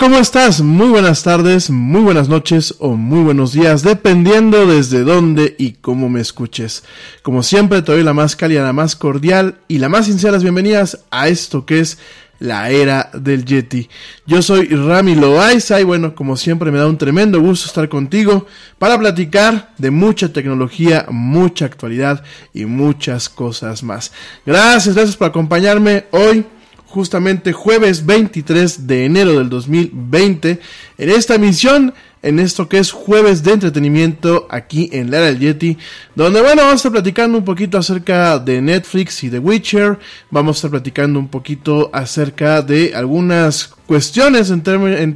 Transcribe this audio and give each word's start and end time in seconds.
¿Cómo 0.00 0.16
estás? 0.16 0.62
Muy 0.62 0.88
buenas 0.88 1.22
tardes, 1.22 1.68
muy 1.68 2.00
buenas 2.00 2.30
noches 2.30 2.74
o 2.78 2.96
muy 2.96 3.22
buenos 3.22 3.52
días, 3.52 3.82
dependiendo 3.82 4.66
desde 4.66 5.04
dónde 5.04 5.54
y 5.58 5.72
cómo 5.72 6.08
me 6.08 6.22
escuches. 6.22 6.84
Como 7.22 7.42
siempre, 7.42 7.82
te 7.82 7.92
doy 7.92 8.02
la 8.02 8.14
más 8.14 8.34
cálida, 8.34 8.62
la 8.62 8.72
más 8.72 8.96
cordial 8.96 9.58
y 9.68 9.76
la 9.76 9.90
más 9.90 10.06
sinceras 10.06 10.42
bienvenidas 10.42 11.04
a 11.10 11.28
esto 11.28 11.66
que 11.66 11.80
es 11.80 11.98
la 12.38 12.70
era 12.70 13.10
del 13.12 13.44
Yeti. 13.44 13.90
Yo 14.26 14.40
soy 14.40 14.68
Rami 14.68 15.16
Loaiza 15.16 15.78
y 15.82 15.84
bueno, 15.84 16.14
como 16.14 16.38
siempre 16.38 16.70
me 16.70 16.78
da 16.78 16.86
un 16.86 16.96
tremendo 16.96 17.38
gusto 17.38 17.66
estar 17.66 17.90
contigo 17.90 18.46
para 18.78 18.98
platicar 18.98 19.74
de 19.76 19.90
mucha 19.90 20.32
tecnología, 20.32 21.04
mucha 21.10 21.66
actualidad 21.66 22.24
y 22.54 22.64
muchas 22.64 23.28
cosas 23.28 23.82
más. 23.82 24.12
Gracias, 24.46 24.94
gracias 24.94 25.18
por 25.18 25.28
acompañarme 25.28 26.06
hoy 26.12 26.46
justamente 26.90 27.52
jueves 27.52 28.04
23 28.04 28.86
de 28.86 29.04
enero 29.04 29.38
del 29.38 29.48
2020 29.48 30.60
en 30.98 31.10
esta 31.10 31.36
emisión 31.36 31.94
en 32.22 32.38
esto 32.38 32.68
que 32.68 32.78
es 32.78 32.92
jueves 32.92 33.42
de 33.42 33.52
entretenimiento 33.52 34.46
aquí 34.50 34.90
en 34.92 35.10
la 35.10 35.18
era 35.18 35.26
del 35.26 35.38
Yeti, 35.38 35.78
donde 36.14 36.40
bueno, 36.40 36.56
vamos 36.56 36.72
a 36.72 36.76
estar 36.76 36.92
platicando 36.92 37.38
un 37.38 37.44
poquito 37.44 37.78
acerca 37.78 38.38
de 38.38 38.60
Netflix 38.60 39.24
y 39.24 39.30
The 39.30 39.38
Witcher, 39.38 39.98
vamos 40.30 40.56
a 40.56 40.58
estar 40.58 40.70
platicando 40.70 41.18
un 41.18 41.28
poquito 41.28 41.90
acerca 41.94 42.60
de 42.60 42.92
algunas 42.94 43.74
cuestiones 43.90 44.50
en, 44.50 44.62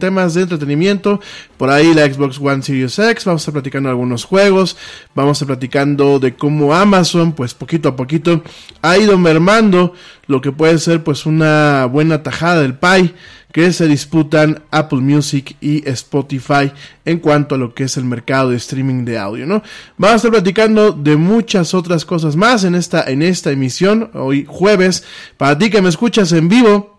temas 0.00 0.34
de 0.34 0.42
entretenimiento, 0.42 1.20
por 1.56 1.70
ahí 1.70 1.94
la 1.94 2.12
Xbox 2.12 2.40
One 2.40 2.60
Series 2.60 2.98
X, 2.98 3.24
vamos 3.24 3.40
a 3.40 3.42
estar 3.42 3.52
platicando 3.52 3.88
algunos 3.88 4.24
juegos, 4.24 4.76
vamos 5.14 5.30
a 5.30 5.44
estar 5.44 5.46
platicando 5.46 6.18
de 6.18 6.34
cómo 6.34 6.74
Amazon, 6.74 7.34
pues 7.34 7.54
poquito 7.54 7.90
a 7.90 7.94
poquito, 7.94 8.42
ha 8.82 8.98
ido 8.98 9.16
mermando 9.16 9.94
lo 10.26 10.40
que 10.40 10.50
puede 10.50 10.78
ser 10.78 11.04
pues 11.04 11.24
una 11.24 11.86
buena 11.86 12.24
tajada 12.24 12.62
del 12.62 12.74
pie 12.74 13.14
que 13.52 13.72
se 13.72 13.86
disputan 13.86 14.64
Apple 14.72 15.02
Music 15.02 15.54
y 15.60 15.88
Spotify 15.88 16.72
en 17.04 17.20
cuanto 17.20 17.54
a 17.54 17.58
lo 17.58 17.74
que 17.74 17.84
es 17.84 17.96
el 17.96 18.04
mercado 18.04 18.50
de 18.50 18.56
streaming 18.56 19.04
de 19.04 19.18
audio, 19.18 19.46
¿no? 19.46 19.62
Vamos 19.96 20.14
a 20.14 20.16
estar 20.16 20.32
platicando 20.32 20.90
de 20.90 21.16
muchas 21.16 21.74
otras 21.74 22.04
cosas 22.04 22.34
más 22.34 22.64
en 22.64 22.74
esta, 22.74 23.04
en 23.04 23.22
esta 23.22 23.52
emisión, 23.52 24.10
hoy 24.14 24.44
jueves. 24.48 25.04
Para 25.36 25.56
ti 25.56 25.70
que 25.70 25.80
me 25.80 25.90
escuchas 25.90 26.32
en 26.32 26.48
vivo, 26.48 26.93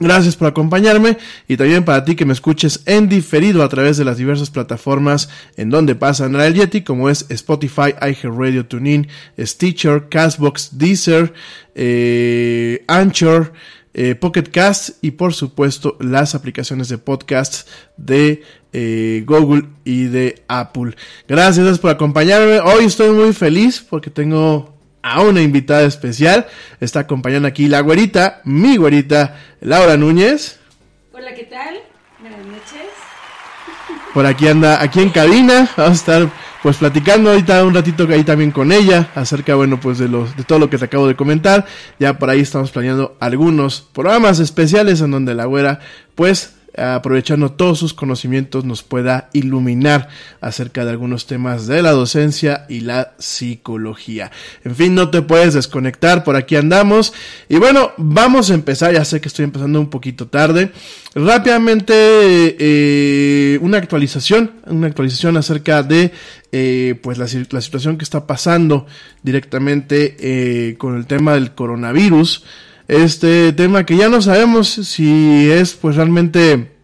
Gracias 0.00 0.36
por 0.36 0.46
acompañarme 0.46 1.18
y 1.48 1.56
también 1.56 1.84
para 1.84 2.04
ti 2.04 2.14
que 2.14 2.24
me 2.24 2.32
escuches 2.32 2.82
en 2.86 3.08
diferido 3.08 3.64
a 3.64 3.68
través 3.68 3.96
de 3.96 4.04
las 4.04 4.16
diversas 4.16 4.48
plataformas 4.48 5.28
en 5.56 5.70
donde 5.70 5.96
pasan 5.96 6.36
el 6.36 6.54
Yeti, 6.54 6.82
como 6.82 7.10
es 7.10 7.26
Spotify, 7.28 7.94
iHeartRadio, 8.00 8.66
TuneIn, 8.66 9.08
Stitcher, 9.36 10.08
Castbox, 10.08 10.78
Deezer, 10.78 11.32
eh, 11.74 12.84
Anchor, 12.86 13.52
eh, 13.92 14.16
y 15.02 15.10
por 15.10 15.34
supuesto 15.34 15.96
las 15.98 16.36
aplicaciones 16.36 16.88
de 16.88 16.98
podcast 16.98 17.68
de 17.96 18.42
eh, 18.72 19.24
Google 19.26 19.64
y 19.84 20.04
de 20.04 20.44
Apple. 20.46 20.94
Gracias 21.26 21.80
por 21.80 21.90
acompañarme. 21.90 22.60
Hoy 22.60 22.84
estoy 22.84 23.10
muy 23.10 23.32
feliz 23.32 23.84
porque 23.88 24.10
tengo 24.10 24.77
a 25.12 25.20
una 25.22 25.42
invitada 25.42 25.84
especial. 25.84 26.46
Está 26.80 27.00
acompañando 27.00 27.48
aquí 27.48 27.68
la 27.68 27.80
güerita, 27.80 28.40
mi 28.44 28.76
güerita, 28.76 29.36
Laura 29.60 29.96
Núñez. 29.96 30.58
Hola, 31.12 31.34
¿qué 31.34 31.44
tal? 31.44 31.80
Buenas 32.20 32.44
noches. 32.46 32.88
Por 34.14 34.26
aquí 34.26 34.48
anda, 34.48 34.82
aquí 34.82 35.00
en 35.00 35.10
cabina. 35.10 35.68
Vamos 35.76 35.90
a 35.90 35.92
estar 35.92 36.28
pues 36.62 36.76
platicando 36.78 37.30
ahorita 37.30 37.64
un 37.64 37.74
ratito 37.74 38.06
ahí 38.10 38.24
también 38.24 38.50
con 38.50 38.72
ella 38.72 39.10
acerca 39.14 39.54
bueno 39.54 39.78
pues 39.78 39.98
de 39.98 40.08
los 40.08 40.36
de 40.36 40.42
todo 40.42 40.58
lo 40.58 40.68
que 40.68 40.76
te 40.76 40.86
acabo 40.86 41.06
de 41.06 41.14
comentar 41.14 41.66
ya 42.00 42.18
por 42.18 42.30
ahí 42.30 42.40
estamos 42.40 42.72
planeando 42.72 43.16
algunos 43.20 43.80
programas 43.80 44.40
especiales 44.40 45.00
en 45.00 45.12
donde 45.12 45.36
la 45.36 45.44
güera 45.44 45.78
pues 46.16 46.57
aprovechando 46.78 47.52
todos 47.52 47.78
sus 47.78 47.94
conocimientos, 47.94 48.64
nos 48.64 48.82
pueda 48.82 49.28
iluminar 49.32 50.08
acerca 50.40 50.84
de 50.84 50.90
algunos 50.90 51.26
temas 51.26 51.66
de 51.66 51.82
la 51.82 51.92
docencia 51.92 52.66
y 52.68 52.80
la 52.80 53.14
psicología. 53.18 54.30
En 54.64 54.74
fin, 54.74 54.94
no 54.94 55.10
te 55.10 55.22
puedes 55.22 55.54
desconectar, 55.54 56.24
por 56.24 56.36
aquí 56.36 56.56
andamos. 56.56 57.12
Y 57.48 57.56
bueno, 57.56 57.92
vamos 57.96 58.50
a 58.50 58.54
empezar, 58.54 58.92
ya 58.92 59.04
sé 59.04 59.20
que 59.20 59.28
estoy 59.28 59.44
empezando 59.44 59.80
un 59.80 59.90
poquito 59.90 60.28
tarde. 60.28 60.72
Rápidamente, 61.14 61.94
eh, 62.58 63.58
una 63.60 63.78
actualización, 63.78 64.52
una 64.66 64.86
actualización 64.86 65.36
acerca 65.36 65.82
de 65.82 66.12
eh, 66.52 66.98
pues 67.02 67.18
la, 67.18 67.26
situación 67.26 67.98
que 67.98 68.04
está 68.04 68.26
pasando 68.26 68.86
directamente 69.22 70.16
eh, 70.18 70.76
con 70.78 70.96
el 70.96 71.06
tema 71.06 71.34
del 71.34 71.54
coronavirus 71.54 72.44
este 72.88 73.52
tema 73.52 73.84
que 73.84 73.96
ya 73.96 74.08
no 74.08 74.20
sabemos 74.22 74.68
si 74.68 75.50
es 75.50 75.74
pues 75.74 75.96
realmente 75.96 76.77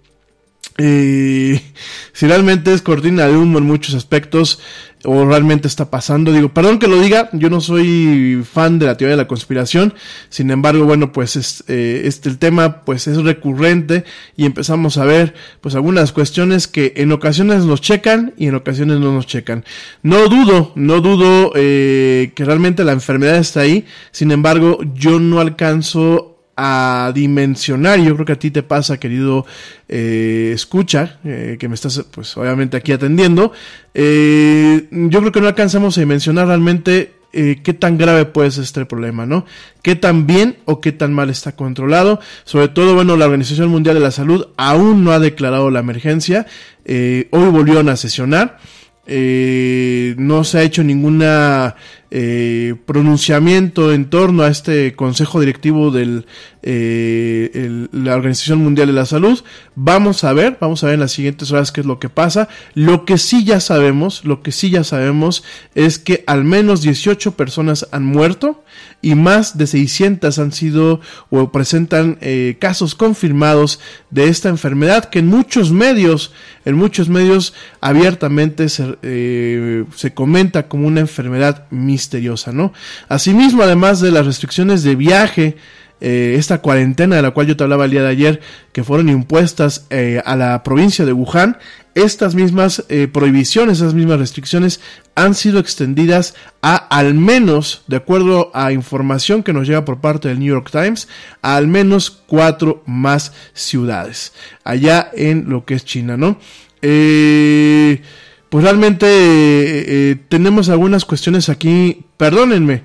si 0.76 2.26
realmente 2.26 2.72
es 2.72 2.82
cortina 2.82 3.26
de 3.26 3.36
humo 3.36 3.58
en 3.58 3.64
muchos 3.64 3.94
aspectos 3.94 4.60
o 5.04 5.24
realmente 5.26 5.68
está 5.68 5.90
pasando. 5.90 6.32
Digo, 6.32 6.48
perdón 6.52 6.78
que 6.78 6.88
lo 6.88 7.00
diga, 7.00 7.28
yo 7.32 7.50
no 7.50 7.60
soy 7.60 8.42
fan 8.50 8.78
de 8.78 8.86
la 8.86 8.96
teoría 8.96 9.16
de 9.16 9.22
la 9.22 9.28
conspiración. 9.28 9.94
Sin 10.28 10.50
embargo, 10.50 10.84
bueno, 10.84 11.12
pues 11.12 11.36
es, 11.36 11.64
eh, 11.68 12.02
este, 12.04 12.28
el 12.28 12.38
tema 12.38 12.82
pues 12.84 13.06
es 13.06 13.22
recurrente 13.22 14.04
y 14.36 14.46
empezamos 14.46 14.96
a 14.96 15.04
ver 15.04 15.34
pues 15.60 15.74
algunas 15.74 16.12
cuestiones 16.12 16.66
que 16.66 16.94
en 16.96 17.12
ocasiones 17.12 17.64
nos 17.64 17.80
checan 17.80 18.34
y 18.36 18.46
en 18.48 18.54
ocasiones 18.54 18.98
no 18.98 19.12
nos 19.12 19.26
checan. 19.26 19.64
No 20.02 20.28
dudo, 20.28 20.72
no 20.74 21.00
dudo 21.00 21.52
eh, 21.54 22.32
que 22.34 22.44
realmente 22.44 22.84
la 22.84 22.92
enfermedad 22.92 23.36
está 23.36 23.60
ahí. 23.60 23.84
Sin 24.10 24.30
embargo, 24.30 24.78
yo 24.94 25.20
no 25.20 25.40
alcanzo 25.40 26.33
a 26.56 27.12
dimensionar, 27.14 27.98
yo 28.00 28.14
creo 28.14 28.26
que 28.26 28.32
a 28.32 28.38
ti 28.38 28.50
te 28.50 28.62
pasa, 28.62 28.98
querido 28.98 29.44
eh, 29.88 30.52
escucha, 30.54 31.18
eh, 31.24 31.56
que 31.58 31.68
me 31.68 31.74
estás 31.74 32.04
pues 32.10 32.36
obviamente 32.36 32.76
aquí 32.76 32.92
atendiendo, 32.92 33.52
eh, 33.92 34.88
yo 34.90 35.20
creo 35.20 35.32
que 35.32 35.40
no 35.40 35.48
alcanzamos 35.48 35.96
a 35.96 36.00
dimensionar 36.00 36.46
realmente 36.46 37.12
qué 37.34 37.74
tan 37.76 37.98
grave 37.98 38.26
puede 38.26 38.52
ser 38.52 38.62
este 38.62 38.86
problema, 38.86 39.26
¿no? 39.26 39.44
Qué 39.82 39.96
tan 39.96 40.24
bien 40.24 40.58
o 40.66 40.80
qué 40.80 40.92
tan 40.92 41.12
mal 41.12 41.30
está 41.30 41.56
controlado. 41.56 42.20
Sobre 42.44 42.68
todo, 42.68 42.94
bueno, 42.94 43.16
la 43.16 43.24
Organización 43.24 43.70
Mundial 43.70 43.96
de 43.96 44.02
la 44.02 44.12
Salud 44.12 44.46
aún 44.56 45.02
no 45.02 45.10
ha 45.10 45.18
declarado 45.18 45.68
la 45.72 45.80
emergencia. 45.80 46.46
hoy 46.86 47.26
volvió 47.50 47.80
a 47.80 47.96
sesionar. 47.96 48.60
no 49.08 50.44
se 50.44 50.58
ha 50.58 50.62
hecho 50.62 50.84
ninguna 50.84 51.74
eh, 52.16 52.76
pronunciamiento 52.86 53.92
en 53.92 54.04
torno 54.04 54.44
a 54.44 54.48
este 54.48 54.94
consejo 54.94 55.40
directivo 55.40 55.90
de 55.90 56.22
eh, 56.62 57.88
la 57.90 58.14
Organización 58.14 58.60
Mundial 58.60 58.86
de 58.86 58.92
la 58.92 59.04
Salud. 59.04 59.42
Vamos 59.74 60.22
a 60.22 60.32
ver, 60.32 60.56
vamos 60.60 60.84
a 60.84 60.86
ver 60.86 60.94
en 60.94 61.00
las 61.00 61.10
siguientes 61.10 61.50
horas 61.50 61.72
qué 61.72 61.80
es 61.80 61.86
lo 61.88 61.98
que 61.98 62.08
pasa. 62.08 62.48
Lo 62.74 63.04
que 63.04 63.18
sí 63.18 63.42
ya 63.44 63.58
sabemos, 63.58 64.24
lo 64.24 64.42
que 64.42 64.52
sí 64.52 64.70
ya 64.70 64.84
sabemos 64.84 65.42
es 65.74 65.98
que 65.98 66.22
al 66.28 66.44
menos 66.44 66.82
18 66.82 67.32
personas 67.32 67.88
han 67.90 68.04
muerto 68.04 68.62
y 69.04 69.14
más 69.14 69.58
de 69.58 69.66
600 69.66 70.38
han 70.38 70.52
sido 70.52 71.00
o 71.30 71.52
presentan 71.52 72.18
eh, 72.20 72.56
casos 72.58 72.94
confirmados 72.94 73.80
de 74.10 74.28
esta 74.28 74.48
enfermedad 74.48 75.04
que 75.04 75.18
en 75.18 75.26
muchos 75.26 75.72
medios, 75.72 76.32
en 76.64 76.76
muchos 76.76 77.08
medios 77.08 77.52
abiertamente 77.80 78.68
se, 78.68 78.96
eh, 79.02 79.84
se 79.94 80.14
comenta 80.14 80.68
como 80.68 80.86
una 80.86 81.00
enfermedad 81.00 81.66
misteriosa 81.70 82.52
¿no? 82.52 82.72
Asimismo, 83.08 83.62
además 83.62 84.00
de 84.00 84.10
las 84.10 84.26
restricciones 84.26 84.82
de 84.82 84.96
viaje, 84.96 85.56
eh, 86.00 86.34
esta 86.38 86.58
cuarentena 86.58 87.16
de 87.16 87.22
la 87.22 87.30
cual 87.30 87.46
yo 87.46 87.56
te 87.56 87.64
hablaba 87.64 87.84
el 87.84 87.90
día 87.90 88.02
de 88.02 88.08
ayer, 88.08 88.40
que 88.72 88.84
fueron 88.84 89.08
impuestas 89.08 89.86
eh, 89.90 90.20
a 90.24 90.36
la 90.36 90.62
provincia 90.62 91.04
de 91.04 91.12
Wuhan, 91.12 91.56
estas 91.94 92.34
mismas 92.34 92.84
eh, 92.88 93.08
prohibiciones, 93.08 93.78
esas 93.78 93.94
mismas 93.94 94.18
restricciones 94.18 94.80
han 95.14 95.34
sido 95.34 95.60
extendidas 95.60 96.34
a 96.60 96.76
al 96.76 97.14
menos, 97.14 97.82
de 97.86 97.96
acuerdo 97.96 98.50
a 98.54 98.72
información 98.72 99.42
que 99.42 99.52
nos 99.52 99.68
llega 99.68 99.84
por 99.84 100.00
parte 100.00 100.28
del 100.28 100.40
New 100.40 100.48
York 100.48 100.70
Times, 100.70 101.08
a 101.42 101.56
al 101.56 101.68
menos 101.68 102.10
cuatro 102.10 102.82
más 102.86 103.32
ciudades, 103.52 104.32
allá 104.64 105.10
en 105.14 105.48
lo 105.48 105.64
que 105.64 105.74
es 105.74 105.84
China, 105.84 106.16
¿no? 106.16 106.38
Eh, 106.86 108.02
pues 108.50 108.62
realmente 108.62 109.06
eh, 109.06 109.84
eh, 109.88 110.16
tenemos 110.28 110.68
algunas 110.68 111.06
cuestiones 111.06 111.48
aquí, 111.48 112.04
perdónenme, 112.18 112.82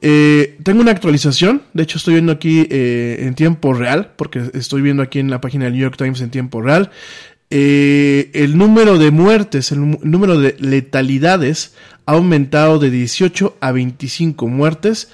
tengo 0.00 0.80
una 0.80 0.92
actualización, 0.92 1.62
de 1.74 1.82
hecho 1.82 1.98
estoy 1.98 2.14
viendo 2.14 2.32
aquí 2.32 2.66
en 2.70 3.34
tiempo 3.34 3.74
real, 3.74 4.12
porque 4.16 4.50
estoy 4.54 4.80
viendo 4.80 5.02
aquí 5.02 5.18
en 5.18 5.28
la 5.28 5.42
página 5.42 5.64
del 5.64 5.74
New 5.74 5.82
York 5.82 5.98
Times 5.98 6.22
en 6.22 6.30
tiempo 6.30 6.62
real, 6.62 6.90
el 7.50 8.56
número 8.56 8.98
de 8.98 9.10
muertes, 9.10 9.72
el, 9.72 9.98
número 10.02 10.38
de 10.38 10.56
letalidades 10.58 11.74
ha 12.06 12.12
aumentado 12.12 12.78
de 12.78 12.90
18 12.90 13.56
a 13.60 13.72
25 13.72 14.48
muertes, 14.48 15.10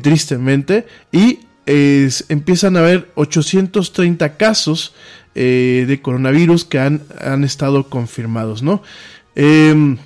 tristemente, 0.00 0.86
y 1.10 1.40
empiezan 1.66 2.76
a 2.76 2.80
haber 2.80 3.10
830 3.16 4.36
casos 4.36 4.94
de 5.34 6.00
coronavirus 6.02 6.64
que 6.64 6.78
han, 6.78 7.02
han 7.20 7.42
estado 7.42 7.88
confirmados, 7.88 8.62
¿no? 8.62 8.82
Em, 9.34 9.98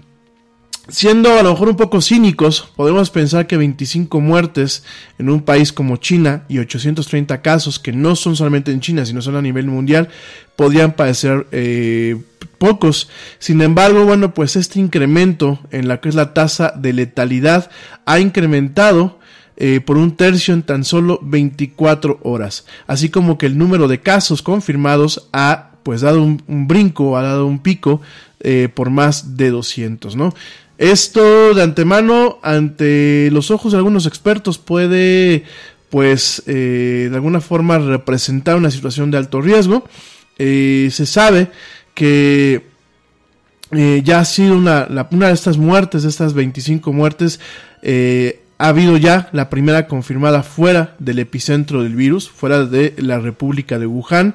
Siendo 0.88 1.32
a 1.36 1.42
lo 1.42 1.50
mejor 1.50 1.68
un 1.68 1.76
poco 1.76 2.00
cínicos, 2.00 2.70
podemos 2.76 3.10
pensar 3.10 3.48
que 3.48 3.56
25 3.56 4.20
muertes 4.20 4.84
en 5.18 5.28
un 5.30 5.42
país 5.42 5.72
como 5.72 5.96
China 5.96 6.44
y 6.48 6.58
830 6.58 7.42
casos, 7.42 7.80
que 7.80 7.92
no 7.92 8.14
son 8.14 8.36
solamente 8.36 8.70
en 8.70 8.80
China, 8.80 9.04
sino 9.04 9.20
son 9.20 9.34
a 9.34 9.42
nivel 9.42 9.66
mundial, 9.66 10.08
podrían 10.54 10.92
parecer 10.92 11.48
eh, 11.50 12.22
pocos. 12.58 13.10
Sin 13.40 13.62
embargo, 13.62 14.04
bueno, 14.04 14.32
pues 14.32 14.54
este 14.54 14.78
incremento 14.78 15.58
en 15.72 15.88
la 15.88 16.00
que 16.00 16.08
es 16.08 16.14
la 16.14 16.34
tasa 16.34 16.72
de 16.76 16.92
letalidad 16.92 17.68
ha 18.04 18.20
incrementado 18.20 19.18
eh, 19.56 19.80
por 19.80 19.96
un 19.96 20.16
tercio 20.16 20.54
en 20.54 20.62
tan 20.62 20.84
solo 20.84 21.18
24 21.20 22.20
horas. 22.22 22.64
Así 22.86 23.08
como 23.08 23.38
que 23.38 23.46
el 23.46 23.58
número 23.58 23.88
de 23.88 24.00
casos 24.00 24.40
confirmados 24.40 25.28
ha 25.32 25.70
pues 25.82 26.00
dado 26.00 26.22
un, 26.22 26.42
brinco, 26.66 27.16
ha 27.16 27.22
dado 27.22 27.46
un 27.46 27.60
pico 27.60 28.00
eh, 28.40 28.68
por 28.72 28.90
más 28.90 29.36
de 29.36 29.50
200, 29.50 30.16
¿no? 30.16 30.34
Esto 30.78 31.54
de 31.54 31.62
antemano, 31.62 32.38
ante 32.42 33.30
los 33.32 33.50
ojos 33.50 33.72
de 33.72 33.78
algunos 33.78 34.06
expertos, 34.06 34.58
puede, 34.58 35.44
pues, 35.88 36.42
eh, 36.46 37.08
de 37.10 37.16
alguna 37.16 37.40
forma 37.40 37.78
representar 37.78 38.56
una 38.56 38.70
situación 38.70 39.10
de 39.10 39.16
alto 39.16 39.40
riesgo. 39.40 39.84
Eh, 40.38 40.90
se 40.92 41.06
sabe 41.06 41.50
que 41.94 42.66
eh, 43.70 44.02
ya 44.04 44.20
ha 44.20 44.24
sido 44.26 44.54
una, 44.54 44.86
una, 45.10 45.28
de 45.28 45.32
estas 45.32 45.56
muertes, 45.56 46.02
de 46.02 46.10
estas 46.10 46.34
25 46.34 46.92
muertes, 46.92 47.40
ha 48.58 48.68
habido 48.68 48.96
ya 48.96 49.28
la 49.32 49.50
primera 49.50 49.86
confirmada 49.86 50.42
fuera 50.42 50.96
del 50.98 51.18
epicentro 51.18 51.82
del 51.82 51.94
virus, 51.94 52.28
fuera 52.28 52.64
de 52.64 52.94
la 52.98 53.18
República 53.18 53.78
de 53.78 53.86
Wuhan. 53.86 54.34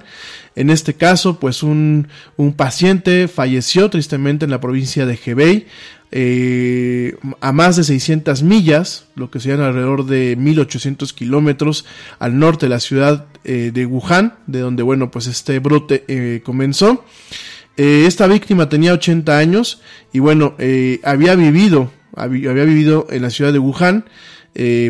En 0.56 0.70
este 0.70 0.94
caso, 0.94 1.40
pues 1.40 1.64
un, 1.64 2.08
un 2.38 2.54
paciente 2.54 3.28
falleció 3.28 3.90
tristemente 3.90 4.46
en 4.46 4.52
la 4.52 4.62
provincia 4.62 5.06
de 5.06 5.20
Hebei, 5.24 5.68
eh, 6.14 7.16
a 7.40 7.54
más 7.54 7.78
de 7.78 7.86
600 7.86 8.44
millas, 8.44 9.06
lo 9.16 9.32
que 9.32 9.40
serían 9.40 9.62
alrededor 9.62 10.06
de 10.06 10.36
1800 10.36 11.14
kilómetros 11.14 11.86
al 12.20 12.38
norte 12.38 12.66
de 12.66 12.70
la 12.72 12.82
ciudad 12.82 13.28
eh, 13.46 13.72
de 13.74 13.86
Wuhan, 13.86 14.36
de 14.46 14.60
donde, 14.60 14.84
bueno, 14.84 15.10
pues 15.10 15.28
este 15.28 15.60
brote 15.60 16.04
eh, 16.10 16.42
comenzó. 16.44 17.06
esta 17.78 18.28
víctima 18.28 18.68
tenía 18.68 18.94
80 18.94 19.38
años 19.38 19.82
y, 20.12 20.20
bueno, 20.20 20.56
había 21.04 21.36
vivido, 21.36 21.92
había, 22.14 22.52
vivido 22.52 23.08
en 23.10 23.22
la 23.22 23.30
ciudad 23.30 23.54
de 23.54 23.60
Wuhan. 23.60 24.06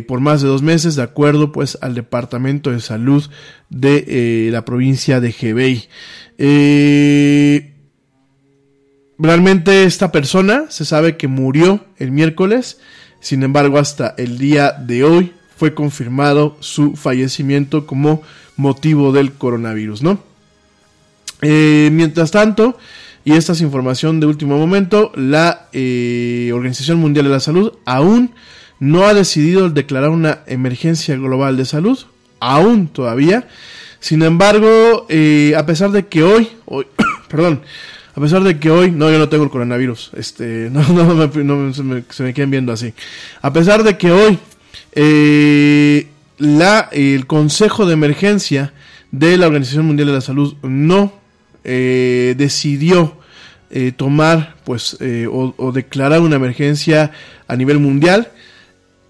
por 0.08 0.20
más 0.20 0.42
de 0.42 0.48
dos 0.48 0.64
meses, 0.64 0.96
de 0.96 1.04
acuerdo 1.04 1.52
pues 1.52 1.78
al 1.82 1.94
Departamento 1.94 2.72
de 2.72 2.80
Salud 2.80 3.24
de 3.70 4.50
la 4.52 4.66
provincia 4.66 5.22
de 5.22 5.36
Hebei. 5.40 5.88
Realmente 9.22 9.84
esta 9.84 10.12
persona 10.12 10.66
se 10.70 10.84
sabe 10.84 11.16
que 11.16 11.28
murió 11.28 11.86
el 12.00 12.12
miércoles, 12.12 12.80
sin 13.20 13.44
embargo 13.44 13.78
hasta 13.78 14.16
el 14.18 14.40
día 14.40 14.72
de 14.72 15.04
hoy 15.04 15.32
fue 15.56 15.76
confirmado 15.76 16.58
su 16.60 16.96
fallecimiento 16.96 17.86
como 17.86 18.24
motivo 18.58 19.12
del 19.12 19.34
coronavirus, 19.34 20.02
¿no? 20.02 20.24
Eh, 21.44 21.90
mientras 21.92 22.32
tanto, 22.32 22.80
y 23.24 23.34
esta 23.34 23.54
es 23.54 23.62
información 23.62 24.20
de 24.20 24.26
último 24.26 24.58
momento, 24.58 25.12
la 25.14 25.68
eh, 25.72 26.50
Organización 26.52 26.98
Mundial 26.98 27.26
de 27.26 27.32
la 27.32 27.40
Salud 27.40 27.74
aún 27.86 28.32
no 28.80 29.06
ha 29.06 29.14
decidido 29.14 29.70
declarar 29.70 30.10
una 30.10 30.40
emergencia 30.48 31.16
global 31.16 31.58
de 31.58 31.66
salud, 31.66 32.00
aún 32.40 32.88
todavía. 32.88 33.48
Sin 34.00 34.24
embargo, 34.24 35.06
eh, 35.10 35.54
a 35.56 35.68
pesar 35.68 35.92
de 35.92 36.08
que 36.08 36.24
hoy, 36.24 36.50
hoy 36.66 36.88
perdón, 37.30 37.62
a 38.14 38.20
pesar 38.20 38.44
de 38.44 38.60
que 38.60 38.70
hoy, 38.70 38.92
no, 38.92 39.10
yo 39.10 39.18
no 39.18 39.30
tengo 39.30 39.44
el 39.44 39.50
coronavirus, 39.50 40.12
este, 40.16 40.70
no, 40.72 40.82
no, 40.90 41.14
no, 41.14 41.74
se, 41.74 41.84
me, 41.84 42.04
se, 42.10 42.24
me, 42.24 42.34
queden 42.34 42.52
viendo 42.52 42.72
así. 42.72 42.94
A 43.42 43.52
pesar 43.54 43.84
de 43.84 43.98
que 43.98 44.12
hoy 44.12 44.38
eh, 44.94 46.08
la, 46.38 46.90
el 46.92 47.28
Consejo 47.28 47.86
de 47.86 47.94
Emergencia 47.94 48.74
de 49.12 49.38
la 49.38 49.48
Organización 49.48 49.86
Mundial 49.86 50.08
de 50.08 50.14
la 50.14 50.22
Salud 50.22 50.56
no 50.64 51.14
eh, 51.64 52.36
decidió 52.38 53.18
eh, 53.70 53.94
tomar 53.96 54.56
pues 54.66 54.98
eh, 55.00 55.28
o, 55.32 55.54
o, 55.58 55.72
declarar 55.72 56.22
una 56.22 56.36
emergencia 56.36 57.12
a 57.48 57.56
nivel 57.56 57.80
mundial 57.80 58.32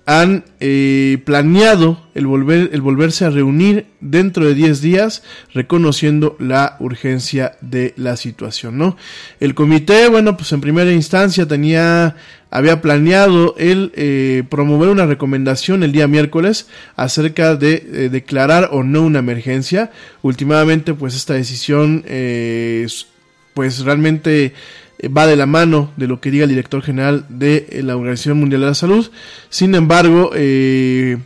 han 0.06 0.46
eh, 0.60 1.22
planeado 1.26 2.02
el, 2.16 2.26
volver, 2.26 2.72
el 2.74 2.82
volverse 2.82 3.26
a 3.26 3.30
reunir 3.30 3.86
dentro 4.00 4.46
de 4.46 4.56
10 4.56 4.82
días, 4.82 5.24
reconociendo 5.54 6.36
la 6.40 6.76
urgencia 6.80 7.58
de 7.62 7.94
la 7.98 8.18
situación, 8.18 8.78
¿no? 8.78 8.98
El 9.40 9.54
comité, 9.54 10.08
bueno, 10.10 10.36
pues 10.38 10.52
en 10.52 10.62
primera 10.62 10.92
instancia 10.92 11.48
tenía, 11.48 12.16
había 12.50 12.82
planeado 12.82 13.56
el 13.58 13.92
eh, 13.96 14.44
promover 14.50 14.90
una 14.90 15.06
recomendación 15.06 15.84
el 15.84 15.92
día 15.92 16.08
miércoles 16.08 16.68
acerca 16.96 17.56
de 17.56 17.74
eh, 17.74 18.10
declarar 18.10 18.70
o 18.72 18.84
no 18.84 19.04
una 19.04 19.20
emergencia. 19.20 19.92
Últimamente, 20.24 20.94
pues 20.96 21.16
esta 21.16 21.36
decisión, 21.36 22.04
pues 23.54 23.80
realmente 23.80 24.54
va 25.08 25.28
de 25.28 25.36
la 25.36 25.46
mano 25.46 25.92
de 25.98 26.08
lo 26.08 26.20
que 26.22 26.32
diga 26.32 26.44
el 26.44 26.50
director 26.50 26.82
general 26.82 27.26
de 27.30 27.68
eh, 27.70 27.84
la 27.84 27.96
Organización 27.96 28.40
Mundial 28.40 28.62
de 28.62 28.68
la 28.68 28.76
Salud. 28.76 29.10
Sin 29.50 29.76
embargo, 29.76 30.32
eh, 30.36 31.18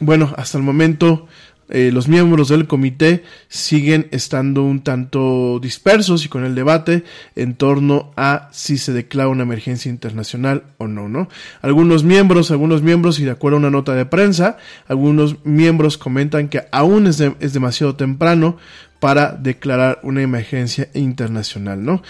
bueno, 0.00 0.32
hasta 0.36 0.58
el 0.58 0.64
momento 0.64 1.26
eh, 1.70 1.90
los 1.92 2.08
miembros 2.08 2.48
del 2.48 2.66
comité 2.66 3.24
siguen 3.48 4.08
estando 4.10 4.62
un 4.62 4.82
tanto 4.82 5.58
dispersos 5.60 6.24
y 6.24 6.28
con 6.28 6.44
el 6.44 6.54
debate 6.54 7.04
en 7.36 7.54
torno 7.54 8.12
a 8.16 8.50
si 8.52 8.76
se 8.76 8.92
declara 8.92 9.28
una 9.28 9.44
emergencia 9.44 9.88
internacional 9.88 10.64
o 10.76 10.88
no, 10.88 11.08
¿no? 11.08 11.28
Algunos 11.62 12.04
miembros, 12.04 12.50
algunos 12.50 12.82
miembros, 12.82 13.18
y 13.18 13.24
de 13.24 13.30
acuerdo 13.30 13.56
a 13.56 13.60
una 13.60 13.70
nota 13.70 13.94
de 13.94 14.04
prensa, 14.04 14.58
algunos 14.88 15.36
miembros 15.44 15.96
comentan 15.96 16.48
que 16.48 16.64
aún 16.70 17.06
es, 17.06 17.20
es 17.40 17.54
demasiado 17.54 17.96
temprano 17.96 18.58
para 19.00 19.32
declarar 19.32 20.00
una 20.02 20.22
emergencia 20.22 20.88
internacional, 20.92 21.82
¿no? 21.82 22.02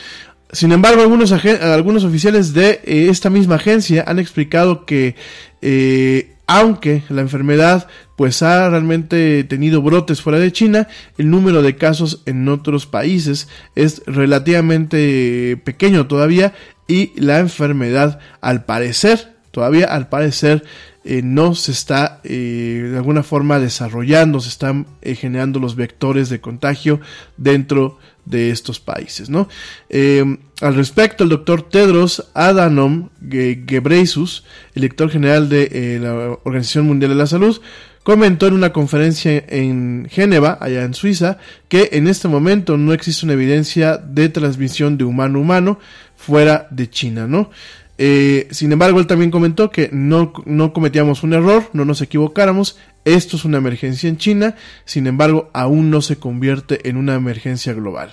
Sin 0.52 0.72
embargo, 0.72 1.02
algunos, 1.02 1.32
algunos 1.32 2.04
oficiales 2.04 2.52
de 2.52 2.80
eh, 2.84 3.08
esta 3.10 3.30
misma 3.30 3.56
agencia 3.56 4.04
han 4.06 4.18
explicado 4.18 4.86
que 4.86 5.16
eh, 5.62 6.30
aunque 6.46 7.02
la 7.08 7.22
enfermedad 7.22 7.88
pues 8.16 8.42
ha 8.42 8.68
realmente 8.68 9.42
tenido 9.44 9.82
brotes 9.82 10.20
fuera 10.20 10.38
de 10.38 10.52
China, 10.52 10.86
el 11.18 11.30
número 11.30 11.62
de 11.62 11.76
casos 11.76 12.22
en 12.26 12.48
otros 12.48 12.86
países 12.86 13.48
es 13.74 14.02
relativamente 14.06 15.60
pequeño 15.64 16.06
todavía 16.06 16.52
y 16.86 17.18
la 17.20 17.40
enfermedad 17.40 18.20
al 18.40 18.64
parecer, 18.64 19.34
todavía 19.50 19.86
al 19.86 20.08
parecer 20.08 20.62
eh, 21.04 21.22
no 21.24 21.54
se 21.54 21.72
está 21.72 22.20
de 22.22 22.94
alguna 22.94 23.24
forma 23.24 23.58
desarrollando, 23.58 24.38
se 24.40 24.50
están 24.50 24.86
generando 25.02 25.58
los 25.58 25.74
vectores 25.74 26.28
de 26.28 26.40
contagio 26.40 27.00
dentro 27.36 27.98
de 27.98 28.04
estos 28.32 28.80
países. 28.80 29.30
¿no? 29.30 29.48
Eh, 29.88 30.24
al 30.60 30.74
respecto, 30.74 31.24
el 31.24 31.30
doctor 31.30 31.68
Tedros 31.68 32.30
Adhanom 32.34 33.10
Ghebreyesus, 33.20 34.44
el 34.74 34.82
director 34.82 35.10
general 35.10 35.48
de 35.48 35.68
eh, 35.72 35.98
la 36.00 36.38
Organización 36.44 36.86
Mundial 36.86 37.10
de 37.10 37.16
la 37.16 37.26
Salud, 37.26 37.60
comentó 38.02 38.46
en 38.46 38.54
una 38.54 38.72
conferencia 38.72 39.44
en 39.48 40.06
Génova, 40.10 40.58
allá 40.60 40.84
en 40.84 40.94
Suiza, 40.94 41.38
que 41.68 41.90
en 41.92 42.06
este 42.06 42.28
momento 42.28 42.76
no 42.76 42.92
existe 42.92 43.24
una 43.24 43.32
evidencia 43.32 43.96
de 43.96 44.28
transmisión 44.28 44.98
de 44.98 45.04
humano 45.04 45.38
a 45.38 45.42
humano 45.42 45.78
fuera 46.14 46.68
de 46.70 46.88
China, 46.88 47.26
¿no? 47.26 47.50
Eh, 47.96 48.48
sin 48.50 48.72
embargo, 48.72 48.98
él 48.98 49.06
también 49.06 49.30
comentó 49.30 49.70
que 49.70 49.88
no, 49.92 50.32
no 50.44 50.72
cometíamos 50.72 51.22
un 51.22 51.32
error, 51.32 51.70
no 51.72 51.84
nos 51.84 52.02
equivocáramos, 52.02 52.76
esto 53.04 53.36
es 53.36 53.44
una 53.44 53.58
emergencia 53.58 54.08
en 54.08 54.16
China, 54.16 54.56
sin 54.84 55.06
embargo, 55.06 55.50
aún 55.52 55.90
no 55.90 56.00
se 56.00 56.16
convierte 56.16 56.88
en 56.88 56.96
una 56.96 57.14
emergencia 57.14 57.72
global. 57.72 58.12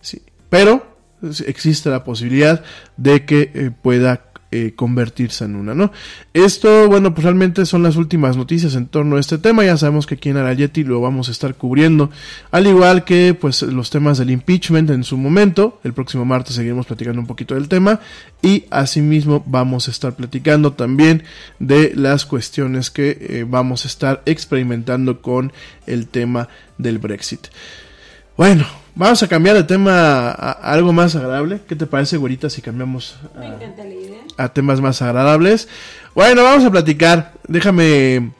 Sí, 0.00 0.22
pero 0.50 0.98
existe 1.46 1.90
la 1.90 2.04
posibilidad 2.04 2.62
de 2.96 3.24
que 3.24 3.50
eh, 3.54 3.70
pueda 3.70 4.27
eh, 4.50 4.72
convertirse 4.74 5.44
en 5.44 5.56
una, 5.56 5.74
¿no? 5.74 5.92
Esto, 6.32 6.88
bueno, 6.88 7.12
pues 7.12 7.24
realmente 7.24 7.66
son 7.66 7.82
las 7.82 7.96
últimas 7.96 8.36
noticias 8.36 8.74
en 8.76 8.86
torno 8.86 9.16
a 9.16 9.20
este 9.20 9.36
tema. 9.36 9.62
Ya 9.62 9.76
sabemos 9.76 10.06
que 10.06 10.14
aquí 10.14 10.30
en 10.30 10.38
Arayeti 10.38 10.84
lo 10.84 11.02
vamos 11.02 11.28
a 11.28 11.32
estar 11.32 11.54
cubriendo, 11.54 12.10
al 12.50 12.66
igual 12.66 13.04
que 13.04 13.36
pues 13.38 13.60
los 13.60 13.90
temas 13.90 14.16
del 14.16 14.30
impeachment 14.30 14.88
en 14.88 15.04
su 15.04 15.18
momento. 15.18 15.80
El 15.84 15.92
próximo 15.92 16.24
martes 16.24 16.56
seguiremos 16.56 16.86
platicando 16.86 17.20
un 17.20 17.26
poquito 17.26 17.54
del 17.54 17.68
tema 17.68 18.00
y 18.40 18.64
asimismo 18.70 19.42
vamos 19.46 19.88
a 19.88 19.90
estar 19.90 20.14
platicando 20.14 20.72
también 20.72 21.24
de 21.58 21.92
las 21.94 22.24
cuestiones 22.24 22.90
que 22.90 23.18
eh, 23.20 23.44
vamos 23.46 23.84
a 23.84 23.88
estar 23.88 24.22
experimentando 24.24 25.20
con 25.20 25.52
el 25.86 26.08
tema 26.08 26.48
del 26.78 26.98
Brexit. 26.98 27.48
Bueno, 28.38 28.68
vamos 28.94 29.20
a 29.24 29.26
cambiar 29.26 29.56
de 29.56 29.64
tema 29.64 30.30
a, 30.30 30.52
algo 30.52 30.92
más 30.92 31.16
agradable. 31.16 31.60
¿Qué 31.66 31.74
te 31.74 31.86
parece, 31.86 32.18
güerita, 32.18 32.48
si 32.48 32.62
cambiamos 32.62 33.16
a, 34.36 34.48
temas 34.50 34.80
más 34.80 35.02
agradables? 35.02 35.66
Bueno, 36.14 36.44
vamos 36.44 36.64
a 36.64 36.70
platicar. 36.70 37.32
Déjame 37.48 38.30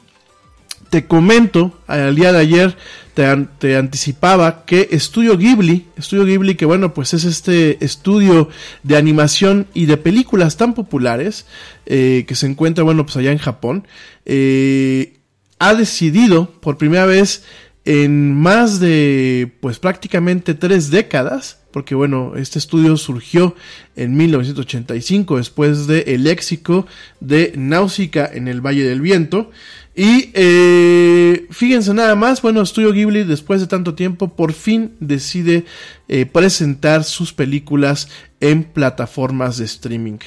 te 0.89 1.05
comento, 1.05 1.77
al 1.85 2.15
día 2.15 2.31
de 2.31 2.39
ayer 2.39 2.77
te, 3.13 3.25
te 3.59 3.75
anticipaba 3.75 4.63
que 4.63 4.87
Estudio 4.91 5.37
Ghibli, 5.37 5.87
Estudio 5.97 6.23
Ghibli 6.23 6.55
que 6.55 6.63
bueno, 6.63 6.93
pues 6.93 7.13
es 7.13 7.25
este 7.25 7.83
estudio 7.83 8.47
de 8.83 8.95
animación 8.95 9.67
y 9.73 9.85
de 9.85 9.97
películas 9.97 10.55
tan 10.55 10.75
populares 10.75 11.45
eh, 11.85 12.23
que 12.25 12.35
se 12.35 12.47
encuentra, 12.47 12.85
bueno, 12.85 13.03
pues 13.03 13.17
allá 13.17 13.33
en 13.33 13.37
Japón, 13.37 13.85
eh, 14.25 15.17
ha 15.59 15.73
decidido 15.73 16.49
por 16.61 16.77
primera 16.77 17.05
vez 17.05 17.43
en 17.85 18.35
más 18.35 18.79
de, 18.79 19.51
pues 19.61 19.79
prácticamente 19.79 20.53
tres 20.53 20.91
décadas, 20.91 21.59
porque 21.71 21.95
bueno, 21.95 22.33
este 22.35 22.59
estudio 22.59 22.97
surgió 22.97 23.55
en 23.95 24.15
1985 24.17 25.37
después 25.37 25.87
de 25.87 26.01
El 26.07 26.23
léxico 26.23 26.87
de 27.19 27.53
Náusica 27.55 28.29
en 28.31 28.47
el 28.47 28.61
Valle 28.61 28.83
del 28.83 29.01
Viento. 29.01 29.51
Y 29.95 30.31
eh, 30.33 31.47
fíjense 31.51 31.93
nada 31.93 32.15
más, 32.15 32.41
bueno, 32.41 32.61
Estudio 32.61 32.93
Ghibli 32.93 33.23
después 33.25 33.59
de 33.59 33.67
tanto 33.67 33.95
tiempo 33.95 34.33
por 34.33 34.53
fin 34.53 34.93
decide 35.01 35.65
eh, 36.07 36.25
presentar 36.25 37.03
sus 37.03 37.33
películas 37.33 38.07
en 38.39 38.63
plataformas 38.63 39.57
de 39.57 39.65
streaming. 39.65 40.19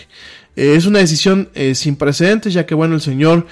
Eh, 0.57 0.75
es 0.77 0.85
una 0.85 0.99
decisión 0.99 1.49
eh, 1.55 1.75
sin 1.75 1.97
precedentes 1.97 2.53
ya 2.53 2.67
que 2.67 2.75
bueno, 2.75 2.95
el 2.95 3.01
señor 3.01 3.47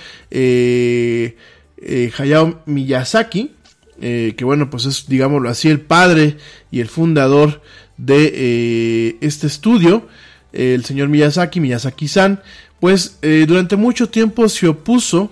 Hayao 2.18 2.62
Miyazaki, 2.66 3.52
eh, 4.00 4.34
que 4.36 4.44
bueno, 4.44 4.70
pues 4.70 4.86
es, 4.86 5.06
digámoslo 5.08 5.48
así, 5.48 5.68
el 5.68 5.80
padre 5.80 6.38
y 6.70 6.80
el 6.80 6.88
fundador 6.88 7.62
de 7.98 8.32
eh, 8.34 9.16
este 9.20 9.46
estudio, 9.46 10.08
el 10.52 10.84
señor 10.84 11.08
Miyazaki, 11.08 11.60
Miyazaki-san, 11.60 12.40
pues 12.80 13.18
eh, 13.20 13.44
durante 13.46 13.76
mucho 13.76 14.08
tiempo 14.08 14.48
se 14.48 14.68
opuso 14.68 15.30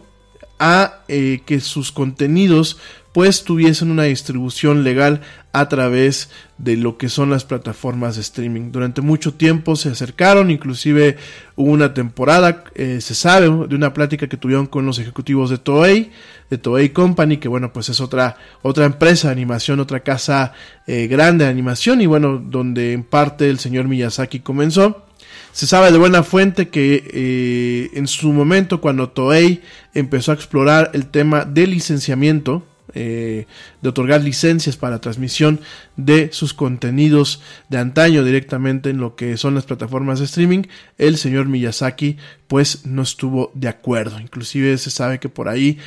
a 0.58 1.04
que 1.06 1.60
sus 1.60 1.92
contenidos 1.92 2.78
pues 3.18 3.42
tuviesen 3.42 3.90
una 3.90 4.04
distribución 4.04 4.84
legal 4.84 5.22
a 5.52 5.68
través 5.68 6.30
de 6.56 6.76
lo 6.76 6.98
que 6.98 7.08
son 7.08 7.30
las 7.30 7.44
plataformas 7.44 8.14
de 8.14 8.20
streaming. 8.20 8.70
Durante 8.70 9.00
mucho 9.00 9.34
tiempo 9.34 9.74
se 9.74 9.88
acercaron, 9.88 10.52
inclusive 10.52 11.16
hubo 11.56 11.72
una 11.72 11.94
temporada, 11.94 12.62
eh, 12.76 13.00
se 13.00 13.16
sabe, 13.16 13.46
de 13.66 13.74
una 13.74 13.92
plática 13.92 14.28
que 14.28 14.36
tuvieron 14.36 14.66
con 14.66 14.86
los 14.86 15.00
ejecutivos 15.00 15.50
de 15.50 15.58
Toei, 15.58 16.12
de 16.48 16.58
Toei 16.58 16.90
Company, 16.90 17.38
que 17.38 17.48
bueno, 17.48 17.72
pues 17.72 17.88
es 17.88 18.00
otra, 18.00 18.36
otra 18.62 18.84
empresa 18.84 19.26
de 19.26 19.32
animación, 19.32 19.80
otra 19.80 19.98
casa 19.98 20.52
eh, 20.86 21.08
grande 21.08 21.44
de 21.44 21.50
animación, 21.50 22.00
y 22.00 22.06
bueno, 22.06 22.38
donde 22.38 22.92
en 22.92 23.02
parte 23.02 23.50
el 23.50 23.58
señor 23.58 23.88
Miyazaki 23.88 24.38
comenzó. 24.38 25.06
Se 25.50 25.66
sabe 25.66 25.90
de 25.90 25.98
buena 25.98 26.22
fuente 26.22 26.68
que 26.68 27.10
eh, 27.12 27.90
en 27.94 28.06
su 28.06 28.32
momento 28.32 28.80
cuando 28.80 29.08
Toei 29.08 29.60
empezó 29.92 30.30
a 30.30 30.36
explorar 30.36 30.92
el 30.94 31.06
tema 31.06 31.44
de 31.44 31.66
licenciamiento, 31.66 32.64
eh, 32.94 33.46
de 33.82 33.88
otorgar 33.88 34.22
licencias 34.22 34.76
para 34.76 35.00
transmisión 35.00 35.60
de 35.96 36.30
sus 36.32 36.54
contenidos 36.54 37.42
de 37.68 37.78
antaño 37.78 38.24
directamente 38.24 38.90
en 38.90 38.98
lo 38.98 39.16
que 39.16 39.36
son 39.36 39.54
las 39.54 39.64
plataformas 39.64 40.18
de 40.18 40.24
streaming, 40.24 40.62
el 40.96 41.16
señor 41.16 41.46
Miyazaki 41.46 42.16
pues 42.46 42.86
no 42.86 43.02
estuvo 43.02 43.52
de 43.54 43.68
acuerdo. 43.68 44.18
Inclusive 44.20 44.78
se 44.78 44.90
sabe 44.90 45.18
que 45.20 45.28
por 45.28 45.48
ahí 45.48 45.78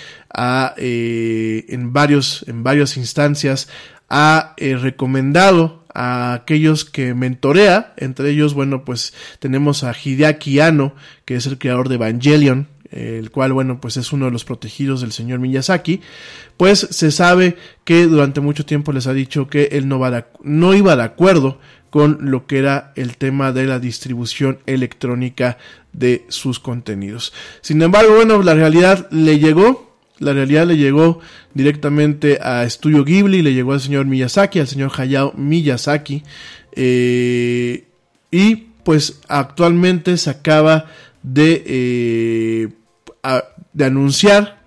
eh, 0.77 1.65
en, 1.69 1.93
varios, 1.93 2.45
en 2.47 2.63
varias 2.63 2.97
instancias 2.97 3.67
ha 4.09 4.53
eh, 4.57 4.75
recomendado 4.75 5.85
a 5.93 6.33
aquellos 6.33 6.85
que 6.85 7.13
mentorea, 7.13 7.93
entre 7.97 8.29
ellos, 8.29 8.53
bueno, 8.53 8.85
pues 8.85 9.13
tenemos 9.39 9.83
a 9.83 9.93
Hideaki 9.93 10.59
Anno, 10.59 10.93
que 11.25 11.35
es 11.35 11.45
el 11.47 11.57
creador 11.57 11.89
de 11.89 11.95
Evangelion, 11.95 12.67
el 12.91 13.31
cual, 13.31 13.53
bueno, 13.53 13.79
pues 13.79 13.97
es 13.97 14.11
uno 14.11 14.25
de 14.25 14.31
los 14.31 14.45
protegidos 14.45 15.01
del 15.01 15.11
señor 15.11 15.39
Miyazaki, 15.39 16.01
pues 16.57 16.87
se 16.91 17.11
sabe 17.11 17.55
que 17.83 18.05
durante 18.05 18.41
mucho 18.41 18.65
tiempo 18.65 18.91
les 18.91 19.07
ha 19.07 19.13
dicho 19.13 19.47
que 19.47 19.69
él 19.71 19.87
no, 19.87 19.99
va 19.99 20.27
no 20.43 20.73
iba 20.73 20.95
de 20.95 21.03
acuerdo 21.03 21.59
con 21.89 22.31
lo 22.31 22.47
que 22.47 22.57
era 22.57 22.93
el 22.95 23.17
tema 23.17 23.51
de 23.51 23.65
la 23.65 23.77
distribución 23.79 24.59
electrónica 24.65 25.57
de 25.93 26.25
sus 26.29 26.59
contenidos. 26.59 27.33
Sin 27.61 27.81
embargo, 27.81 28.15
bueno, 28.15 28.41
la 28.41 28.53
realidad 28.53 29.07
le 29.11 29.39
llegó, 29.39 29.97
la 30.17 30.33
realidad 30.33 30.65
le 30.65 30.77
llegó 30.77 31.19
directamente 31.53 32.39
a 32.41 32.67
Studio 32.69 33.03
Ghibli, 33.03 33.41
le 33.41 33.53
llegó 33.53 33.73
al 33.73 33.81
señor 33.81 34.05
Miyazaki, 34.05 34.59
al 34.59 34.67
señor 34.67 34.91
Hayao 34.97 35.33
Miyazaki, 35.35 36.23
eh, 36.73 37.85
y 38.31 38.55
pues 38.83 39.19
actualmente 39.27 40.15
se 40.17 40.29
acaba 40.29 40.85
de, 41.23 41.63
eh, 41.65 42.69
de 43.73 43.85
anunciar 43.85 44.61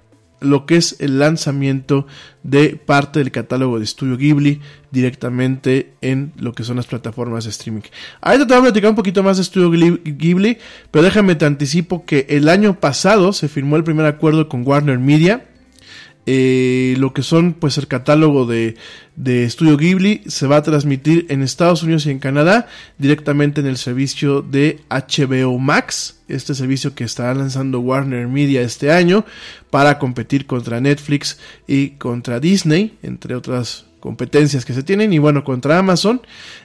lo 0.44 0.66
que 0.66 0.76
es 0.76 0.96
el 1.00 1.18
lanzamiento 1.18 2.06
de 2.42 2.76
parte 2.76 3.18
del 3.18 3.32
catálogo 3.32 3.78
de 3.78 3.86
Studio 3.86 4.16
Ghibli 4.16 4.60
directamente 4.90 5.92
en 6.02 6.32
lo 6.36 6.52
que 6.52 6.64
son 6.64 6.76
las 6.76 6.86
plataformas 6.86 7.44
de 7.44 7.50
streaming. 7.50 7.82
Ahorita 8.20 8.46
te 8.46 8.54
voy 8.54 8.60
a 8.60 8.64
platicar 8.64 8.90
un 8.90 8.96
poquito 8.96 9.22
más 9.22 9.38
de 9.38 9.44
Studio 9.44 9.70
Ghibli, 10.04 10.58
pero 10.90 11.02
déjame 11.02 11.34
te 11.34 11.46
anticipo 11.46 12.04
que 12.04 12.26
el 12.28 12.48
año 12.48 12.78
pasado 12.78 13.32
se 13.32 13.48
firmó 13.48 13.76
el 13.76 13.84
primer 13.84 14.06
acuerdo 14.06 14.48
con 14.48 14.66
Warner 14.66 14.98
Media. 14.98 15.46
Eh, 16.26 16.94
lo 16.98 17.12
que 17.12 17.22
son 17.22 17.52
pues 17.52 17.76
el 17.76 17.86
catálogo 17.86 18.46
de, 18.46 18.76
de 19.14 19.48
Studio 19.50 19.76
Ghibli 19.76 20.22
se 20.26 20.46
va 20.46 20.56
a 20.56 20.62
transmitir 20.62 21.26
en 21.28 21.42
Estados 21.42 21.82
Unidos 21.82 22.06
y 22.06 22.10
en 22.10 22.18
Canadá 22.18 22.66
directamente 22.96 23.60
en 23.60 23.66
el 23.66 23.76
servicio 23.76 24.40
de 24.40 24.80
HBO 24.88 25.58
Max, 25.58 26.20
este 26.28 26.54
servicio 26.54 26.94
que 26.94 27.04
estará 27.04 27.34
lanzando 27.34 27.80
Warner 27.80 28.26
Media 28.26 28.62
este 28.62 28.90
año 28.90 29.26
para 29.70 29.98
competir 29.98 30.46
contra 30.46 30.80
Netflix 30.80 31.38
y 31.66 31.90
contra 31.90 32.40
Disney, 32.40 32.96
entre 33.02 33.34
otras 33.34 33.84
competencias 34.00 34.64
que 34.64 34.74
se 34.74 34.82
tienen 34.82 35.12
y 35.12 35.18
bueno 35.18 35.44
contra 35.44 35.78
Amazon. 35.78 36.20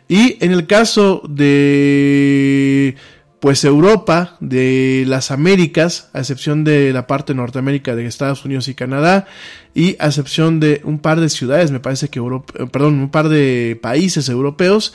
Y 0.08 0.44
en 0.44 0.52
el 0.52 0.68
caso 0.68 1.22
de 1.28 2.96
pues 3.40 3.64
Europa, 3.64 4.36
de 4.40 5.06
las 5.08 5.32
Américas, 5.32 6.10
a 6.14 6.20
excepción 6.20 6.64
de 6.64 6.92
la 6.92 7.08
parte 7.08 7.34
Norteamérica 7.34 7.96
de 7.96 8.06
Estados 8.06 8.44
Unidos 8.44 8.68
y 8.68 8.76
Canadá, 8.76 9.28
y 9.74 9.96
a 10.00 10.08
excepción 10.08 10.60
de 10.60 10.82
un 10.84 11.00
par 11.00 11.20
de 11.22 11.30
ciudades, 11.30 11.72
me 11.72 11.80
parece 11.80 12.10
que 12.10 12.20
Europa, 12.20 12.54
perdón, 12.72 13.00
un 13.00 13.10
par 13.10 13.30
de 13.30 13.80
países 13.82 14.28
europeos, 14.28 14.94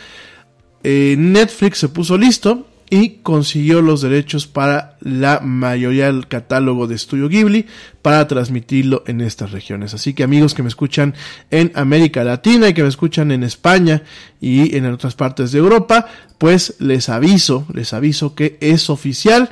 eh, 0.83 1.17
Netflix 1.19 1.79
se 1.79 1.89
puso 1.89 2.19
listo 2.19 2.67
y 2.91 3.21
consiguió 3.23 3.83
los 3.83 4.03
derechos 4.03 4.47
para 4.47 4.97
la 5.01 5.41
mayoría 5.41 6.07
del 6.07 6.29
catálogo 6.29 6.87
de 6.87 6.99
Studio 6.99 7.29
Ghibli 7.29 7.67
para 8.03 8.27
transmitirlo 8.29 9.03
en 9.07 9.21
estas 9.21 9.53
regiones. 9.53 9.95
Así 9.95 10.15
que 10.15 10.23
amigos 10.23 10.55
que 10.55 10.63
me 10.63 10.69
escuchan 10.69 11.15
en 11.51 11.73
América 11.75 12.25
Latina 12.25 12.69
y 12.69 12.75
que 12.75 12.83
me 12.83 12.89
escuchan 12.89 13.31
en 13.31 13.43
España 13.43 14.03
y 14.41 14.77
en 14.77 14.87
otras 14.87 15.15
partes 15.15 15.53
de 15.53 15.59
Europa, 15.59 16.07
pues 16.39 16.77
les 16.79 17.09
aviso, 17.09 17.67
les 17.73 17.93
aviso 17.93 18.35
que 18.35 18.59
es 18.61 18.91
oficial. 18.91 19.51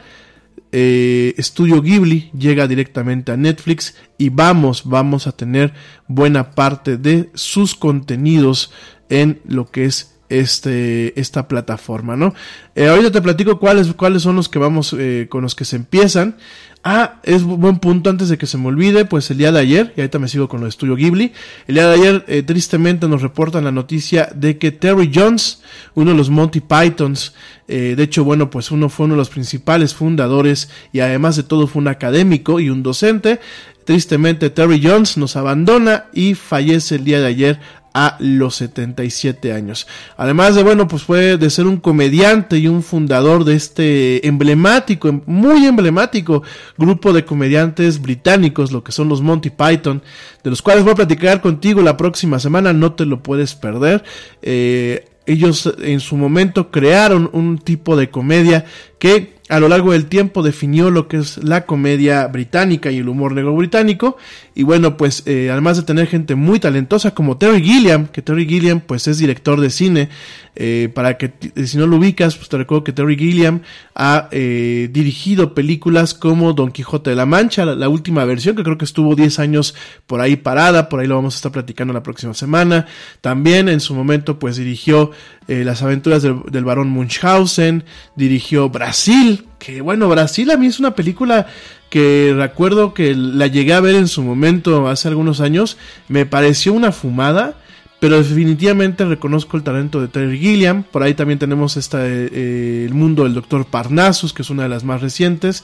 Eh, 0.70 1.34
Studio 1.38 1.82
Ghibli 1.82 2.30
llega 2.38 2.66
directamente 2.66 3.32
a 3.32 3.36
Netflix 3.36 3.94
y 4.18 4.30
vamos, 4.30 4.82
vamos 4.84 5.26
a 5.26 5.32
tener 5.32 5.74
buena 6.08 6.52
parte 6.52 6.96
de 6.96 7.30
sus 7.34 7.74
contenidos 7.74 8.72
en 9.08 9.40
lo 9.44 9.70
que 9.70 9.84
es 9.84 10.11
este, 10.40 11.18
esta 11.20 11.48
plataforma, 11.48 12.16
¿no? 12.16 12.34
Eh, 12.74 12.88
ahorita 12.88 13.12
te 13.12 13.22
platico 13.22 13.58
cuáles, 13.58 13.92
cuáles 13.94 14.22
son 14.22 14.36
los 14.36 14.48
que 14.48 14.58
vamos, 14.58 14.94
eh, 14.98 15.26
con 15.28 15.42
los 15.42 15.54
que 15.54 15.64
se 15.64 15.76
empiezan. 15.76 16.36
Ah, 16.84 17.20
es 17.22 17.44
buen 17.44 17.78
punto 17.78 18.10
antes 18.10 18.28
de 18.28 18.36
que 18.36 18.46
se 18.46 18.58
me 18.58 18.66
olvide, 18.66 19.04
pues 19.04 19.30
el 19.30 19.38
día 19.38 19.52
de 19.52 19.60
ayer, 19.60 19.92
y 19.96 20.00
ahorita 20.00 20.18
me 20.18 20.26
sigo 20.26 20.48
con 20.48 20.58
lo 20.58 20.66
de 20.66 20.70
Estudio 20.70 20.96
Ghibli, 20.96 21.32
el 21.68 21.76
día 21.76 21.86
de 21.86 21.94
ayer 21.94 22.24
eh, 22.26 22.42
tristemente 22.42 23.06
nos 23.06 23.22
reportan 23.22 23.62
la 23.62 23.70
noticia 23.70 24.28
de 24.34 24.58
que 24.58 24.72
Terry 24.72 25.12
Jones, 25.14 25.62
uno 25.94 26.10
de 26.10 26.16
los 26.16 26.28
Monty 26.28 26.60
Pythons, 26.60 27.34
eh, 27.68 27.94
de 27.96 28.02
hecho, 28.02 28.24
bueno, 28.24 28.50
pues 28.50 28.72
uno 28.72 28.88
fue 28.88 29.06
uno 29.06 29.14
de 29.14 29.18
los 29.18 29.30
principales 29.30 29.94
fundadores 29.94 30.70
y 30.92 30.98
además 30.98 31.36
de 31.36 31.44
todo 31.44 31.68
fue 31.68 31.82
un 31.82 31.88
académico 31.88 32.58
y 32.58 32.68
un 32.68 32.82
docente, 32.82 33.38
tristemente 33.84 34.50
Terry 34.50 34.80
Jones 34.82 35.16
nos 35.16 35.36
abandona 35.36 36.06
y 36.12 36.34
fallece 36.34 36.96
el 36.96 37.04
día 37.04 37.20
de 37.20 37.26
ayer 37.26 37.60
a 37.94 38.16
los 38.20 38.56
77 38.56 39.52
años. 39.52 39.86
Además 40.16 40.54
de, 40.54 40.62
bueno, 40.62 40.88
pues 40.88 41.02
fue 41.02 41.36
de 41.36 41.50
ser 41.50 41.66
un 41.66 41.78
comediante 41.78 42.58
y 42.58 42.68
un 42.68 42.82
fundador 42.82 43.44
de 43.44 43.54
este 43.54 44.26
emblemático, 44.26 45.22
muy 45.26 45.66
emblemático 45.66 46.42
grupo 46.78 47.12
de 47.12 47.24
comediantes 47.24 48.00
británicos, 48.00 48.72
lo 48.72 48.82
que 48.82 48.92
son 48.92 49.08
los 49.08 49.20
Monty 49.20 49.50
Python, 49.50 50.02
de 50.42 50.50
los 50.50 50.62
cuales 50.62 50.84
voy 50.84 50.92
a 50.92 50.96
platicar 50.96 51.40
contigo 51.40 51.82
la 51.82 51.96
próxima 51.96 52.38
semana, 52.38 52.72
no 52.72 52.92
te 52.92 53.06
lo 53.06 53.22
puedes 53.22 53.54
perder. 53.54 54.04
Eh, 54.42 55.06
ellos 55.26 55.72
en 55.78 56.00
su 56.00 56.16
momento 56.16 56.70
crearon 56.70 57.30
un 57.32 57.58
tipo 57.58 57.96
de 57.96 58.10
comedia 58.10 58.64
que 58.98 59.34
a 59.48 59.60
lo 59.60 59.68
largo 59.68 59.92
del 59.92 60.06
tiempo 60.06 60.42
definió 60.42 60.90
lo 60.90 61.08
que 61.08 61.18
es 61.18 61.36
la 61.44 61.66
comedia 61.66 62.26
británica 62.26 62.90
y 62.90 62.98
el 62.98 63.08
humor 63.08 63.32
negro 63.32 63.54
británico. 63.54 64.16
Y 64.54 64.64
bueno, 64.64 64.96
pues 64.96 65.22
eh, 65.26 65.48
además 65.50 65.76
de 65.78 65.84
tener 65.84 66.06
gente 66.06 66.34
muy 66.34 66.60
talentosa 66.60 67.14
como 67.14 67.38
Terry 67.38 67.62
Gilliam, 67.62 68.06
que 68.06 68.22
Terry 68.22 68.46
Gilliam 68.46 68.80
pues 68.80 69.08
es 69.08 69.18
director 69.18 69.60
de 69.60 69.70
cine, 69.70 70.08
eh, 70.54 70.90
para 70.94 71.16
que 71.16 71.32
eh, 71.56 71.66
si 71.66 71.78
no 71.78 71.86
lo 71.86 71.96
ubicas, 71.96 72.36
pues 72.36 72.50
te 72.50 72.58
recuerdo 72.58 72.84
que 72.84 72.92
Terry 72.92 73.16
Gilliam 73.16 73.62
ha 73.94 74.28
eh, 74.32 74.90
dirigido 74.92 75.54
películas 75.54 76.12
como 76.12 76.52
Don 76.52 76.72
Quijote 76.72 77.08
de 77.08 77.16
la 77.16 77.24
Mancha, 77.24 77.64
la, 77.64 77.88
última 77.88 78.26
versión 78.26 78.54
que 78.54 78.62
creo 78.62 78.76
que 78.76 78.84
estuvo 78.84 79.14
10 79.14 79.38
años 79.38 79.74
por 80.06 80.20
ahí 80.20 80.36
parada, 80.36 80.90
por 80.90 81.00
ahí 81.00 81.06
lo 81.06 81.14
vamos 81.14 81.34
a 81.34 81.36
estar 81.36 81.52
platicando 81.52 81.94
la 81.94 82.02
próxima 82.02 82.34
semana. 82.34 82.86
También 83.22 83.70
en 83.70 83.80
su 83.80 83.94
momento 83.94 84.38
pues 84.38 84.56
dirigió 84.56 85.10
Las 85.46 85.82
aventuras 85.82 86.22
del, 86.22 86.42
del 86.50 86.64
barón 86.64 86.90
Munchausen, 86.90 87.84
dirigió 88.14 88.68
Brasil, 88.68 89.46
que 89.62 89.80
bueno, 89.80 90.08
Brasil 90.08 90.50
a 90.50 90.56
mí 90.56 90.66
es 90.66 90.80
una 90.80 90.96
película 90.96 91.46
que 91.88 92.34
recuerdo 92.36 92.94
que 92.94 93.14
la 93.14 93.46
llegué 93.46 93.74
a 93.74 93.80
ver 93.80 93.94
en 93.94 94.08
su 94.08 94.20
momento 94.22 94.88
hace 94.88 95.06
algunos 95.06 95.40
años, 95.40 95.76
me 96.08 96.26
pareció 96.26 96.72
una 96.72 96.90
fumada, 96.90 97.54
pero 98.00 98.18
definitivamente 98.18 99.04
reconozco 99.04 99.56
el 99.56 99.62
talento 99.62 100.00
de 100.00 100.08
Terry 100.08 100.36
Gilliam. 100.36 100.82
Por 100.82 101.04
ahí 101.04 101.14
también 101.14 101.38
tenemos 101.38 101.76
esta, 101.76 102.04
eh, 102.04 102.84
el 102.84 102.94
mundo 102.94 103.22
del 103.22 103.34
Doctor 103.34 103.64
Parnassus, 103.64 104.32
que 104.32 104.42
es 104.42 104.50
una 104.50 104.64
de 104.64 104.68
las 104.68 104.82
más 104.82 105.00
recientes. 105.00 105.62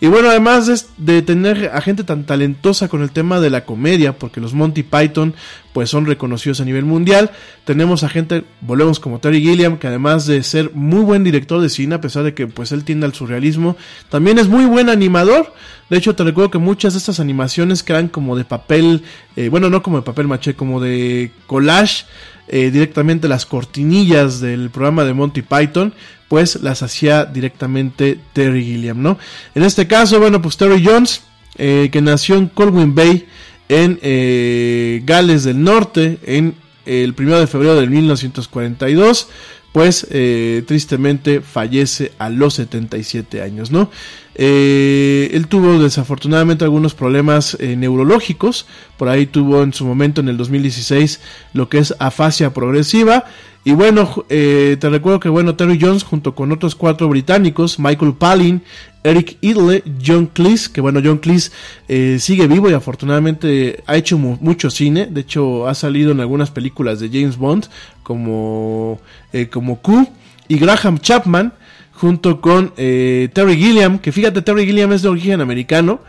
Y 0.00 0.06
bueno, 0.06 0.28
además 0.28 0.68
de, 0.68 0.80
de, 0.98 1.22
tener 1.22 1.72
a 1.74 1.80
gente 1.80 2.04
tan 2.04 2.26
talentosa 2.26 2.86
con 2.86 3.02
el 3.02 3.10
tema 3.10 3.40
de 3.40 3.50
la 3.50 3.64
comedia, 3.64 4.16
porque 4.16 4.40
los 4.40 4.54
Monty 4.54 4.84
Python 4.84 5.34
pues 5.72 5.90
son 5.90 6.06
reconocidos 6.06 6.60
a 6.60 6.64
nivel 6.64 6.84
mundial. 6.84 7.30
Tenemos 7.64 8.02
a 8.02 8.08
gente, 8.08 8.44
volvemos 8.60 9.00
como 9.00 9.20
Terry 9.20 9.40
Gilliam, 9.40 9.78
que 9.78 9.86
además 9.86 10.26
de 10.26 10.42
ser 10.42 10.72
muy 10.74 11.02
buen 11.02 11.24
director 11.24 11.60
de 11.60 11.68
cine, 11.68 11.96
a 11.96 12.00
pesar 12.00 12.24
de 12.24 12.34
que 12.34 12.46
pues 12.46 12.72
él 12.72 12.84
tiende 12.84 13.06
al 13.06 13.14
surrealismo, 13.14 13.76
también 14.08 14.38
es 14.38 14.48
muy 14.48 14.64
buen 14.64 14.88
animador. 14.88 15.52
De 15.88 15.98
hecho, 15.98 16.14
te 16.14 16.24
recuerdo 16.24 16.50
que 16.50 16.58
muchas 16.58 16.94
de 16.94 16.98
estas 16.98 17.20
animaciones 17.20 17.82
que 17.82 17.92
eran 17.92 18.08
como 18.08 18.36
de 18.36 18.44
papel, 18.44 19.02
eh, 19.36 19.48
bueno, 19.48 19.70
no 19.70 19.82
como 19.82 19.96
de 19.98 20.02
papel 20.02 20.28
maché, 20.28 20.54
como 20.54 20.80
de 20.80 21.32
collage, 21.46 22.04
eh, 22.48 22.70
directamente 22.70 23.28
las 23.28 23.46
cortinillas 23.46 24.40
del 24.40 24.70
programa 24.70 25.04
de 25.04 25.14
Monty 25.14 25.42
Python, 25.42 25.94
pues 26.26 26.62
las 26.62 26.82
hacía 26.82 27.24
directamente 27.24 28.18
Terry 28.32 28.64
Gilliam, 28.64 29.02
¿no? 29.02 29.18
En 29.54 29.62
este 29.62 29.86
caso, 29.86 30.20
bueno, 30.20 30.40
pues 30.40 30.56
Terry 30.56 30.84
Jones, 30.84 31.22
eh, 31.58 31.90
que 31.92 32.00
nació 32.00 32.36
en 32.36 32.46
Colwyn 32.46 32.94
Bay, 32.94 33.26
en 33.70 34.00
eh, 34.02 35.00
Gales 35.04 35.44
del 35.44 35.62
Norte 35.62 36.18
en 36.24 36.54
el 36.86 37.14
1 37.16 37.38
de 37.38 37.46
febrero 37.46 37.76
de 37.76 37.86
1942 37.86 39.28
pues 39.72 40.06
eh, 40.10 40.64
tristemente 40.66 41.40
fallece 41.40 42.12
a 42.18 42.28
los 42.28 42.54
77 42.54 43.40
años, 43.42 43.70
¿no? 43.70 43.90
Eh, 44.34 45.30
él 45.32 45.46
tuvo 45.48 45.80
desafortunadamente 45.80 46.64
algunos 46.64 46.94
problemas 46.94 47.56
eh, 47.60 47.76
neurológicos, 47.76 48.66
por 48.96 49.08
ahí 49.08 49.26
tuvo 49.26 49.62
en 49.62 49.72
su 49.72 49.84
momento 49.84 50.20
en 50.20 50.28
el 50.28 50.36
2016 50.36 51.20
lo 51.52 51.68
que 51.68 51.78
es 51.78 51.94
afasia 51.98 52.52
progresiva, 52.52 53.26
y 53.62 53.72
bueno, 53.72 54.24
eh, 54.30 54.76
te 54.80 54.88
recuerdo 54.88 55.20
que 55.20 55.28
bueno, 55.28 55.54
Terry 55.54 55.78
Jones 55.80 56.02
junto 56.02 56.34
con 56.34 56.50
otros 56.50 56.74
cuatro 56.74 57.08
británicos, 57.08 57.78
Michael 57.78 58.14
Palin, 58.14 58.62
Eric 59.02 59.36
Idle, 59.40 59.82
John 60.04 60.26
Cleese, 60.26 60.70
que 60.72 60.80
bueno, 60.80 61.00
John 61.02 61.18
Cleese 61.18 61.50
eh, 61.88 62.18
sigue 62.20 62.46
vivo 62.46 62.70
y 62.70 62.74
afortunadamente 62.74 63.82
ha 63.86 63.96
hecho 63.96 64.18
mu 64.18 64.36
mucho 64.40 64.70
cine, 64.70 65.06
de 65.06 65.22
hecho 65.22 65.66
ha 65.68 65.74
salido 65.74 66.12
en 66.12 66.20
algunas 66.20 66.50
películas 66.50 67.00
de 67.00 67.08
James 67.08 67.36
Bond 67.36 67.66
como, 68.02 69.00
eh, 69.32 69.48
como 69.48 69.80
Q, 69.80 70.06
y 70.48 70.58
Graham 70.58 70.98
Chapman 70.98 71.52
junto 71.92 72.40
con 72.40 72.72
eh, 72.76 73.28
Terry 73.32 73.56
Gilliam, 73.56 73.98
que 73.98 74.10
fíjate, 74.10 74.40
Terry 74.42 74.66
Gilliam 74.66 74.92
es 74.92 75.02
de 75.02 75.08
origen 75.08 75.40
americano, 75.40 76.00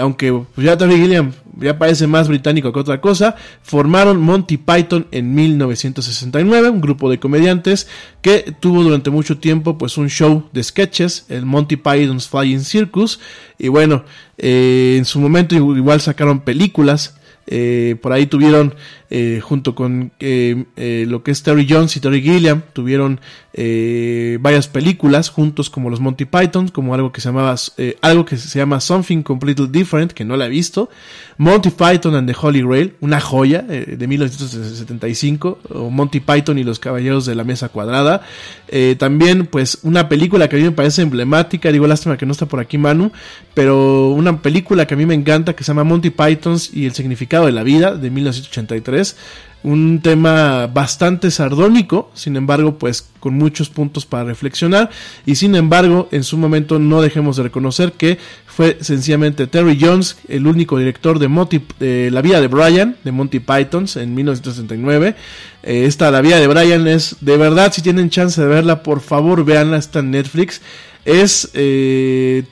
aunque 0.00 0.32
pues 0.54 0.66
ya 0.66 0.76
Terry 0.78 0.96
Gilliam 0.96 1.32
ya 1.60 1.78
parece 1.78 2.06
más 2.06 2.28
británico 2.28 2.72
que 2.72 2.80
otra 2.80 3.00
cosa, 3.00 3.36
formaron 3.62 4.20
Monty 4.20 4.56
Python 4.56 5.06
en 5.10 5.34
1969, 5.34 6.70
un 6.70 6.80
grupo 6.80 7.10
de 7.10 7.18
comediantes 7.18 7.88
que 8.22 8.54
tuvo 8.60 8.82
durante 8.82 9.10
mucho 9.10 9.38
tiempo 9.38 9.78
pues 9.78 9.98
un 9.98 10.08
show 10.08 10.48
de 10.52 10.62
sketches, 10.62 11.26
el 11.28 11.44
Monty 11.44 11.76
Python's 11.76 12.28
Flying 12.28 12.60
Circus, 12.60 13.20
y 13.58 13.68
bueno, 13.68 14.04
eh, 14.36 14.96
en 14.98 15.04
su 15.04 15.20
momento 15.20 15.54
igual 15.54 16.00
sacaron 16.00 16.40
películas, 16.40 17.17
eh, 17.50 17.96
por 18.02 18.12
ahí 18.12 18.26
tuvieron, 18.26 18.74
eh, 19.08 19.40
junto 19.42 19.74
con 19.74 20.12
eh, 20.20 21.06
lo 21.08 21.22
que 21.22 21.30
es 21.30 21.42
Terry 21.42 21.66
Jones 21.68 21.96
y 21.96 22.00
Terry 22.00 22.20
Gilliam, 22.20 22.62
tuvieron 22.74 23.20
varias 24.40 24.68
películas 24.68 25.30
juntos 25.30 25.68
como 25.68 25.90
los 25.90 25.98
Monty 25.98 26.26
Python, 26.26 26.68
como 26.68 26.94
algo 26.94 27.10
que 27.10 27.20
se 27.20 27.28
llamaba, 27.30 27.56
algo 28.02 28.24
que 28.24 28.36
se 28.36 28.56
llama 28.56 28.78
Something 28.78 29.22
Completely 29.22 29.66
Different, 29.66 30.12
que 30.12 30.24
no 30.24 30.36
la 30.36 30.46
he 30.46 30.48
visto. 30.48 30.90
Monty 31.38 31.70
Python 31.70 32.14
and 32.14 32.30
the 32.30 32.36
Holy 32.40 32.62
Grail, 32.62 32.94
una 33.00 33.20
joya 33.20 33.62
de 33.62 34.06
1975, 34.06 35.58
o 35.70 35.90
Monty 35.90 36.20
Python 36.20 36.58
y 36.58 36.62
los 36.62 36.78
Caballeros 36.78 37.26
de 37.26 37.34
la 37.34 37.42
Mesa 37.42 37.68
Cuadrada. 37.68 38.22
también, 38.96 39.46
pues, 39.46 39.78
una 39.82 40.08
película 40.08 40.48
que 40.48 40.54
a 40.54 40.58
mí 40.60 40.64
me 40.66 40.70
parece 40.70 41.02
emblemática, 41.02 41.72
digo, 41.72 41.88
lástima 41.88 42.16
que 42.16 42.26
no 42.26 42.32
está 42.32 42.46
por 42.46 42.60
aquí 42.60 42.78
Manu, 42.78 43.10
pero 43.54 44.10
una 44.10 44.40
película 44.40 44.86
que 44.86 44.94
a 44.94 44.96
mí 44.96 45.04
me 45.04 45.14
encanta 45.14 45.56
que 45.56 45.64
se 45.64 45.72
llama 45.72 45.82
Monty 45.82 46.10
Pythons 46.10 46.72
y 46.72 46.86
el 46.86 46.92
significado 46.92 47.37
de 47.46 47.52
la 47.52 47.62
vida 47.62 47.94
de 47.94 48.10
1983 48.10 49.16
un 49.64 50.00
tema 50.02 50.68
bastante 50.68 51.30
sardónico, 51.30 52.10
sin 52.14 52.36
embargo, 52.36 52.78
pues 52.78 53.08
con 53.18 53.34
muchos 53.34 53.68
puntos 53.68 54.06
para 54.06 54.24
reflexionar 54.24 54.88
y 55.26 55.34
sin 55.34 55.56
embargo, 55.56 56.08
en 56.12 56.22
su 56.22 56.38
momento 56.38 56.78
no 56.78 57.02
dejemos 57.02 57.36
de 57.36 57.42
reconocer 57.42 57.92
que 57.92 58.18
fue 58.46 58.78
sencillamente 58.80 59.46
Terry 59.46 59.76
Jones, 59.80 60.16
el 60.28 60.46
único 60.46 60.78
director 60.78 61.18
de, 61.18 62.10
La 62.10 62.22
vida 62.22 62.40
de 62.40 62.46
Brian, 62.46 62.96
de 63.02 63.12
Monty 63.12 63.40
Pythons 63.40 63.96
en 63.96 64.14
1969. 64.14 65.16
Eh, 65.64 65.84
esta 65.86 66.10
La 66.10 66.20
vida 66.20 66.38
de 66.38 66.46
Brian 66.46 66.86
es, 66.86 67.16
de 67.20 67.36
verdad, 67.36 67.72
si 67.72 67.82
tienen 67.82 68.10
chance 68.10 68.40
de 68.40 68.46
verla, 68.46 68.82
por 68.82 69.00
favor, 69.00 69.44
véanla, 69.44 69.76
está 69.76 70.00
en 70.00 70.12
Netflix. 70.12 70.60
Es, 71.04 71.50
eh, 71.54 72.44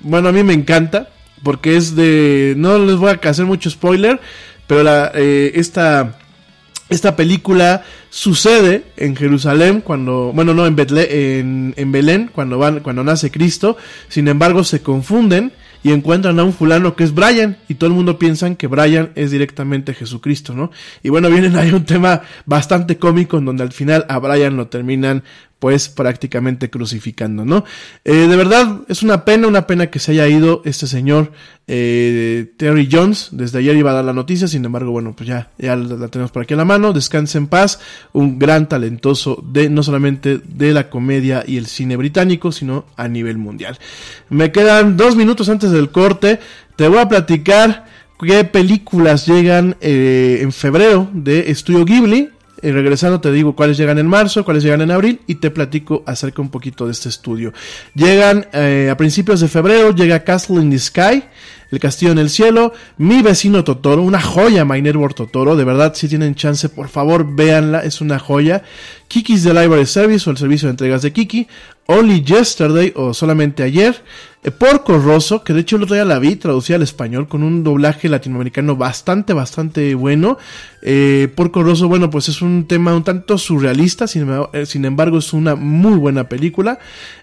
bueno, 0.00 0.28
a 0.28 0.32
mí 0.32 0.44
me 0.44 0.52
encanta, 0.52 1.10
porque 1.42 1.76
es 1.76 1.96
de, 1.96 2.54
no 2.56 2.78
les 2.78 2.96
voy 2.96 3.10
a 3.10 3.28
hacer 3.28 3.44
mucho 3.44 3.70
spoiler, 3.70 4.20
pero 4.66 4.82
la, 4.82 5.12
eh, 5.14 5.52
esta 5.54 6.18
esta 6.92 7.16
película 7.16 7.84
sucede 8.10 8.84
en 8.96 9.16
Jerusalén 9.16 9.80
cuando, 9.80 10.30
bueno, 10.34 10.52
no, 10.52 10.66
en, 10.66 10.76
Betle, 10.76 11.38
en, 11.38 11.92
Belén, 11.92 12.30
cuando, 12.32 12.58
van, 12.58 12.80
cuando 12.80 13.02
nace 13.02 13.30
Cristo. 13.30 13.76
Sin 14.08 14.28
embargo, 14.28 14.62
se 14.62 14.82
confunden 14.82 15.52
y 15.82 15.92
encuentran 15.92 16.38
a 16.38 16.44
un 16.44 16.52
fulano 16.52 16.94
que 16.94 17.04
es 17.04 17.14
Brian 17.14 17.56
y 17.68 17.74
todo 17.74 17.88
el 17.88 17.96
mundo 17.96 18.18
piensa 18.18 18.54
que 18.54 18.66
Brian 18.66 19.10
es 19.14 19.30
directamente 19.30 19.94
Jesucristo, 19.94 20.54
¿no? 20.54 20.70
Y 21.02 21.08
bueno, 21.08 21.30
vienen 21.30 21.56
ahí 21.56 21.72
un 21.72 21.84
tema 21.84 22.22
bastante 22.44 22.98
cómico 22.98 23.38
en 23.38 23.46
donde 23.46 23.62
al 23.62 23.72
final 23.72 24.04
a 24.08 24.18
Brian 24.18 24.56
lo 24.56 24.68
terminan 24.68 25.24
pues 25.62 25.88
prácticamente 25.88 26.70
crucificando, 26.70 27.44
¿no? 27.44 27.64
Eh, 28.04 28.26
de 28.26 28.34
verdad 28.34 28.80
es 28.88 29.04
una 29.04 29.24
pena, 29.24 29.46
una 29.46 29.68
pena 29.68 29.90
que 29.90 30.00
se 30.00 30.10
haya 30.10 30.26
ido 30.26 30.60
este 30.64 30.88
señor 30.88 31.30
eh, 31.68 32.52
Terry 32.56 32.88
Jones. 32.90 33.28
Desde 33.30 33.60
ayer 33.60 33.76
iba 33.76 33.92
a 33.92 33.94
dar 33.94 34.04
la 34.04 34.12
noticia, 34.12 34.48
sin 34.48 34.64
embargo, 34.64 34.90
bueno, 34.90 35.14
pues 35.14 35.28
ya, 35.28 35.52
ya 35.58 35.76
la, 35.76 36.08
tenemos 36.08 36.32
por 36.32 36.42
aquí 36.42 36.54
a 36.54 36.56
la 36.56 36.64
mano. 36.64 36.92
Descanse 36.92 37.38
en 37.38 37.46
paz, 37.46 37.78
un 38.12 38.40
gran 38.40 38.68
talentoso 38.68 39.40
de 39.52 39.70
no 39.70 39.84
solamente 39.84 40.40
de 40.44 40.72
la 40.72 40.90
comedia 40.90 41.44
y 41.46 41.58
el 41.58 41.66
cine 41.66 41.96
británico, 41.96 42.50
sino 42.50 42.86
a 42.96 43.06
nivel 43.06 43.38
mundial. 43.38 43.78
Me 44.30 44.50
quedan 44.50 44.96
dos 44.96 45.14
minutos 45.14 45.48
antes 45.48 45.70
del 45.70 45.92
corte. 45.92 46.40
Te 46.74 46.88
voy 46.88 46.98
a 46.98 47.08
platicar 47.08 47.84
qué 48.18 48.42
películas 48.42 49.28
llegan 49.28 49.76
eh, 49.80 50.40
en 50.42 50.50
febrero 50.50 51.08
de 51.12 51.52
Estudio 51.52 51.84
Ghibli. 51.84 52.30
Y 52.62 52.70
regresando 52.70 53.20
te 53.20 53.32
digo 53.32 53.56
cuáles 53.56 53.76
llegan 53.76 53.98
en 53.98 54.06
marzo, 54.06 54.44
cuáles 54.44 54.62
llegan 54.62 54.82
en 54.82 54.92
abril 54.92 55.20
y 55.26 55.36
te 55.36 55.50
platico 55.50 56.04
acerca 56.06 56.42
un 56.42 56.50
poquito 56.50 56.86
de 56.86 56.92
este 56.92 57.08
estudio. 57.08 57.52
Llegan 57.94 58.46
eh, 58.52 58.88
a 58.90 58.96
principios 58.96 59.40
de 59.40 59.48
febrero, 59.48 59.92
llega 59.92 60.22
Castle 60.22 60.62
in 60.62 60.70
the 60.70 60.78
Sky, 60.78 61.24
El 61.72 61.80
Castillo 61.80 62.12
en 62.12 62.18
el 62.18 62.30
Cielo, 62.30 62.72
Mi 62.98 63.20
Vecino 63.20 63.64
Totoro, 63.64 64.02
una 64.02 64.20
joya 64.20 64.64
My 64.64 64.80
Totoro, 65.14 65.56
de 65.56 65.64
verdad 65.64 65.94
si 65.94 66.06
tienen 66.06 66.36
chance 66.36 66.68
por 66.68 66.88
favor 66.88 67.34
véanla, 67.34 67.80
es 67.80 68.00
una 68.00 68.20
joya. 68.20 68.62
Kiki's 69.12 69.42
The 69.42 69.52
Library 69.52 69.84
Service 69.84 70.26
o 70.26 70.32
el 70.32 70.38
servicio 70.38 70.68
de 70.68 70.70
entregas 70.70 71.02
de 71.02 71.12
Kiki, 71.12 71.46
Only 71.84 72.22
Yesterday 72.24 72.94
o 72.96 73.12
solamente 73.12 73.62
ayer, 73.62 74.02
eh, 74.42 74.50
Porco 74.50 74.98
Rosso, 74.98 75.44
que 75.44 75.52
de 75.52 75.60
hecho 75.60 75.76
el 75.76 75.82
otro 75.82 75.96
día 75.96 76.06
la 76.06 76.18
vi 76.18 76.36
traducida 76.36 76.76
al 76.76 76.82
español 76.82 77.28
con 77.28 77.42
un 77.42 77.62
doblaje 77.62 78.08
latinoamericano 78.08 78.74
bastante, 78.74 79.34
bastante 79.34 79.94
bueno. 79.94 80.38
Eh, 80.80 81.28
Porco 81.34 81.62
Rosso, 81.62 81.88
bueno, 81.88 82.08
pues 82.08 82.28
es 82.28 82.40
un 82.40 82.66
tema 82.66 82.94
un 82.96 83.04
tanto 83.04 83.36
surrealista, 83.36 84.06
sin, 84.06 84.28
eh, 84.52 84.64
embargo 84.72 85.18
es 85.18 85.34
una 85.34 85.56
muy 85.56 85.98
buena 85.98 86.28
película. 86.28 86.78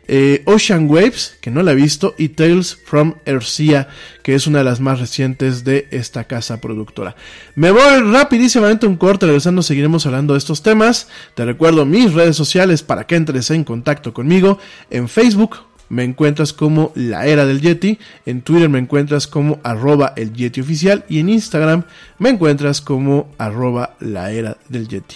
Eh, 0.08 0.44
Ocean 0.46 0.90
Waves, 0.90 1.38
que 1.42 1.52
no 1.52 1.62
la 1.62 1.74
he 1.74 1.76
visto, 1.76 2.16
y 2.18 2.30
Tales 2.30 2.78
from 2.86 3.16
Earthsea, 3.26 3.90
que 4.24 4.34
es 4.34 4.48
una 4.48 4.60
de 4.60 4.64
las 4.64 4.80
más 4.80 5.00
recientes 5.00 5.64
de 5.64 5.88
esta 5.92 6.24
casa 6.24 6.62
productora. 6.62 7.16
Me 7.56 7.70
voy 7.70 8.02
rapidísimamente 8.12 8.88
un 8.88 8.96
corte, 8.96 9.26
regresando 9.26 9.62
seguiremos 9.62 10.06
hablando 10.06 10.34
de 10.34 10.40
estos 10.40 10.64
temas. 10.64 11.10
Te 11.36 11.46
recuerdo 11.46 11.79
mis 11.86 12.14
redes 12.14 12.36
sociales 12.36 12.84
para 12.84 13.06
que 13.06 13.16
entres 13.16 13.52
en 13.52 13.64
contacto 13.64 14.14
conmigo 14.14 14.60
en 14.90 15.08
Facebook 15.08 15.58
me 15.90 16.04
encuentras 16.04 16.54
como 16.54 16.92
La 16.96 17.26
Era 17.26 17.46
del 17.46 17.62
Yeti, 17.62 18.00
en 18.26 18.42
Twitter 18.42 18.70
me 18.70 18.80
encuentras 18.80 19.28
como 19.28 19.60
arroba 19.64 20.14
el 20.16 20.34
Yeti 20.34 20.62
oficial 20.62 21.04
y 21.10 21.20
en 21.20 21.30
Instagram 21.30 21.84
me 22.20 22.30
encuentras 22.30 22.80
como 22.80 23.32
arroba 23.38 23.96
La 24.00 24.32
Era 24.32 24.58
del 24.70 24.88
Yeti. 24.88 25.16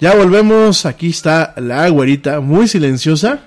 Ya 0.00 0.14
volvemos, 0.14 0.86
aquí 0.86 1.08
está 1.08 1.54
la 1.56 1.88
güerita, 1.88 2.40
muy 2.40 2.68
silenciosa. 2.68 3.40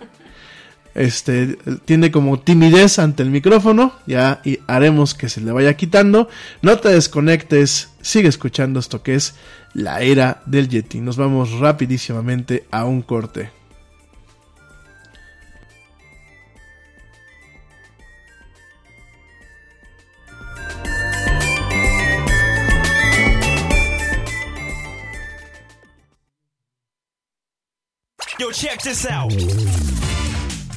Este 0.93 1.58
tiene 1.86 2.12
como 2.12 2.39
timidez 2.39 2.99
ante 2.99 3.23
el 3.23 3.30
micrófono, 3.30 3.93
ya 4.06 4.41
y 4.43 4.60
haremos 4.67 5.13
que 5.13 5.30
se 5.30 5.41
le 5.41 5.51
vaya 5.51 5.75
quitando. 5.75 6.27
No 6.62 6.77
te 6.80 6.89
desconectes, 6.89 7.89
sigue 8.01 8.27
escuchando 8.27 8.80
esto 8.80 9.01
que 9.01 9.15
es 9.15 9.36
la 9.73 10.01
era 10.01 10.41
del 10.45 10.67
Yeti. 10.67 10.99
Nos 10.99 11.17
vamos 11.17 11.60
rapidísimamente 11.60 12.65
a 12.71 12.86
un 12.86 13.01
corte. 13.01 13.51
Yo, 28.41 28.51
check 28.51 28.82
this 28.82 29.06
out. 29.06 29.32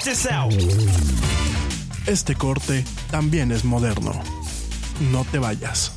Check 0.00 0.04
this 0.04 0.26
out. 0.26 0.52
Este 2.06 2.34
corte 2.34 2.84
también 3.10 3.52
es 3.52 3.64
moderno. 3.64 4.12
No 5.12 5.24
te 5.24 5.38
vayas. 5.38 5.92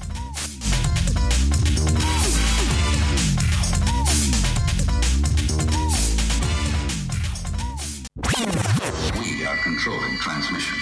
We 9.16 9.46
are 9.46 9.60
controlling 9.64 10.20
transmission. 10.22 10.78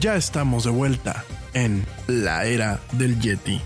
Ya 0.00 0.16
estamos 0.16 0.64
de 0.64 0.70
vuelta 0.70 1.24
en 1.54 1.86
la 2.06 2.44
era 2.44 2.80
del 2.92 3.18
Yeti. 3.20 3.60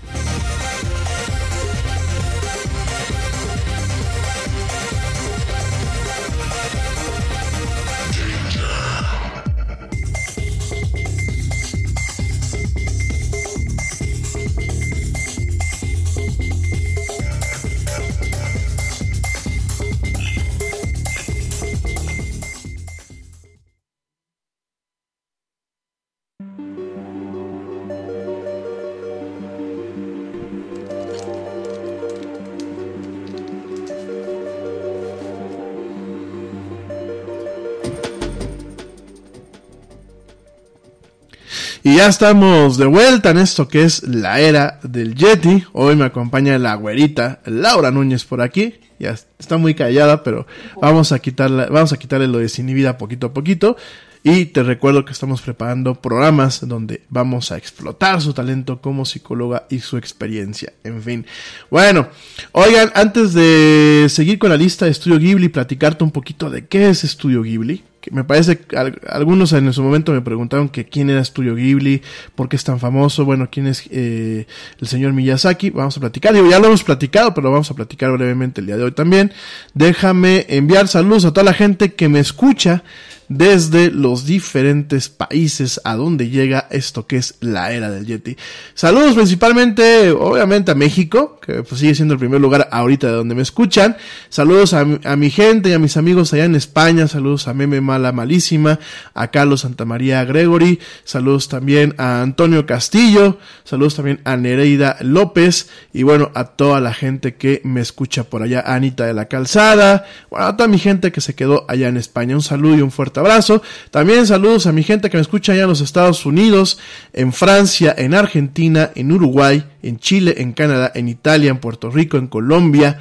Y 41.85 41.97
ya 41.97 42.07
estamos 42.07 42.77
de 42.77 42.85
vuelta 42.85 43.31
en 43.31 43.39
esto 43.39 43.67
que 43.67 43.83
es 43.83 44.03
la 44.03 44.39
era 44.39 44.79
del 44.83 45.15
Yeti. 45.15 45.65
Hoy 45.73 45.97
me 45.97 46.05
acompaña 46.05 46.57
la 46.57 46.75
güerita 46.75 47.41
Laura 47.45 47.91
Núñez 47.91 48.23
por 48.23 48.41
aquí. 48.41 48.75
Ya 48.99 49.17
está 49.37 49.57
muy 49.57 49.75
callada, 49.75 50.23
pero 50.23 50.47
vamos 50.81 51.11
a 51.11 51.19
quitarle, 51.19 51.65
vamos 51.65 51.91
a 51.91 51.97
quitarle 51.97 52.29
lo 52.29 52.37
desinhibida 52.37 52.97
poquito 52.97 53.27
a 53.27 53.33
poquito. 53.33 53.75
Y 54.23 54.45
te 54.45 54.63
recuerdo 54.63 55.03
que 55.03 55.11
estamos 55.11 55.41
preparando 55.41 55.95
programas 55.95 56.65
donde 56.65 57.01
vamos 57.09 57.51
a 57.51 57.57
explotar 57.57 58.21
su 58.21 58.33
talento 58.33 58.79
como 58.79 59.03
psicóloga 59.03 59.67
y 59.69 59.79
su 59.79 59.97
experiencia. 59.97 60.71
En 60.85 61.03
fin. 61.03 61.25
Bueno, 61.69 62.07
oigan, 62.53 62.93
antes 62.95 63.33
de 63.33 64.05
seguir 64.07 64.39
con 64.39 64.51
la 64.51 64.55
lista 64.55 64.85
de 64.85 64.91
Estudio 64.91 65.19
Ghibli, 65.19 65.49
platicarte 65.49 66.05
un 66.05 66.11
poquito 66.11 66.49
de 66.49 66.65
qué 66.65 66.87
es 66.87 67.03
Estudio 67.03 67.43
Ghibli 67.43 67.83
me 68.11 68.23
parece 68.23 68.59
que 68.59 68.77
algunos 69.07 69.53
en 69.53 69.71
su 69.73 69.83
momento 69.83 70.11
me 70.11 70.21
preguntaron 70.21 70.69
que 70.69 70.85
quién 70.85 71.09
era 71.09 71.23
Studio 71.23 71.55
Ghibli, 71.55 72.01
por 72.35 72.49
qué 72.49 72.55
es 72.55 72.63
tan 72.63 72.79
famoso, 72.79 73.25
bueno, 73.25 73.49
quién 73.51 73.67
es 73.67 73.83
eh, 73.91 74.47
el 74.79 74.87
señor 74.87 75.13
Miyazaki, 75.13 75.69
vamos 75.69 75.97
a 75.97 75.99
platicar, 75.99 76.33
digo, 76.33 76.49
ya 76.49 76.59
lo 76.59 76.67
hemos 76.67 76.83
platicado, 76.83 77.33
pero 77.33 77.51
vamos 77.51 77.69
a 77.71 77.73
platicar 77.73 78.11
brevemente 78.11 78.61
el 78.61 78.67
día 78.67 78.77
de 78.77 78.83
hoy 78.83 78.91
también. 78.91 79.31
Déjame 79.73 80.45
enviar 80.49 80.87
saludos 80.87 81.25
a 81.25 81.31
toda 81.31 81.43
la 81.43 81.53
gente 81.53 81.93
que 81.93 82.09
me 82.09 82.19
escucha 82.19 82.83
desde 83.29 83.91
los 83.91 84.25
diferentes 84.25 85.09
países 85.09 85.81
a 85.83 85.95
donde 85.95 86.29
llega 86.29 86.67
esto 86.69 87.07
que 87.07 87.17
es 87.17 87.35
la 87.39 87.71
era 87.71 87.89
del 87.89 88.05
Yeti. 88.05 88.37
Saludos 88.73 89.15
principalmente, 89.15 90.11
obviamente, 90.11 90.71
a 90.71 90.75
México, 90.75 91.39
que 91.41 91.63
pues, 91.63 91.79
sigue 91.79 91.95
siendo 91.95 92.13
el 92.13 92.19
primer 92.19 92.41
lugar 92.41 92.67
ahorita 92.71 93.07
de 93.07 93.13
donde 93.13 93.35
me 93.35 93.41
escuchan. 93.41 93.97
Saludos 94.29 94.73
a, 94.73 94.85
mi 94.85 95.29
gente 95.29 95.69
y 95.69 95.73
a 95.73 95.79
mis 95.79 95.97
amigos 95.97 96.33
allá 96.33 96.45
en 96.45 96.55
España. 96.55 97.07
Saludos 97.07 97.47
a 97.47 97.53
Meme 97.53 97.81
Mala 97.81 98.11
Malísima, 98.11 98.79
a 99.13 99.27
Carlos 99.29 99.61
Santamaría 99.61 100.23
Gregory. 100.25 100.79
Saludos 101.03 101.47
también 101.47 101.95
a 101.97 102.21
Antonio 102.21 102.65
Castillo. 102.65 103.37
Saludos 103.63 103.95
también 103.95 104.21
a 104.23 104.37
Nereida 104.37 104.97
López. 105.01 105.69
Y 105.93 106.03
bueno, 106.03 106.31
a 106.35 106.45
toda 106.45 106.79
la 106.79 106.93
gente 106.93 107.35
que 107.35 107.61
me 107.63 107.81
escucha 107.81 108.23
por 108.23 108.41
allá. 108.41 108.63
Anita 108.65 109.05
de 109.05 109.13
la 109.13 109.25
Calzada. 109.25 110.05
Bueno, 110.29 110.47
a 110.47 110.57
toda 110.57 110.67
mi 110.67 110.79
gente 110.79 111.11
que 111.11 111.21
se 111.21 111.35
quedó 111.35 111.65
allá 111.67 111.87
en 111.87 111.97
España. 111.97 112.35
Un 112.35 112.41
saludo 112.41 112.77
y 112.77 112.81
un 112.81 112.91
fuerte 112.91 113.12
abrazo. 113.19 113.61
También 113.91 114.27
saludos 114.27 114.67
a 114.67 114.71
mi 114.71 114.83
gente 114.83 115.09
que 115.09 115.17
me 115.17 115.21
escucha 115.21 115.53
allá 115.53 115.63
en 115.63 115.69
los 115.69 115.81
Estados 115.81 116.25
Unidos, 116.25 116.79
en 117.13 117.33
Francia, 117.33 117.93
en 117.97 118.13
Argentina, 118.13 118.91
en 118.95 119.11
Uruguay, 119.11 119.65
en 119.81 119.99
Chile, 119.99 120.35
en 120.37 120.53
Canadá, 120.53 120.91
en 120.95 121.07
Italia, 121.07 121.51
en 121.51 121.59
Puerto 121.59 121.89
Rico, 121.89 122.17
en 122.17 122.27
Colombia, 122.27 122.99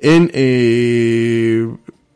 en 0.00 0.30
eh, 0.34 1.68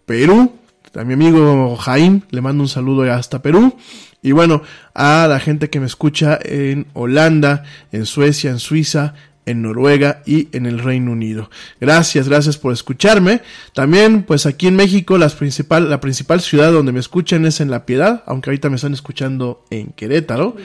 Perú. 0.07 0.53
A 0.95 1.05
mi 1.05 1.15
amigo 1.15 1.77
Jaime 1.77 2.23
le 2.31 2.41
mando 2.41 2.63
un 2.63 2.69
saludo 2.69 3.11
hasta 3.13 3.41
Perú. 3.43 3.77
Y 4.21 4.33
bueno, 4.33 4.63
a 4.95 5.27
la 5.29 5.39
gente 5.39 5.71
que 5.71 5.79
me 5.79 5.87
escucha 5.87 6.39
en 6.43 6.87
Holanda, 6.93 7.63
en 7.93 8.05
Suecia, 8.05 8.51
en 8.51 8.59
Suiza, 8.59 9.15
en 9.49 9.63
Noruega 9.63 10.23
y 10.27 10.49
en 10.53 10.67
el 10.67 10.79
Reino 10.79 11.13
Unido. 11.13 11.51
Gracias, 11.81 12.29
gracias 12.29 12.59
por 12.59 12.73
escucharme. 12.73 13.41
También, 13.73 14.23
pues 14.23 14.47
aquí 14.47 14.67
en 14.67 14.77
México, 14.77 15.17
la 15.17 15.29
principal, 15.31 16.41
ciudad 16.41 16.71
donde 16.71 16.93
me 16.93 17.01
escuchan 17.01 17.47
es 17.47 17.61
en 17.61 17.71
La 17.71 17.87
Piedad, 17.87 18.23
aunque 18.27 18.51
ahorita 18.51 18.69
me 18.69 18.77
están 18.77 18.93
escuchando 18.93 19.65
en 19.71 19.89
Querétaro 19.89 20.57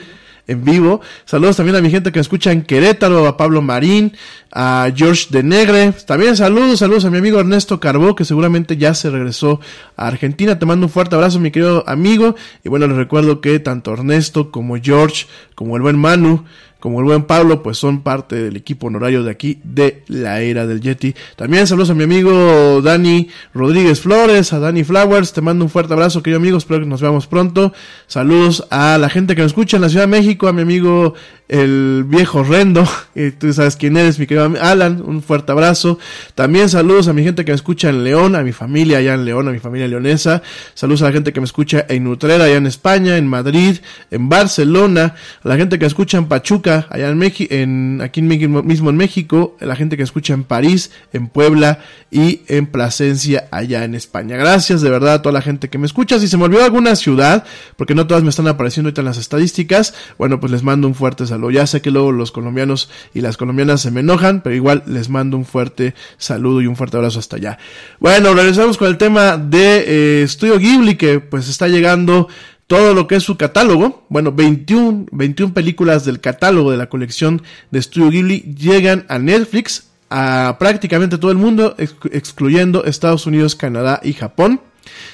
en 0.46 0.62
vivo. 0.62 1.00
Saludos 1.24 1.56
también 1.56 1.76
a 1.76 1.80
mi 1.80 1.90
gente 1.90 2.12
que 2.12 2.18
me 2.18 2.22
escucha 2.22 2.52
en 2.52 2.62
Querétaro, 2.62 3.26
a 3.26 3.38
Pablo 3.38 3.62
Marín, 3.62 4.12
a 4.52 4.90
George 4.94 5.28
de 5.30 5.42
Negre. 5.42 5.92
También 6.06 6.36
saludos, 6.36 6.80
saludos 6.80 7.06
a 7.06 7.10
mi 7.10 7.16
amigo 7.16 7.40
Ernesto 7.40 7.80
Carbó, 7.80 8.14
que 8.14 8.26
seguramente 8.26 8.76
ya 8.76 8.92
se 8.92 9.08
regresó 9.08 9.60
a 9.96 10.06
Argentina. 10.06 10.58
Te 10.58 10.66
mando 10.66 10.84
un 10.86 10.92
fuerte 10.92 11.14
abrazo, 11.14 11.40
mi 11.40 11.50
querido 11.50 11.84
amigo. 11.86 12.34
Y 12.62 12.68
bueno, 12.68 12.86
les 12.86 12.96
recuerdo 12.96 13.40
que 13.40 13.58
tanto 13.58 13.94
Ernesto 13.94 14.50
como 14.50 14.76
George, 14.76 15.26
como 15.54 15.76
el 15.76 15.82
buen 15.82 15.96
Manu, 15.96 16.44
como 16.84 16.98
el 16.98 17.06
buen 17.06 17.22
Pablo, 17.22 17.62
pues 17.62 17.78
son 17.78 18.02
parte 18.02 18.36
del 18.36 18.56
equipo 18.56 18.88
honorario 18.88 19.22
de 19.22 19.30
aquí 19.30 19.58
de 19.64 20.02
la 20.06 20.42
era 20.42 20.66
del 20.66 20.82
Yeti. 20.82 21.14
También 21.34 21.66
saludos 21.66 21.88
a 21.88 21.94
mi 21.94 22.04
amigo 22.04 22.82
Dani 22.82 23.30
Rodríguez 23.54 24.02
Flores, 24.02 24.52
a 24.52 24.58
Dani 24.58 24.84
Flowers, 24.84 25.32
te 25.32 25.40
mando 25.40 25.64
un 25.64 25.70
fuerte 25.70 25.94
abrazo, 25.94 26.22
querido 26.22 26.40
amigo, 26.40 26.58
espero 26.58 26.80
que 26.80 26.86
nos 26.86 27.00
veamos 27.00 27.26
pronto. 27.26 27.72
Saludos 28.06 28.66
a 28.68 28.98
la 28.98 29.08
gente 29.08 29.34
que 29.34 29.40
me 29.40 29.46
escucha 29.46 29.78
en 29.78 29.80
la 29.80 29.88
Ciudad 29.88 30.04
de 30.04 30.08
México, 30.08 30.46
a 30.46 30.52
mi 30.52 30.60
amigo 30.60 31.14
el 31.48 32.04
viejo 32.06 32.42
Rendo, 32.42 32.88
y 33.14 33.30
tú 33.30 33.52
sabes 33.52 33.76
quién 33.76 33.96
eres, 33.96 34.18
mi 34.18 34.26
querido 34.26 34.52
Alan, 34.60 35.02
un 35.04 35.22
fuerte 35.22 35.52
abrazo. 35.52 35.98
También 36.34 36.68
saludos 36.68 37.08
a 37.08 37.12
mi 37.12 37.22
gente 37.22 37.44
que 37.44 37.52
me 37.52 37.56
escucha 37.56 37.90
en 37.90 38.02
León, 38.02 38.34
a 38.34 38.42
mi 38.42 38.52
familia 38.52 38.98
allá 38.98 39.14
en 39.14 39.24
León, 39.24 39.48
a 39.48 39.52
mi 39.52 39.58
familia 39.58 39.86
leonesa. 39.86 40.42
Saludos 40.74 41.02
a 41.02 41.06
la 41.06 41.12
gente 41.12 41.32
que 41.32 41.40
me 41.40 41.46
escucha 41.46 41.84
en 41.88 42.06
Utrera, 42.06 42.44
allá 42.44 42.56
en 42.56 42.66
España, 42.66 43.18
en 43.18 43.26
Madrid, 43.26 43.76
en 44.10 44.28
Barcelona, 44.28 45.14
a 45.42 45.48
la 45.48 45.56
gente 45.56 45.78
que 45.78 45.86
escucha 45.86 46.18
en 46.18 46.26
Pachuca, 46.26 46.86
allá 46.90 47.08
en 47.08 47.18
México, 47.18 47.54
en, 47.54 48.00
aquí 48.02 48.22
mismo 48.22 48.90
en 48.90 48.96
México, 48.96 49.56
a 49.60 49.66
la 49.66 49.76
gente 49.76 49.96
que 49.96 50.02
escucha 50.02 50.32
en 50.32 50.44
París, 50.44 50.90
en 51.12 51.28
Puebla 51.28 51.80
y 52.10 52.40
en 52.48 52.66
Plasencia, 52.66 53.48
allá 53.50 53.84
en 53.84 53.94
España. 53.94 54.36
Gracias 54.36 54.80
de 54.80 54.88
verdad 54.88 55.14
a 55.14 55.22
toda 55.22 55.34
la 55.34 55.42
gente 55.42 55.68
que 55.68 55.78
me 55.78 55.86
escucha. 55.86 56.18
Si 56.18 56.28
se 56.28 56.36
me 56.38 56.44
olvidó 56.44 56.64
alguna 56.64 56.96
ciudad, 56.96 57.44
porque 57.76 57.94
no 57.94 58.06
todas 58.06 58.22
me 58.22 58.30
están 58.30 58.48
apareciendo 58.48 58.88
ahorita 58.88 59.02
en 59.02 59.06
las 59.06 59.18
estadísticas, 59.18 59.94
bueno, 60.16 60.40
pues 60.40 60.50
les 60.50 60.62
mando 60.62 60.88
un 60.88 60.94
fuerte 60.94 61.26
saludo 61.26 61.33
ya 61.50 61.66
sé 61.66 61.82
que 61.82 61.90
luego 61.90 62.12
los 62.12 62.32
colombianos 62.32 62.90
y 63.12 63.20
las 63.20 63.36
colombianas 63.36 63.80
se 63.80 63.90
me 63.90 64.00
enojan, 64.00 64.42
pero 64.42 64.54
igual 64.54 64.82
les 64.86 65.08
mando 65.08 65.36
un 65.36 65.44
fuerte 65.44 65.94
saludo 66.18 66.60
y 66.60 66.66
un 66.66 66.76
fuerte 66.76 66.96
abrazo 66.96 67.18
hasta 67.18 67.36
allá. 67.36 67.58
Bueno, 68.00 68.34
regresamos 68.34 68.76
con 68.76 68.88
el 68.88 68.98
tema 68.98 69.36
de 69.36 70.22
eh, 70.22 70.28
Studio 70.28 70.58
Ghibli, 70.58 70.96
que 70.96 71.20
pues 71.20 71.48
está 71.48 71.68
llegando 71.68 72.28
todo 72.66 72.94
lo 72.94 73.06
que 73.06 73.16
es 73.16 73.22
su 73.22 73.36
catálogo. 73.36 74.04
Bueno, 74.08 74.32
21, 74.32 75.06
21 75.12 75.54
películas 75.54 76.04
del 76.04 76.20
catálogo 76.20 76.70
de 76.70 76.76
la 76.76 76.88
colección 76.88 77.42
de 77.70 77.82
Studio 77.82 78.10
Ghibli 78.10 78.54
llegan 78.56 79.04
a 79.08 79.18
Netflix, 79.18 79.88
a 80.10 80.56
prácticamente 80.58 81.18
todo 81.18 81.30
el 81.30 81.38
mundo, 81.38 81.76
excluyendo 81.78 82.84
Estados 82.84 83.26
Unidos, 83.26 83.56
Canadá 83.56 84.00
y 84.02 84.12
Japón. 84.12 84.60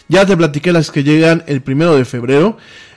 Ya 0.09 0.27
te 0.27 0.37
platiqué 0.37 0.73
las 0.73 0.91
que 0.91 1.05
llegan 1.05 1.45
el 1.47 1.63
primero 1.63 1.97
de 1.97 2.05
febrero 2.05 2.57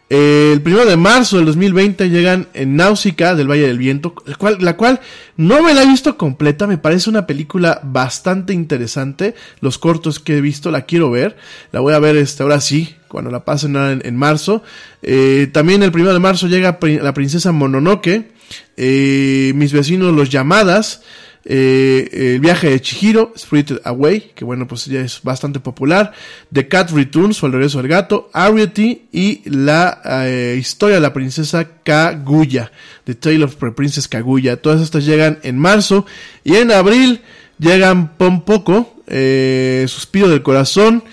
el 0.09 0.61
primero 0.61 0.85
de 0.85 0.97
marzo 0.97 1.37
del 1.37 1.45
2020 1.47 2.09
llegan 2.09 2.47
en 2.53 2.75
Náusica 2.75 3.35
del 3.35 3.49
Valle 3.49 3.67
del 3.67 3.77
Viento, 3.79 4.13
la 4.59 4.75
cual, 4.77 4.99
no 5.37 5.63
me 5.63 5.73
la 5.73 5.83
he 5.83 5.87
visto 5.87 6.17
completa, 6.17 6.67
me 6.67 6.77
parece 6.77 7.09
una 7.09 7.25
película 7.25 7.79
bastante 7.83 8.53
interesante. 8.53 9.33
Los 9.59 9.79
cortos 9.79 10.19
que 10.19 10.37
he 10.37 10.41
visto 10.41 10.69
la 10.69 10.83
quiero 10.83 11.09
ver, 11.09 11.35
la 11.71 11.79
voy 11.79 11.93
a 11.93 11.99
ver 11.99 12.15
este, 12.17 12.43
ahora 12.43 12.61
sí, 12.61 12.95
cuando 13.07 13.31
la 13.31 13.45
pasen 13.45 13.75
en, 13.75 14.15
marzo. 14.15 14.61
Eh, 15.01 15.49
también 15.51 15.81
el 15.81 15.91
primero 15.91 16.13
de 16.13 16.19
marzo 16.19 16.47
llega 16.47 16.77
la 16.81 17.13
princesa 17.13 17.51
Mononoke, 17.51 18.31
eh, 18.77 19.53
mis 19.55 19.73
vecinos 19.73 20.13
los 20.13 20.29
llamadas. 20.29 21.01
Eh, 21.45 22.33
el 22.35 22.39
viaje 22.39 22.69
de 22.69 22.81
Chihiro, 22.81 23.33
Spirited 23.37 23.81
Away, 23.83 24.31
que 24.33 24.45
bueno, 24.45 24.67
pues 24.67 24.85
ya 24.85 25.01
es 25.01 25.21
bastante 25.23 25.59
popular. 25.59 26.13
The 26.51 26.67
Cat 26.67 26.91
Returns, 26.91 27.43
o 27.43 27.47
el 27.47 27.53
regreso 27.53 27.79
del 27.79 27.89
gato. 27.89 28.29
Ariety 28.33 29.03
y 29.11 29.41
la 29.49 30.01
eh, 30.25 30.57
historia 30.59 30.95
de 30.95 31.01
la 31.01 31.13
princesa 31.13 31.67
Kaguya. 31.83 32.71
The 33.03 33.15
Tale 33.15 33.43
of 33.43 33.55
Princess 33.75 34.07
Kaguya. 34.07 34.61
Todas 34.61 34.81
estas 34.81 35.05
llegan 35.05 35.39
en 35.43 35.57
marzo. 35.57 36.05
Y 36.43 36.55
en 36.55 36.71
abril 36.71 37.21
llegan 37.59 38.15
Pompoco, 38.15 39.03
eh, 39.07 39.85
Suspiro 39.87 40.29
del 40.29 40.43
Corazón. 40.43 41.03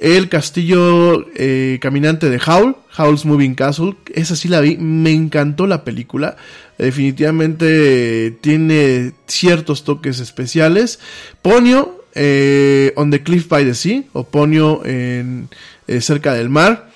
El 0.00 0.30
castillo 0.30 1.26
eh, 1.36 1.78
caminante 1.82 2.30
de 2.30 2.38
Howl, 2.38 2.74
Howl's 2.96 3.26
Moving 3.26 3.54
Castle, 3.54 3.96
esa 4.14 4.34
sí 4.34 4.48
la 4.48 4.62
vi, 4.62 4.78
me 4.78 5.10
encantó 5.10 5.66
la 5.66 5.84
película, 5.84 6.38
definitivamente 6.84 8.36
tiene 8.40 9.12
ciertos 9.26 9.84
toques 9.84 10.20
especiales. 10.20 11.00
Ponio, 11.42 12.04
eh, 12.14 12.92
On 12.96 13.10
the 13.10 13.22
Cliff 13.22 13.48
by 13.48 13.64
the 13.64 13.74
Sea, 13.74 14.04
o 14.12 14.24
Ponio 14.24 14.84
en, 14.84 15.48
eh, 15.86 16.00
cerca 16.00 16.34
del 16.34 16.48
mar. 16.48 16.90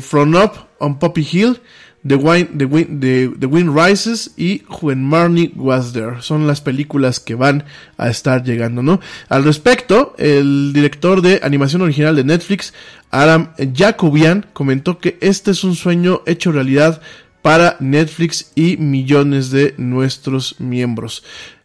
From 0.00 0.36
Up 0.36 0.52
on 0.78 1.00
Poppy 1.00 1.26
Hill, 1.28 1.60
The, 2.04 2.16
Wind, 2.16 2.58
the, 2.58 3.46
Wind, 3.46 3.76
Rises 3.76 4.32
y 4.36 4.62
When 4.80 5.04
Marnie 5.04 5.52
Was 5.54 5.92
There. 5.92 6.20
Son 6.20 6.48
las 6.48 6.60
películas 6.60 7.20
que 7.20 7.36
van 7.36 7.64
a 7.96 8.08
estar 8.08 8.42
llegando, 8.42 8.82
¿no? 8.82 9.00
Al 9.28 9.44
respecto, 9.44 10.16
el 10.18 10.72
director 10.72 11.22
de 11.22 11.38
animación 11.44 11.82
original 11.82 12.16
de 12.16 12.24
Netflix, 12.24 12.74
Adam 13.12 13.52
Jacobian, 13.72 14.46
comentó 14.52 14.98
que 14.98 15.16
este 15.20 15.52
es 15.52 15.62
un 15.62 15.76
sueño 15.76 16.22
hecho 16.26 16.50
realidad 16.50 17.00
para 17.42 17.76
Netflix 17.80 18.52
y 18.54 18.76
millones 18.76 19.50
de 19.50 19.74
nuestros 19.76 20.58
miembros. 20.60 21.24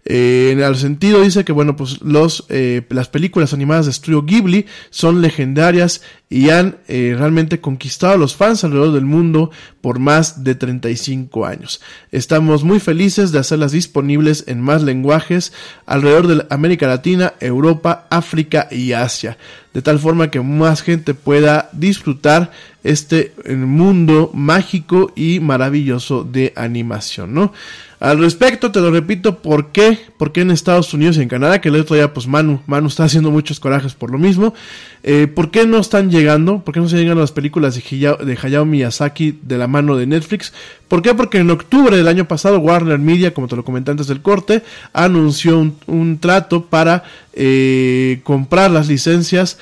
Eh, 0.10 0.51
en 0.53 0.62
el 0.62 0.78
sentido 0.78 1.22
dice 1.22 1.43
que 1.43 1.51
bueno, 1.51 1.76
pues 1.76 2.01
los, 2.01 2.45
eh, 2.47 2.82
las 2.88 3.10
películas 3.10 3.53
animadas 3.53 3.88
de 3.88 3.91
Studio 3.91 4.24
Ghibli 4.24 4.66
son 4.89 5.22
legendarias 5.22 6.01
y 6.30 6.49
han 6.49 6.78
eh, 6.88 7.14
realmente 7.18 7.60
conquistado 7.60 8.14
a 8.14 8.18
los 8.18 8.34
fans 8.34 8.64
alrededor 8.64 8.93
del 8.93 9.03
mundo 9.03 9.51
por 9.82 9.99
más 9.99 10.45
de 10.45 10.55
35 10.55 11.45
años. 11.45 11.82
Estamos 12.14 12.64
muy 12.64 12.80
felices 12.80 13.34
de 13.34 13.39
hacerlas 13.39 13.74
disponibles 13.74 14.45
en 14.47 14.62
más 14.62 14.82
lenguajes 14.82 15.51
alrededor 15.86 16.28
de 16.28 16.45
América 16.49 16.88
Latina, 16.88 17.34
Europa, 17.41 18.08
África 18.10 18.70
y 18.72 18.93
Asia, 18.93 19.38
de 19.74 19.82
tal 19.82 19.99
forma 19.99 20.32
que 20.32 20.39
más 20.39 20.84
gente 20.84 21.16
pueda 21.16 21.70
disfrutar 21.74 22.51
este 22.86 23.34
mundo 23.49 24.32
mágico 24.34 25.12
y 25.18 25.41
maravilloso 25.41 26.24
de 26.24 26.53
animación, 26.55 27.34
¿no? 27.34 27.51
Al 28.00 28.20
respecto, 28.20 28.72
te 28.72 28.80
lo 28.80 28.91
repito, 28.91 29.39
¿por 29.39 29.72
qué? 29.72 29.98
¿Por 30.18 30.32
qué 30.32 30.41
en 30.41 30.52
Estados 30.52 30.93
Unidos 30.93 31.18
y 31.18 31.24
en 31.24 31.30
Canadá? 31.30 31.60
Que 31.60 31.70
el 31.70 31.76
otro 31.78 31.95
día, 31.95 32.14
pues 32.14 32.28
Manu, 32.28 32.62
Manu 32.68 32.88
está 32.88 33.06
haciendo 33.06 33.32
muchos 33.32 33.60
corajes 33.60 33.95
por 33.95 34.12
lo 34.12 34.20
mismo. 34.20 34.54
Eh, 35.02 35.26
¿Por 35.26 35.50
qué 35.50 35.66
no 35.66 35.80
están 35.80 36.12
llegando? 36.12 36.60
¿Por 36.60 36.76
qué 36.76 36.80
no 36.80 36.86
están 36.86 37.00
llegando 37.00 37.22
las 37.22 37.32
películas 37.32 37.74
de 37.74 38.38
Hayao, 38.39 38.66
Miyazaki 38.66 39.39
de 39.41 39.58
la 39.58 39.68
mano 39.68 39.98
de 39.98 40.06
Netflix? 40.06 40.54
¿Por 40.88 41.02
qué? 41.02 41.16
Porque 41.16 41.39
en 41.39 41.50
octubre 41.50 41.98
del 41.98 42.08
año 42.08 42.28
pasado 42.28 42.60
Warner 42.60 43.00
Media, 43.00 43.34
como 43.34 43.48
te 43.48 43.56
lo 43.56 43.66
comenté 43.66 43.89
antes 43.89 44.06
del 44.06 44.22
corte, 44.22 44.62
anunció 44.93 45.58
un, 45.88 46.20
trato 46.20 46.66
para 46.66 47.04
eh, 47.34 48.20
comprar 48.24 48.70
las 48.70 48.88
licencias 48.88 49.58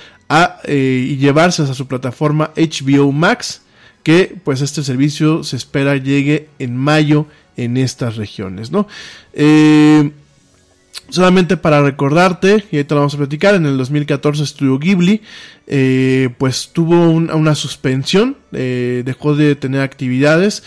eh, 0.66 1.08
y 1.10 1.16
llevárselas 1.16 1.72
a 1.72 1.74
su 1.74 1.88
plataforma 1.88 2.52
HBO 2.58 3.14
Max, 3.14 3.62
que 4.04 4.36
pues 4.44 4.62
este 4.62 4.84
servicio 4.84 5.44
se 5.46 5.56
espera 5.56 5.96
llegue 5.96 6.50
en 6.60 6.76
mayo 6.76 7.28
en 7.58 7.78
estas 7.78 8.16
regiones, 8.16 8.72
¿no? 8.72 8.88
Eh, 9.34 10.12
solamente 11.10 11.56
para 11.56 11.82
recordarte, 11.82 12.64
y 12.72 12.84
te 12.84 12.96
lo 12.96 13.02
vamos 13.02 13.14
a 13.14 13.18
platicar, 13.18 13.56
en 13.56 13.66
el 13.66 13.78
2014 13.78 14.46
Studio 14.46 14.80
Ghibli, 14.80 15.22
eh, 15.68 16.30
pues 16.38 16.72
tuvo 16.74 17.10
una 17.10 17.56
suspensión, 17.56 18.38
eh, 18.54 19.04
dejó 19.06 19.36
de 19.36 19.56
tener 19.56 19.82
actividades 19.82 20.64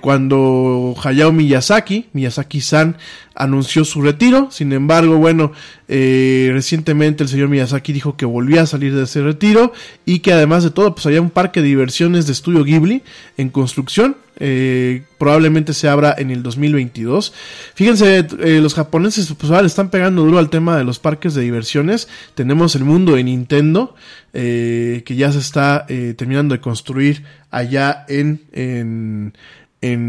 cuando 0.00 0.94
Hayao 1.02 1.32
Miyazaki, 1.32 2.06
Miyazaki-san, 2.12 2.96
anunció 3.34 3.84
su 3.84 4.02
retiro. 4.02 4.48
Sin 4.52 4.72
embargo, 4.72 5.16
bueno, 5.16 5.50
recientemente 5.88 7.24
el 7.24 7.28
señor 7.28 7.48
Miyazaki 7.48 7.92
dijo 7.92 8.16
que 8.16 8.24
volvía 8.24 8.62
a 8.62 8.66
salir 8.66 8.94
de 8.94 9.02
ese 9.02 9.20
retiro 9.22 9.72
y 10.06 10.20
que 10.20 10.32
además 10.32 10.62
de 10.62 10.70
todo, 10.70 10.94
pues 10.94 11.06
había 11.06 11.20
un 11.20 11.30
parque 11.30 11.60
de 11.60 11.66
diversiones 11.66 12.26
de 12.26 12.32
estudio 12.34 12.62
Ghibli 12.62 13.02
en 13.36 13.48
construcción. 13.48 14.16
Eh, 14.36 15.04
probablemente 15.18 15.74
se 15.74 15.88
abra 15.88 16.14
en 16.16 16.30
el 16.30 16.42
2022. 16.42 17.32
Fíjense, 17.74 18.26
eh, 18.40 18.60
los 18.60 18.74
japoneses 18.74 19.32
pues 19.38 19.64
están 19.64 19.90
pegando 19.90 20.22
duro 20.22 20.38
al 20.38 20.50
tema 20.50 20.76
de 20.76 20.84
los 20.84 20.98
parques 20.98 21.34
de 21.34 21.42
diversiones. 21.42 22.08
Tenemos 22.34 22.74
el 22.74 22.84
mundo 22.84 23.14
de 23.14 23.24
Nintendo, 23.24 23.94
eh, 24.32 25.02
que 25.06 25.14
ya 25.14 25.30
se 25.30 25.38
está 25.38 25.86
terminando 26.16 26.54
de 26.54 26.60
construir 26.60 27.24
allá 27.50 28.04
en, 28.08 28.42
en, 28.52 29.32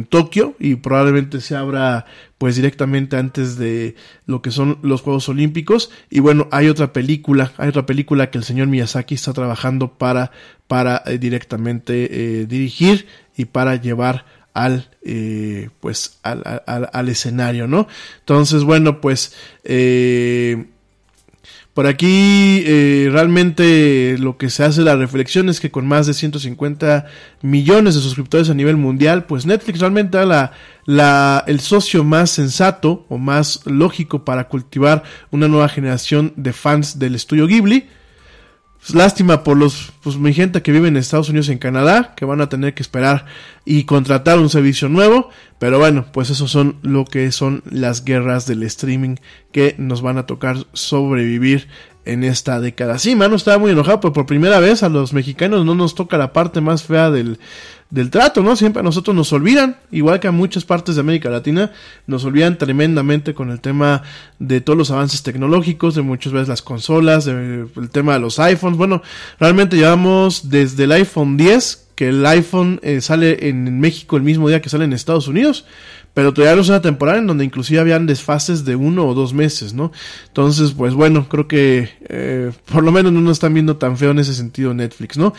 Tokio 0.05 0.55
y 0.57 0.75
probablemente 0.75 1.41
se 1.41 1.53
abra 1.53 2.05
pues 2.37 2.55
directamente 2.55 3.17
antes 3.17 3.57
de 3.57 3.95
lo 4.25 4.41
que 4.41 4.49
son 4.49 4.79
los 4.81 5.01
Juegos 5.01 5.27
Olímpicos 5.27 5.91
y 6.09 6.21
bueno 6.21 6.47
hay 6.51 6.69
otra 6.69 6.93
película 6.93 7.51
hay 7.57 7.67
otra 7.67 7.85
película 7.85 8.31
que 8.31 8.37
el 8.37 8.45
señor 8.45 8.67
Miyazaki 8.67 9.15
está 9.15 9.33
trabajando 9.33 9.97
para 9.97 10.31
para 10.67 11.03
directamente 11.19 12.45
dirigir 12.47 13.05
y 13.35 13.45
para 13.45 13.75
llevar 13.75 14.25
al 14.53 14.89
eh, 15.03 15.69
pues 15.81 16.19
al, 16.23 16.41
al, 16.65 16.89
al, 16.91 17.09
escenario 17.09 17.67
no 17.67 17.87
entonces 18.21 18.63
bueno 18.63 19.01
pues 19.01 19.35
eh, 19.63 20.65
por 21.75 21.87
aquí 21.87 22.63
eh, 22.65 23.09
realmente 23.11 24.17
lo 24.17 24.37
que 24.37 24.49
se 24.49 24.63
hace 24.63 24.81
la 24.83 24.95
reflexión 24.95 25.49
es 25.49 25.59
que 25.59 25.71
con 25.71 25.85
más 25.85 26.07
de 26.07 26.13
150 26.13 27.05
millones 27.41 27.95
de 27.95 28.01
suscriptores 28.01 28.49
a 28.49 28.53
nivel 28.53 28.77
mundial, 28.77 29.25
pues 29.25 29.45
Netflix 29.45 29.79
realmente 29.79 30.17
era 30.17 31.43
el 31.45 31.59
socio 31.59 32.05
más 32.05 32.29
sensato 32.29 33.05
o 33.09 33.17
más 33.17 33.59
lógico 33.65 34.23
para 34.23 34.47
cultivar 34.47 35.03
una 35.31 35.49
nueva 35.49 35.67
generación 35.67 36.31
de 36.37 36.53
fans 36.53 36.97
del 36.97 37.13
estudio 37.13 37.45
Ghibli. 37.45 37.89
Pues, 38.85 38.93
lástima 38.93 39.43
por 39.43 39.57
los, 39.57 39.93
pues 40.03 40.15
mi 40.17 40.31
gente 40.31 40.61
que 40.61 40.71
vive 40.71 40.87
en 40.87 40.95
Estados 40.95 41.29
Unidos 41.29 41.49
y 41.49 41.53
en 41.53 41.57
Canadá, 41.57 42.13
que 42.15 42.23
van 42.23 42.39
a 42.39 42.49
tener 42.49 42.75
que 42.75 42.83
esperar 42.83 43.25
y 43.65 43.85
contratar 43.85 44.37
un 44.37 44.49
servicio 44.49 44.89
nuevo. 44.89 45.29
Pero 45.57 45.79
bueno, 45.79 46.05
pues 46.11 46.29
eso 46.29 46.47
son 46.47 46.77
lo 46.83 47.03
que 47.03 47.31
son 47.31 47.63
las 47.65 48.05
guerras 48.05 48.45
del 48.45 48.61
streaming 48.61 49.15
que 49.51 49.73
nos 49.79 50.03
van 50.03 50.19
a 50.19 50.27
tocar 50.27 50.67
sobrevivir 50.73 51.67
en 52.05 52.23
esta 52.23 52.59
década. 52.59 52.99
Sí, 52.99 53.15
mano, 53.15 53.35
estaba 53.35 53.57
muy 53.57 53.71
enojado, 53.71 54.01
pero 54.01 54.13
por 54.13 54.27
primera 54.27 54.59
vez 54.59 54.83
a 54.83 54.89
los 54.89 55.13
mexicanos 55.13 55.65
no 55.65 55.73
nos 55.73 55.95
toca 55.95 56.19
la 56.19 56.31
parte 56.31 56.61
más 56.61 56.83
fea 56.83 57.09
del, 57.09 57.39
del 57.89 58.09
trato, 58.09 58.41
¿no? 58.41 58.55
Siempre 58.55 58.79
a 58.79 58.83
nosotros 58.83 59.15
nos 59.15 59.31
olvidan, 59.31 59.77
igual 59.91 60.19
que 60.19 60.27
a 60.27 60.31
muchas 60.31 60.65
partes 60.65 60.95
de 60.95 61.01
América 61.01 61.29
Latina, 61.29 61.71
nos 62.07 62.25
olvidan 62.25 62.57
tremendamente 62.57 63.33
con 63.33 63.51
el 63.51 63.61
tema 63.61 64.01
de 64.39 64.61
todos 64.61 64.77
los 64.77 64.91
avances 64.91 65.23
tecnológicos, 65.23 65.95
de 65.95 66.01
muchas 66.01 66.33
veces 66.33 66.47
las 66.47 66.61
consolas, 66.61 67.25
de, 67.25 67.67
el 67.75 67.89
tema 67.91 68.13
de 68.13 68.19
los 68.19 68.39
iPhones. 68.39 68.77
Bueno, 68.77 69.01
realmente 69.39 69.77
llevamos 69.77 70.49
desde 70.49 70.85
el 70.85 70.91
iPhone 70.93 71.37
10, 71.37 71.87
que 71.95 72.09
el 72.09 72.25
iPhone 72.25 72.79
eh, 72.83 73.01
sale 73.01 73.47
en 73.47 73.79
México 73.79 74.17
el 74.17 74.23
mismo 74.23 74.49
día 74.49 74.61
que 74.61 74.69
sale 74.69 74.85
en 74.85 74.93
Estados 74.93 75.27
Unidos 75.27 75.65
pero 76.15 76.33
todavía 76.33 76.55
no 76.55 76.61
es 76.61 76.69
una 76.69 76.81
temporada 76.81 77.19
en 77.19 77.27
donde 77.27 77.43
inclusive 77.43 77.79
habían 77.79 78.07
desfases 78.07 78.63
de 78.63 78.75
uno 78.75 79.05
o 79.05 79.13
dos 79.13 79.33
meses, 79.33 79.73
¿no? 79.73 79.91
Entonces, 80.27 80.71
pues 80.71 80.93
bueno, 80.93 81.27
creo 81.29 81.47
que 81.47 81.89
eh, 82.07 82.51
por 82.71 82.83
lo 82.83 82.91
menos 82.93 83.11
no 83.11 83.19
nos 83.19 83.33
están 83.33 83.53
viendo 83.53 83.75
tan 83.75 83.97
feo 83.97 84.11
en 84.11 84.19
ese 84.19 84.33
sentido 84.33 84.73
Netflix, 84.73 85.17
¿no? 85.17 85.33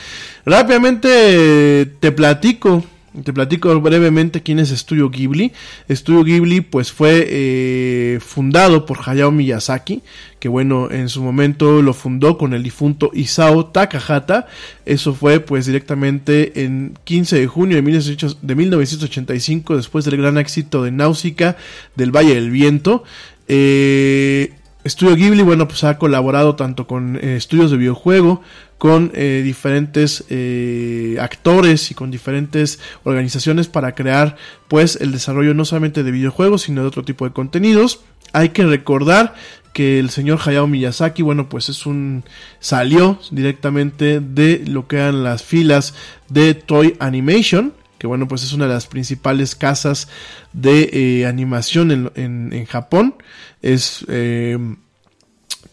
Rápidamente 0.45 1.09
eh, 1.11 1.87
te 1.99 2.13
platico 2.13 2.85
te 3.25 3.33
platico 3.33 3.81
brevemente 3.81 4.43
quién 4.43 4.59
es 4.59 4.71
Estudio 4.71 5.11
Ghibli. 5.11 5.53
Estudio 5.89 6.25
Ghibli 6.25 6.61
pues 6.61 6.93
fue 6.93 7.27
eh, 7.29 8.19
fundado 8.21 8.87
por 8.87 8.99
Hayao 9.05 9.31
Miyazaki, 9.31 10.03
que 10.39 10.49
bueno, 10.49 10.91
en 10.91 11.09
su 11.09 11.23
momento 11.23 11.83
lo 11.83 11.95
fundó 11.95 12.39
con 12.39 12.55
el 12.55 12.63
difunto 12.63 13.11
Isao 13.15 13.67
Takahata. 13.67 14.47
Eso 14.85 15.15
fue 15.15 15.41
pues 15.41 15.67
directamente 15.67 16.65
en 16.65 16.99
15 17.05 17.41
de 17.41 17.47
junio 17.47 17.77
de, 17.77 17.83
1985, 17.83 19.77
después 19.77 20.05
del 20.05 20.17
gran 20.19 20.39
éxito 20.39 20.83
de 20.83 20.91
Náusica 20.91 21.57
del 21.95 22.11
Valle 22.11 22.35
del 22.35 22.51
Viento. 22.51 23.05
Eh, 23.49 24.53
Estudio 24.87 25.17
Ghibli, 25.17 25.43
bueno, 25.43 25.67
pues 25.67 25.83
ha 25.83 25.99
colaborado 25.99 26.55
tanto 26.55 26.87
con 26.87 27.17
eh, 27.17 27.35
estudios 27.35 27.73
de 27.73 27.77
videojuego, 27.77 28.43
con 28.79 29.11
eh, 29.15 29.43
diferentes 29.45 30.25
eh, 30.29 31.17
actores 31.21 31.91
y 31.91 31.95
con 31.95 32.11
diferentes 32.11 32.79
organizaciones 33.05 33.69
para 33.69 33.95
crear 33.95 34.37
pues 34.69 34.97
el 35.01 35.13
desarrollo 35.13 35.55
no 35.55 35.65
solamente 35.65 36.03
de 36.03 36.11
videojuegos 36.11 36.63
sino 36.63 36.83
de 36.83 36.89
otro 36.89 37.05
tipo 37.05 37.25
de 37.25 37.33
contenidos. 37.33 38.01
Hay 38.33 38.51
que 38.51 38.65
recordar 38.65 39.35
que 39.73 39.99
el 39.99 40.11
señor 40.11 40.41
Hayao 40.45 40.67
Miyazaki 40.67 41.23
bueno 41.23 41.49
pues 41.49 41.69
es 41.69 41.87
un 41.87 42.25
salió 42.61 43.19
directamente 43.31 44.21
de 44.21 44.63
lo 44.67 44.89
que 44.89 44.97
eran 44.97 45.23
las 45.23 45.43
filas 45.43 45.95
de 46.29 46.55
Toy 46.55 46.97
Animation 46.99 47.73
que 47.99 48.07
bueno 48.07 48.29
pues 48.29 48.43
es 48.43 48.53
una 48.53 48.67
de 48.67 48.75
las 48.75 48.87
principales 48.87 49.55
casas 49.55 50.09
de 50.53 50.91
eh, 50.93 51.27
animación 51.27 51.91
en, 51.91 52.11
en, 52.15 52.53
en, 52.53 52.67
Japón. 52.67 53.15
Es 53.63 54.05
eh, 54.09 54.59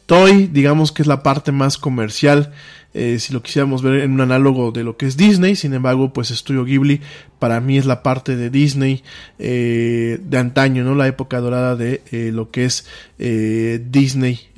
Toy 0.06 0.48
digamos 0.48 0.92
que 0.92 1.02
es 1.02 1.08
la 1.08 1.24
parte 1.24 1.52
más 1.52 1.78
comercial 1.78 2.54
eh, 2.94 3.18
si 3.20 3.34
lo 3.34 3.42
quisiéramos 3.42 3.82
ver 3.82 4.02
en 4.02 4.12
un 4.12 4.22
análogo 4.22 4.72
de 4.72 4.84
lo 4.84 4.98
que 4.98 5.06
es 5.06 5.18
Disney, 5.18 5.56
sin 5.56 5.74
embargo, 5.74 6.14
pues 6.14 6.32
Estudio 6.32 6.64
Ghibli 6.64 7.02
para 7.40 7.60
mí 7.60 7.78
es 7.78 7.86
la 7.86 8.04
parte 8.04 8.36
de 8.36 8.50
Disney 8.50 9.04
eh, 9.40 10.20
de 10.24 10.38
antaño, 10.38 10.84
¿no? 10.84 10.96
La 10.96 11.08
época 11.08 11.40
dorada 11.40 11.76
de 11.76 12.02
eh, 12.12 12.32
lo 12.34 12.52
que 12.52 12.66
es 12.66 12.86
Disney, 13.18 14.50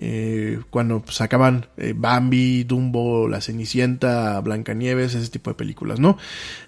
cuando 0.72 1.04
sacaban 1.10 1.68
Bambi, 1.96 2.64
Dumbo, 2.64 3.28
La 3.28 3.40
Cenicienta, 3.40 4.42
Blancanieves, 4.42 5.14
ese 5.14 5.30
tipo 5.30 5.52
de 5.52 5.56
películas, 5.56 6.00
¿no? 6.00 6.18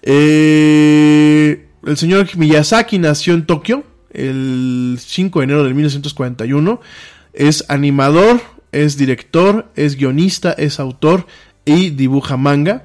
el 0.03 1.57
señor 1.95 2.28
Miyazaki 2.36 2.99
nació 2.99 3.34
en 3.34 3.47
Tokio 3.47 3.84
el 4.18 4.97
5 4.99 5.39
de 5.39 5.43
enero 5.43 5.63
de 5.63 5.74
1941, 5.74 6.82
es 7.34 7.65
animador, 7.70 8.41
es 8.72 8.97
director, 8.97 9.72
es 9.76 9.95
guionista, 9.95 10.51
es 10.53 10.80
autor, 10.80 11.28
y 11.68 11.91
dibuja 11.91 12.38
manga. 12.38 12.84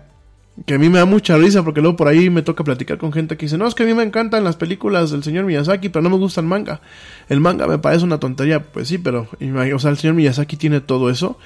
Que 0.67 0.75
a 0.75 0.79
mí 0.79 0.91
me 0.91 0.99
da 0.99 1.07
mucha 1.07 1.39
risa 1.39 1.65
porque 1.65 1.81
luego 1.81 1.97
por 1.97 2.09
ahí 2.09 2.29
me 2.29 2.43
toca 2.43 2.63
platicar 2.63 2.99
con 2.99 3.11
gente 3.11 3.39
que 3.39 3.47
dice, 3.47 3.57
no, 3.57 3.67
es 3.67 3.75
que 3.75 3.85
a 3.85 3.87
mí 3.87 3.95
me 3.95 4.03
encantan 4.03 4.45
las 4.45 4.57
películas 4.57 5.11
del 5.11 5.23
señor 5.23 5.47
Miyazaki, 5.47 5.89
pero 5.89 6.03
no 6.03 6.11
me 6.11 6.19
gusta 6.19 6.43
el 6.43 6.47
manga. 6.47 6.83
El 7.31 7.41
manga 7.41 7.67
me 7.67 7.79
parece 7.79 8.05
una 8.05 8.21
tontería, 8.21 8.63
pues 8.63 8.89
sí, 8.89 8.99
pero, 8.99 9.29
o 9.41 9.79
sea, 9.79 9.91
el 9.91 9.97
señor 9.97 10.15
Miyazaki 10.15 10.59
tiene 10.59 10.83
todo 10.83 11.09
eso. 11.09 11.39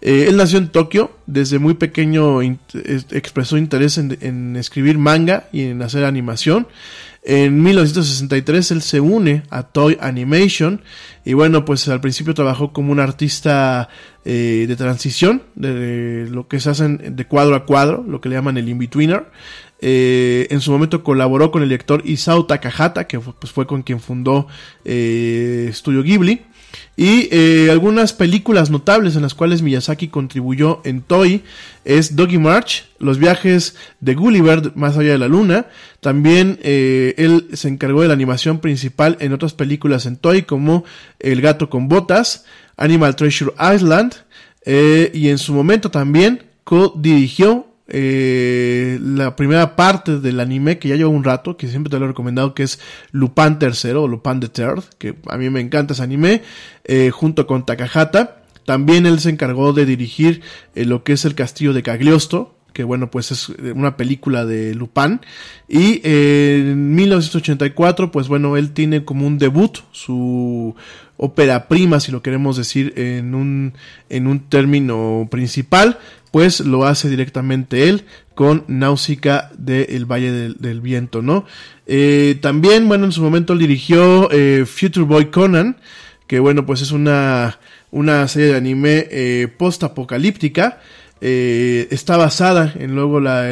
Eh, 0.00 0.26
él 0.28 0.38
nació 0.38 0.58
en 0.58 0.68
Tokio, 0.68 1.10
desde 1.26 1.58
muy 1.58 1.74
pequeño 1.74 2.40
expresó 3.10 3.58
interés 3.58 3.98
en, 3.98 4.16
en, 4.22 4.56
escribir 4.56 4.96
manga 4.96 5.44
y 5.52 5.64
en 5.64 5.82
hacer 5.82 6.04
animación. 6.04 6.66
En 7.26 7.62
1963 7.62 8.70
él 8.72 8.82
se 8.82 9.00
une 9.00 9.44
a 9.48 9.62
Toy 9.62 9.96
Animation 9.98 10.82
y 11.24 11.32
bueno, 11.32 11.64
pues 11.64 11.88
al 11.88 12.02
principio 12.02 12.34
trabajó 12.34 12.74
como 12.74 12.92
un 12.92 13.00
artista 13.00 13.88
eh, 14.26 14.66
de 14.68 14.76
transición, 14.76 15.42
de, 15.54 16.28
lo 16.30 16.48
que 16.48 16.60
se 16.60 16.68
hacen 16.68 17.16
de 17.16 17.26
cuadro 17.26 17.54
a 17.54 17.64
cuadro, 17.64 18.04
lo 18.06 18.20
que 18.20 18.28
le 18.28 18.34
llaman 18.34 18.58
el 18.58 18.68
in-betweener. 18.68 19.24
Eh, 19.80 20.48
en 20.50 20.60
su 20.60 20.70
momento 20.70 21.02
colaboró 21.02 21.50
con 21.50 21.62
el 21.62 21.70
director 21.70 22.02
Isao 22.04 22.44
Takahata, 22.44 23.06
que 23.06 23.18
fue, 23.18 23.32
pues 23.38 23.52
fue 23.52 23.66
con 23.66 23.82
quien 23.82 24.00
fundó 24.00 24.46
eh, 24.84 25.70
Studio 25.72 26.02
Ghibli. 26.02 26.42
Y 26.96 27.28
eh, 27.30 27.68
algunas 27.70 28.12
películas 28.12 28.70
notables 28.70 29.16
en 29.16 29.22
las 29.22 29.34
cuales 29.34 29.62
Miyazaki 29.62 30.08
contribuyó 30.08 30.80
en 30.84 31.02
Toy 31.02 31.42
es 31.84 32.16
Doggy 32.16 32.38
March, 32.38 32.84
Los 32.98 33.18
viajes 33.18 33.76
de 34.00 34.14
Gulliver 34.14 34.72
más 34.74 34.96
allá 34.96 35.12
de 35.12 35.18
la 35.18 35.28
luna. 35.28 35.66
También 36.00 36.58
eh, 36.62 37.14
él 37.18 37.48
se 37.52 37.68
encargó 37.68 38.02
de 38.02 38.08
la 38.08 38.14
animación 38.14 38.60
principal 38.60 39.16
en 39.20 39.32
otras 39.32 39.52
películas 39.52 40.06
en 40.06 40.16
Toy 40.16 40.42
como 40.42 40.84
El 41.18 41.40
gato 41.40 41.68
con 41.68 41.88
botas, 41.88 42.44
Animal 42.76 43.16
Treasure 43.16 43.52
Island 43.74 44.14
eh, 44.64 45.10
y 45.12 45.28
en 45.28 45.38
su 45.38 45.52
momento 45.52 45.90
también 45.90 46.42
co-dirigió 46.64 47.66
eh, 47.86 48.98
la 49.02 49.36
primera 49.36 49.76
parte 49.76 50.18
del 50.18 50.40
anime 50.40 50.78
que 50.78 50.88
ya 50.88 50.96
lleva 50.96 51.10
un 51.10 51.24
rato, 51.24 51.56
que 51.56 51.68
siempre 51.68 51.90
te 51.90 51.98
lo 51.98 52.06
he 52.06 52.08
recomendado, 52.08 52.54
que 52.54 52.62
es 52.62 52.80
Lupin 53.12 53.58
III 53.60 53.90
o 53.92 54.08
Lupin 54.08 54.40
the 54.40 54.48
Third, 54.48 54.84
que 54.98 55.14
a 55.28 55.36
mí 55.36 55.50
me 55.50 55.60
encanta 55.60 55.92
ese 55.92 56.02
anime, 56.02 56.42
eh, 56.84 57.10
junto 57.10 57.46
con 57.46 57.66
Takahata. 57.66 58.42
También 58.64 59.04
él 59.04 59.20
se 59.20 59.30
encargó 59.30 59.72
de 59.74 59.84
dirigir 59.84 60.40
eh, 60.74 60.86
lo 60.86 61.04
que 61.04 61.12
es 61.12 61.24
el 61.24 61.34
castillo 61.34 61.74
de 61.74 61.82
Cagliostro, 61.82 62.54
que 62.72 62.84
bueno, 62.84 63.10
pues 63.10 63.30
es 63.30 63.50
una 63.50 63.96
película 63.96 64.44
de 64.44 64.74
Lupin. 64.74 65.20
Y 65.68 66.00
eh, 66.04 66.70
en 66.72 66.94
1984, 66.94 68.10
pues 68.10 68.28
bueno, 68.28 68.56
él 68.56 68.72
tiene 68.72 69.04
como 69.04 69.26
un 69.26 69.38
debut, 69.38 69.78
su 69.92 70.74
ópera 71.16 71.68
prima, 71.68 72.00
si 72.00 72.10
lo 72.10 72.22
queremos 72.22 72.56
decir 72.56 72.92
en 72.96 73.34
un, 73.34 73.74
en 74.08 74.26
un 74.26 74.40
término 74.40 75.28
principal, 75.30 75.98
pues 76.34 76.58
lo 76.58 76.84
hace 76.84 77.08
directamente 77.08 77.88
él 77.88 78.06
con 78.34 78.64
Náusica 78.66 79.52
del 79.56 80.04
Valle 80.04 80.32
del, 80.58 80.80
Viento, 80.80 81.22
¿no? 81.22 81.44
Eh, 81.86 82.38
también, 82.40 82.88
bueno, 82.88 83.04
en 83.04 83.12
su 83.12 83.22
momento 83.22 83.56
dirigió 83.56 84.28
eh, 84.32 84.64
Future 84.66 85.06
Boy 85.06 85.26
Conan, 85.26 85.76
que 86.26 86.40
bueno, 86.40 86.66
pues 86.66 86.82
es 86.82 86.90
una, 86.90 87.60
una 87.92 88.26
serie 88.26 88.48
de 88.48 88.56
anime 88.56 89.06
eh, 89.12 89.46
post-apocalíptica. 89.56 90.80
Está 91.20 92.16
basada 92.16 92.74
en 92.78 92.96
luego 92.96 93.18
la 93.20 93.48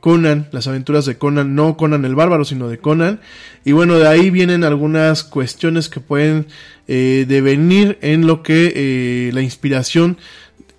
Conan, 0.00 0.48
las 0.52 0.68
aventuras 0.68 1.04
de 1.04 1.18
Conan, 1.18 1.56
no 1.56 1.76
Conan 1.76 2.04
el 2.04 2.14
bárbaro, 2.14 2.44
sino 2.44 2.68
de 2.68 2.78
Conan. 2.78 3.20
Y 3.64 3.72
bueno, 3.72 3.98
de 3.98 4.06
ahí 4.06 4.30
vienen 4.30 4.62
algunas 4.62 5.24
cuestiones 5.24 5.88
que 5.90 6.00
pueden 6.00 6.46
devenir 6.86 7.98
en 8.00 8.26
lo 8.26 8.42
que 8.42 9.30
la 9.34 9.42
inspiración, 9.42 10.16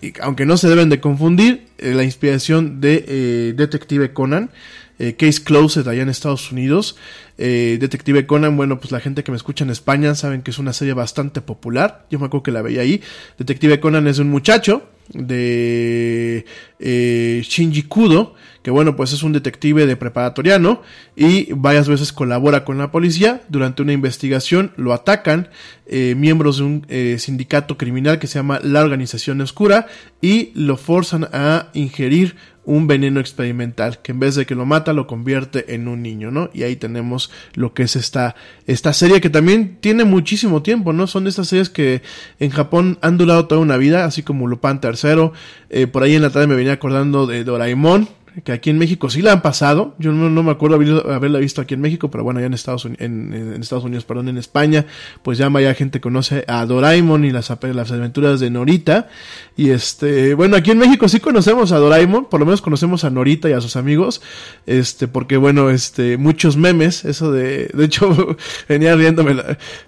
y 0.04 0.14
aunque 0.22 0.45
no 0.45 0.58
se 0.58 0.68
deben 0.68 0.89
de 0.89 0.99
confundir, 0.99 1.68
eh, 1.78 1.93
la 1.93 2.04
inspiración 2.04 2.82
de 2.82 3.06
eh, 3.08 3.54
Detective 3.56 4.12
Conan. 4.12 4.49
eh, 4.99 5.16
Case 5.16 5.43
Closed 5.43 5.88
allá 5.88 6.01
en 6.01 6.10
Estados 6.10 6.51
Unidos. 6.51 6.97
Detective 7.38 8.28
Conan, 8.28 8.56
bueno, 8.56 8.80
pues 8.80 8.91
la 8.91 8.99
gente 8.99 9.24
que 9.24 9.32
me 9.32 9.38
escucha 9.38 9.64
en 9.64 9.72
España 9.72 10.14
saben 10.14 10.43
que 10.43 10.51
es 10.51 10.60
una 10.60 10.72
serie 10.72 10.93
bastante 10.93 11.41
popular. 11.41 12.06
Yo 12.12 12.20
me 12.20 12.28
acuerdo 12.28 12.43
que 12.43 12.51
la 12.51 12.62
veía 12.62 12.82
ahí. 12.82 13.01
Detective 13.39 13.80
Conan 13.80 14.08
es 14.08 14.20
un 14.20 14.30
muchacho 14.30 14.88
de 15.10 16.45
eh, 16.80 17.41
Shinji 17.43 17.84
Kudo, 17.84 18.36
que 18.62 18.72
bueno, 18.72 18.95
pues 18.95 19.12
es 19.12 19.24
un 19.24 19.34
detective 19.34 19.86
de 19.86 19.97
preparatoriano 19.97 20.82
y 21.16 21.51
varias 21.54 21.88
veces 21.88 22.14
colabora 22.14 22.64
con 22.64 22.78
la 22.78 22.91
policía. 22.91 23.41
Durante 23.49 23.82
una 23.82 23.93
investigación 23.93 24.72
lo 24.78 24.93
atacan 24.93 25.49
eh, 25.86 26.16
miembros 26.18 26.58
de 26.58 26.64
un 26.64 26.86
eh, 26.89 27.18
sindicato 27.20 27.78
criminal 27.78 28.20
que 28.20 28.28
se 28.28 28.39
llama 28.39 28.60
La 28.64 28.82
Organización 28.82 29.41
Oscura 29.41 29.88
y 30.22 30.51
lo 30.56 30.78
forzan 30.78 31.28
a 31.34 31.68
ingerir 31.74 32.36
un 32.66 32.88
veneno 32.88 33.20
experimental 33.20 33.99
que 34.01 34.11
en 34.11 34.20
vez 34.20 34.36
de 34.36 34.45
que 34.45 34.55
lo 34.55 34.66
mata 34.66 34.93
lo 34.93 35.07
convierte 35.07 35.76
en 35.76 35.88
un 35.88 36.01
niño, 36.01 36.32
¿no? 36.32 36.49
Y 36.53 36.64
ahí 36.64 36.76
tenemos 36.76 37.32
lo 37.53 37.74
que 37.74 37.84
es 37.84 37.95
esta, 37.95 38.36
esta 38.68 38.93
serie 38.93 39.22
que 39.22 39.30
también 39.30 39.78
tiene 39.80 40.05
muchísimo 40.05 40.61
tiempo, 40.61 40.93
¿no? 40.93 41.07
Son 41.07 41.28
estas 41.28 41.47
series 41.47 41.70
que 41.70 42.01
en 42.39 42.49
Japón 42.49 42.97
han 43.01 43.18
durado 43.18 43.47
toda 43.47 43.61
una 43.61 43.78
vida, 43.78 44.05
así 44.05 44.24
como 44.24 44.47
Lupin 44.47 44.80
III, 44.82 45.32
eh, 45.70 45.88
por 45.88 46.03
ahí 46.03 46.16
en 46.16 46.22
la 46.22 46.30
tarde 46.30 46.47
me 46.47 46.55
venía 46.55 46.74
acordando 46.74 47.28
de 47.28 47.43
Doraemon, 47.43 48.07
que 48.44 48.52
aquí 48.52 48.70
en 48.70 48.78
México 48.78 49.10
sí 49.10 49.22
la 49.22 49.34
han 49.34 49.42
pasado. 49.42 49.96
Yo 50.00 50.12
no, 50.12 50.30
no 50.30 50.44
me 50.44 50.52
acuerdo 50.52 50.76
haber, 50.76 51.12
haberla 51.12 51.40
visto 51.40 51.62
aquí 51.62 51.76
en 51.76 51.82
México, 51.82 52.10
pero 52.10 52.24
bueno, 52.24 52.40
allá 52.40 52.48
en 52.48 52.54
Estados, 52.54 52.86
Unidos, 52.86 53.06
en, 53.06 53.62
Estados 53.62 53.84
Unidos, 53.84 54.06
perdón, 54.06 54.30
en 54.30 54.38
España, 54.38 54.86
pues 55.22 55.38
ya 55.38 55.50
vaya 55.50 55.74
gente 55.76 56.02
conoce 56.02 56.44
a 56.48 56.66
Doraemon 56.66 57.26
y 57.26 57.32
las, 57.32 57.52
aventuras 57.52 58.40
de 58.40 58.50
Norita. 58.50 59.08
Y 59.56 59.70
este, 59.70 60.34
bueno, 60.34 60.56
aquí 60.56 60.72
en 60.72 60.80
México 60.80 61.08
sí 61.08 61.20
conocemos 61.20 61.72
a 61.72 61.78
Doraemon, 61.78 62.26
por 62.26 62.40
lo 62.40 62.46
menos 62.48 62.62
conocemos 62.62 63.04
a 63.04 63.12
Norita 63.12 63.50
y 63.50 63.54
a 63.54 63.62
sus 63.62 63.76
amigos, 63.76 64.22
este, 64.66 65.08
porque 65.08 65.38
bueno, 65.38 65.70
este, 65.70 66.18
muchos 66.18 66.58
memes, 66.58 67.06
eso 67.06 67.32
de, 67.32 67.70
de 67.74 67.86
hecho, 67.86 68.36
venía 68.68 68.96
riéndome 68.96 69.36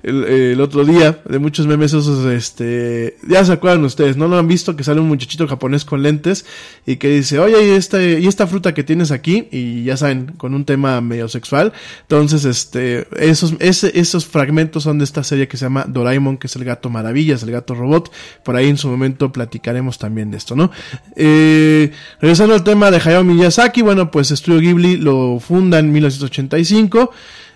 el, 0.04 0.24
el, 0.26 0.62
otro 0.62 0.86
día, 0.86 1.20
de 1.28 1.40
muchos 1.40 1.66
memes 1.66 1.94
esos, 1.94 2.26
este, 2.26 3.18
ya 3.28 3.44
se 3.44 3.54
acuerdan 3.54 3.84
ustedes, 3.86 4.18
¿no? 4.18 4.28
lo 4.28 4.38
han 4.38 4.48
visto 4.48 4.76
que 4.76 4.84
sale 4.84 5.00
un 5.00 5.08
muchachito 5.08 5.48
japonés 5.48 5.86
con 5.86 6.04
lentes 6.04 6.46
y 6.86 6.98
que 6.98 7.10
dice, 7.10 7.40
oye, 7.40 7.68
y 7.68 7.70
este, 7.72 8.20
y 8.20 8.28
esta 8.36 8.48
fruta 8.48 8.74
que 8.74 8.84
tienes 8.84 9.12
aquí, 9.12 9.48
y 9.50 9.86
ya 9.86 9.96
saben, 9.96 10.34
con 10.38 10.54
un 10.54 10.66
tema 10.66 11.00
medio 11.00 11.30
sexual. 11.30 11.72
Entonces, 12.02 12.44
este, 12.44 13.08
esos, 13.18 13.56
esos 13.60 14.26
fragmentos 14.26 14.84
son 14.84 14.98
de 14.98 15.06
esta 15.06 15.24
serie 15.24 15.48
que 15.48 15.56
se 15.56 15.66
llama 15.66 15.86
Doraemon, 15.88 16.38
que 16.38 16.48
es 16.48 16.56
el 16.58 16.66
gato 16.66 16.90
maravillas, 16.90 17.44
el 17.44 17.52
gato 17.52 17.76
robot. 17.76 18.12
Por 18.44 18.58
ahí 18.58 18.68
en 18.68 18.78
su 18.78 18.90
momento 18.90 19.32
platicaremos 19.32 19.98
también 19.98 20.32
de 20.32 20.38
esto, 20.38 20.56
¿no? 20.56 20.70
Eh, 21.16 21.92
regresando 22.20 22.54
al 22.54 22.64
tema 22.64 22.92
de 22.92 22.98
Hayao 22.98 23.24
Miyazaki, 23.24 23.82
bueno, 23.82 24.12
pues 24.12 24.30
Studio 24.30 24.60
Ghibli 24.60 24.98
lo 24.98 25.40
funda 25.40 25.80
en 25.80 25.94
1985. 25.94 27.12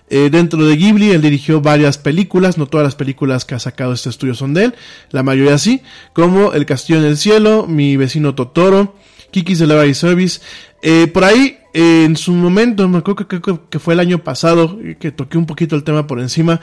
Eh, 0.08 0.30
dentro 0.32 0.64
de 0.64 0.76
Ghibli, 0.76 1.10
él 1.10 1.20
dirigió 1.20 1.60
varias 1.60 1.98
películas, 1.98 2.58
no 2.58 2.66
todas 2.66 2.84
las 2.84 2.96
películas 2.96 3.44
que 3.44 3.54
ha 3.54 3.60
sacado 3.60 3.92
este 3.92 4.08
estudio 4.08 4.34
son 4.34 4.54
de 4.54 4.64
él, 4.64 4.74
la 5.10 5.22
mayoría 5.22 5.56
sí, 5.56 5.82
como 6.12 6.52
El 6.52 6.66
Castillo 6.66 6.98
en 6.98 7.04
el 7.04 7.16
Cielo, 7.16 7.66
Mi 7.68 7.96
vecino 7.96 8.34
Totoro, 8.34 8.96
Kiki's 9.30 9.58
Delivery 9.58 9.94
Service. 9.94 10.40
Eh, 10.82 11.06
por 11.06 11.24
ahí, 11.24 11.58
eh, 11.74 12.04
en 12.04 12.16
su 12.16 12.32
momento, 12.32 12.88
me 12.88 12.98
acuerdo 12.98 13.26
que, 13.26 13.40
que, 13.40 13.58
que, 13.68 13.78
fue 13.78 13.94
el 13.94 14.00
año 14.00 14.24
pasado, 14.24 14.78
que 14.98 15.12
toqué 15.12 15.38
un 15.38 15.46
poquito 15.46 15.76
el 15.76 15.84
tema 15.84 16.06
por 16.06 16.20
encima. 16.20 16.60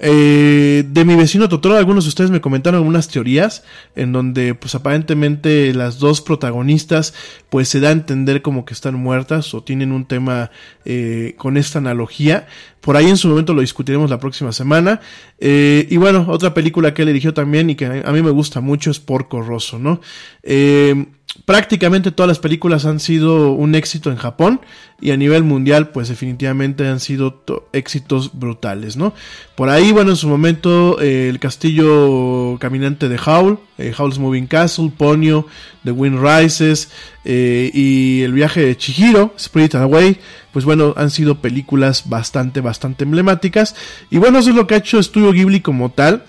Eh, 0.00 0.84
de 0.86 1.04
mi 1.04 1.16
vecino 1.16 1.48
Totoro, 1.48 1.76
algunos 1.76 2.04
de 2.04 2.08
ustedes 2.08 2.30
me 2.30 2.40
comentaron 2.40 2.78
algunas 2.78 3.08
teorías 3.08 3.64
en 3.96 4.12
donde, 4.12 4.54
pues 4.54 4.76
aparentemente 4.76 5.74
las 5.74 5.98
dos 5.98 6.20
protagonistas, 6.20 7.14
pues 7.48 7.68
se 7.68 7.80
da 7.80 7.88
a 7.88 7.92
entender 7.92 8.40
como 8.40 8.64
que 8.64 8.74
están 8.74 8.94
muertas 8.94 9.54
o 9.54 9.64
tienen 9.64 9.90
un 9.90 10.06
tema 10.06 10.50
eh, 10.84 11.34
con 11.36 11.56
esta 11.56 11.80
analogía. 11.80 12.46
Por 12.80 12.96
ahí 12.96 13.08
en 13.08 13.16
su 13.16 13.28
momento 13.28 13.54
lo 13.54 13.60
discutiremos 13.60 14.08
la 14.08 14.20
próxima 14.20 14.52
semana. 14.52 15.00
Eh, 15.40 15.88
y 15.90 15.96
bueno, 15.96 16.26
otra 16.28 16.54
película 16.54 16.94
que 16.94 17.02
él 17.02 17.08
dirigió 17.08 17.34
también 17.34 17.68
y 17.70 17.74
que 17.74 17.86
a 18.04 18.12
mí 18.12 18.22
me 18.22 18.30
gusta 18.30 18.60
mucho 18.60 18.92
es 18.92 19.00
Porco 19.00 19.42
Rosso, 19.42 19.80
¿no? 19.80 20.00
Eh, 20.44 21.06
prácticamente 21.44 22.10
todas 22.10 22.28
las 22.28 22.38
películas 22.38 22.84
han 22.84 23.00
sido 23.00 23.52
un 23.52 23.74
éxito 23.74 24.10
en 24.10 24.16
Japón 24.16 24.60
y 25.00 25.12
a 25.12 25.16
nivel 25.16 25.44
mundial 25.44 25.90
pues 25.90 26.08
definitivamente 26.08 26.86
han 26.88 27.00
sido 27.00 27.44
éxitos 27.72 28.38
brutales, 28.38 28.96
¿no? 28.96 29.14
Por 29.54 29.68
ahí, 29.68 29.92
bueno, 29.92 30.10
en 30.10 30.16
su 30.16 30.28
momento 30.28 31.00
eh, 31.00 31.28
el 31.28 31.38
castillo 31.38 32.58
caminante 32.58 33.08
de 33.08 33.18
Howl, 33.24 33.58
eh, 33.78 33.92
Howl's 33.96 34.18
Moving 34.18 34.46
Castle, 34.46 34.92
Ponyo, 34.96 35.46
The 35.84 35.92
Wind 35.92 36.18
Rises 36.20 36.90
eh, 37.24 37.70
y 37.72 38.22
el 38.22 38.32
viaje 38.32 38.60
de 38.64 38.76
Chihiro, 38.76 39.34
Spirit 39.36 39.74
Away, 39.74 40.18
pues 40.52 40.64
bueno, 40.64 40.94
han 40.96 41.10
sido 41.10 41.40
películas 41.40 42.08
bastante, 42.08 42.60
bastante 42.60 43.04
emblemáticas 43.04 43.76
y 44.10 44.18
bueno, 44.18 44.38
eso 44.38 44.50
es 44.50 44.56
lo 44.56 44.66
que 44.66 44.74
ha 44.74 44.78
hecho 44.78 45.02
Studio 45.02 45.32
Ghibli 45.32 45.60
como 45.60 45.90
tal 45.90 46.24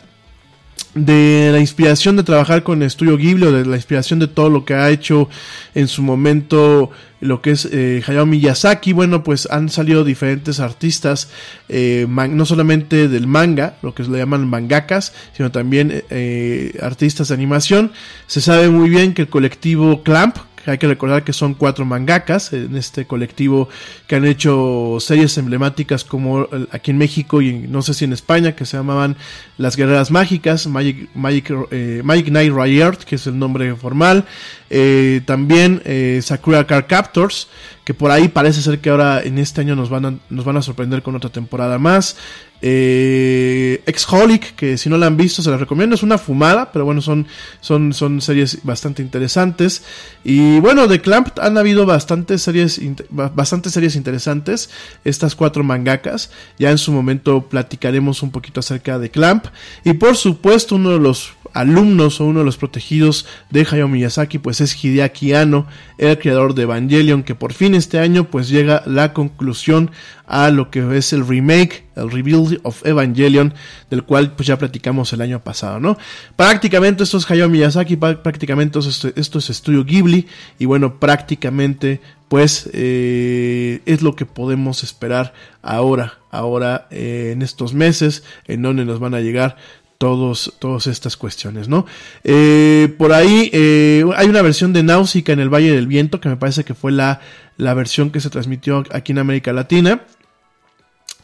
de 0.94 1.50
la 1.52 1.60
inspiración 1.60 2.16
de 2.16 2.24
trabajar 2.24 2.64
con 2.64 2.84
Estudio 2.84 3.18
Ghibli 3.18 3.46
o 3.46 3.52
de 3.52 3.66
la 3.66 3.76
inspiración 3.76 4.20
de 4.20 4.28
todo 4.28 4.50
lo 4.50 4.66
que 4.66 4.74
ha 4.74 4.90
hecho 4.90 5.30
en 5.76 5.88
su 5.88 6.02
momento 6.02 6.92
lo 7.22 7.42
que 7.42 7.52
es 7.52 7.68
eh, 7.72 8.02
Hayao 8.08 8.26
Miyazaki, 8.26 8.94
bueno, 8.94 9.24
pues 9.24 9.48
han 9.52 9.70
salido 9.70 10.04
diferentes 10.04 10.60
artistas, 10.60 11.30
eh, 11.68 12.08
no 12.08 12.46
solamente 12.46 13.08
del 13.08 13.28
manga, 13.28 13.76
lo 13.82 13.94
que 13.94 14.04
le 14.04 14.20
llaman 14.20 14.48
mangakas, 14.48 15.14
sino 15.36 15.52
también 15.52 16.04
eh, 16.10 16.78
artistas 16.82 17.28
de 17.28 17.34
animación. 17.34 17.92
Se 18.28 18.42
sabe 18.42 18.70
muy 18.70 18.90
bien 18.90 19.14
que 19.14 19.24
el 19.24 19.30
colectivo 19.30 20.02
Clamp, 20.04 20.38
hay 20.66 20.78
que 20.78 20.88
recordar 20.88 21.24
que 21.24 21.34
son 21.34 21.54
cuatro 21.54 21.86
mangakas 21.86 22.54
en 22.54 22.76
este 22.76 23.06
colectivo 23.06 23.70
que 24.08 24.16
han 24.16 24.26
hecho 24.26 24.98
series 25.00 25.38
emblemáticas 25.38 26.04
como 26.04 26.48
aquí 26.72 26.92
en 26.92 26.98
México 26.98 27.42
y 27.42 27.54
no 27.54 27.82
sé 27.82 27.94
si 27.94 28.06
en 28.06 28.14
España 28.14 28.56
que 28.56 28.66
se 28.66 28.78
llamaban 28.78 29.16
Las 29.58 29.76
Guerreras 29.76 30.12
Mágicas, 30.12 30.68
Magic, 30.68 31.10
Magic, 31.14 31.52
eh, 31.72 32.02
Knight 32.04 32.54
Riot, 32.54 32.98
que 33.06 33.16
es 33.16 33.28
el 33.28 33.38
nombre 33.38 33.76
formal, 33.76 34.26
eh, 34.70 35.22
también 35.26 35.82
eh, 35.86 36.20
Sakura 36.24 36.66
Car 36.68 36.88
Captors, 36.88 37.48
que 37.90 37.96
por 37.96 38.12
ahí 38.12 38.28
parece 38.28 38.62
ser 38.62 38.78
que 38.78 38.92
ahora 38.92 39.20
en 39.24 39.40
este 39.40 39.62
año 39.62 39.76
nos 39.76 39.90
van 39.90 40.06
a, 40.06 40.14
nos 40.30 40.46
van 40.46 40.56
a 40.56 40.62
sorprender 40.62 41.02
con 41.02 41.16
otra 41.16 41.32
temporada 41.32 41.80
más. 41.80 42.18
Eh, 42.62 43.82
Exholic, 43.88 44.54
que 44.56 44.78
si 44.78 44.90
no 44.90 44.98
la 45.00 45.08
han 45.08 45.18
visto 45.18 45.42
se 45.42 45.50
la 45.50 45.58
recomiendo, 45.58 45.96
es 45.96 46.04
una 46.04 46.20
fumada, 46.20 46.72
pero 46.72 46.86
bueno, 46.86 47.02
son, 47.02 47.26
son, 47.62 47.92
son 47.94 48.22
series 48.22 48.60
bastante 48.62 49.02
interesantes. 49.02 49.82
Y 50.24 50.60
bueno, 50.60 50.86
de 50.86 51.02
Clamp 51.02 51.30
han 51.40 51.58
habido 51.58 51.88
bastantes 51.88 52.44
series, 52.44 52.80
bastantes 53.10 53.74
series 53.74 53.96
interesantes, 53.96 54.70
estas 55.04 55.34
cuatro 55.34 55.64
mangakas. 55.64 56.30
Ya 56.60 56.70
en 56.70 56.78
su 56.78 56.92
momento 56.92 57.50
platicaremos 57.50 58.22
un 58.22 58.30
poquito 58.30 58.60
acerca 58.60 59.00
de 59.00 59.10
Clamp. 59.10 59.48
Y 59.84 59.94
por 59.94 60.16
supuesto, 60.16 60.76
uno 60.76 60.92
de 60.92 61.00
los 61.00 61.32
alumnos 61.54 62.22
o 62.22 62.26
uno 62.26 62.40
de 62.40 62.46
los 62.46 62.58
protegidos 62.58 63.26
de 63.50 63.62
Hayao 63.62 63.88
Miyazaki 63.88 64.40
pues 64.40 64.62
es 64.62 64.84
Hideaki 64.84 65.34
Anno, 65.34 65.68
el 65.98 66.18
creador 66.18 66.54
de 66.54 66.64
Evangelion 66.64 67.24
que 67.24 67.36
por 67.36 67.54
fin 67.54 67.76
este 67.76 68.00
año 68.00 68.26
pues 68.26 68.50
llega 68.50 68.84
la 68.86 69.14
conclusión 69.14 69.92
a 70.28 70.50
lo 70.52 70.70
que 70.70 70.98
es 70.98 71.12
el 71.14 71.28
remake, 71.28 71.86
el 71.96 72.12
rebuild 72.12 72.60
of 72.64 72.86
Evangelion 72.86 73.54
del 73.90 74.04
cual 74.04 74.34
pues 74.34 74.48
ya 74.48 74.58
platicamos 74.58 75.12
el 75.14 75.22
año 75.22 75.44
pasado, 75.44 75.80
¿no? 75.80 75.98
Prácticamente 76.36 77.04
esto 77.04 77.18
es 77.18 77.30
Hayao 77.30 77.50
Miyazaki, 77.50 77.96
prácticamente 77.96 78.80
esto 78.80 79.40
es 79.40 79.50
Estudio 79.50 79.84
Ghibli 79.84 80.28
y 80.60 80.66
bueno, 80.66 81.00
prácticamente 81.00 82.00
pues 82.30 82.70
eh, 82.74 83.82
es 83.86 84.04
lo 84.04 84.16
que 84.16 84.26
podemos 84.26 84.84
esperar 84.84 85.34
ahora, 85.64 86.20
ahora 86.30 86.88
eh, 86.92 87.32
en 87.34 87.42
estos 87.42 87.74
meses 87.74 88.24
en 88.46 88.62
donde 88.62 88.86
nos 88.86 89.00
van 89.00 89.16
a 89.16 89.20
llegar 89.20 89.58
todos, 90.00 90.56
todas 90.60 90.88
estas 90.88 91.18
cuestiones, 91.18 91.68
¿no? 91.68 91.86
Eh, 92.24 92.96
por 92.98 93.12
ahí 93.12 93.50
eh, 93.52 94.06
hay 94.16 94.30
una 94.30 94.42
versión 94.42 94.72
de 94.72 94.82
Náusica 94.82 95.34
en 95.34 95.42
el 95.42 95.54
Valle 95.54 95.76
del 95.76 95.88
Viento, 95.88 96.22
que 96.22 96.30
me 96.30 96.38
parece 96.38 96.64
que 96.64 96.74
fue 96.74 96.94
la, 96.94 97.20
la 97.58 97.74
versión 97.74 98.10
que 98.10 98.22
se 98.22 98.30
transmitió 98.30 98.86
aquí 98.92 99.12
en 99.12 99.18
América 99.20 99.52
Latina. 99.52 100.06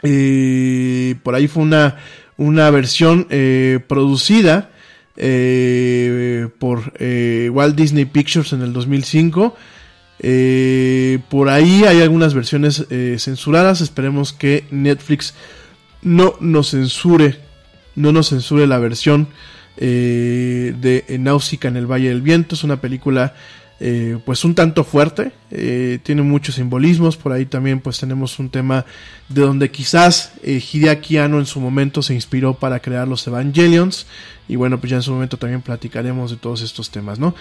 Eh, 0.04 1.16
por 1.24 1.36
ahí 1.36 1.48
fue 1.48 1.64
una, 1.64 1.96
una 2.36 2.70
versión 2.70 3.28
producida 3.88 4.72
por 6.60 6.94
Walt 7.00 7.76
Disney 7.78 8.04
Pictures 8.04 8.52
en 8.52 8.62
el 8.62 8.74
2005. 8.74 9.56
por 11.30 11.50
ahí 11.50 11.86
hay 11.86 12.02
algunas 12.02 12.34
versiones 12.34 12.86
censuradas. 13.20 13.80
Esperemos 13.80 14.34
que 14.34 14.66
Netflix 14.70 15.34
no 16.02 16.36
nos 16.42 16.72
censure 16.72 17.45
no 17.96 18.12
nos 18.12 18.30
censure 18.30 18.68
la 18.68 18.80
versión 18.80 19.28
eh, 19.78 20.74
de 20.80 21.18
Náusica 21.20 21.68
en 21.68 21.78
el 21.78 21.86
Valle 21.86 22.10
del 22.10 22.22
Viento. 22.22 22.56
Es 22.56 22.64
una 22.64 22.80
película 22.80 23.34
eh, 23.80 24.18
pues 24.24 24.46
un 24.46 24.56
tanto 24.56 24.86
fuerte, 24.86 25.34
eh, 25.52 26.00
tiene 26.02 26.22
muchos 26.22 26.56
simbolismos, 26.56 27.18
por 27.18 27.34
ahí 27.34 27.46
también 27.46 27.82
pues 27.82 28.00
tenemos 28.00 28.40
un 28.40 28.50
tema 28.50 28.86
de 29.28 29.42
donde 29.42 29.70
quizás 29.70 30.32
Hideaki 30.46 31.18
Anno 31.18 31.40
en 31.40 31.46
su 31.46 31.60
momento 31.60 32.02
se 32.02 32.14
inspiró 32.14 32.54
para 32.54 32.80
crear 32.80 33.06
los 33.06 33.28
Evangelions 33.28 34.08
y 34.48 34.56
bueno 34.56 34.80
pues 34.80 34.92
ya 34.92 34.96
en 34.96 35.02
su 35.04 35.12
momento 35.12 35.36
también 35.36 35.62
platicaremos 35.62 36.32
de 36.32 36.38
todos 36.38 36.62
estos 36.62 36.90
temas, 36.90 37.20
¿no? 37.20 37.36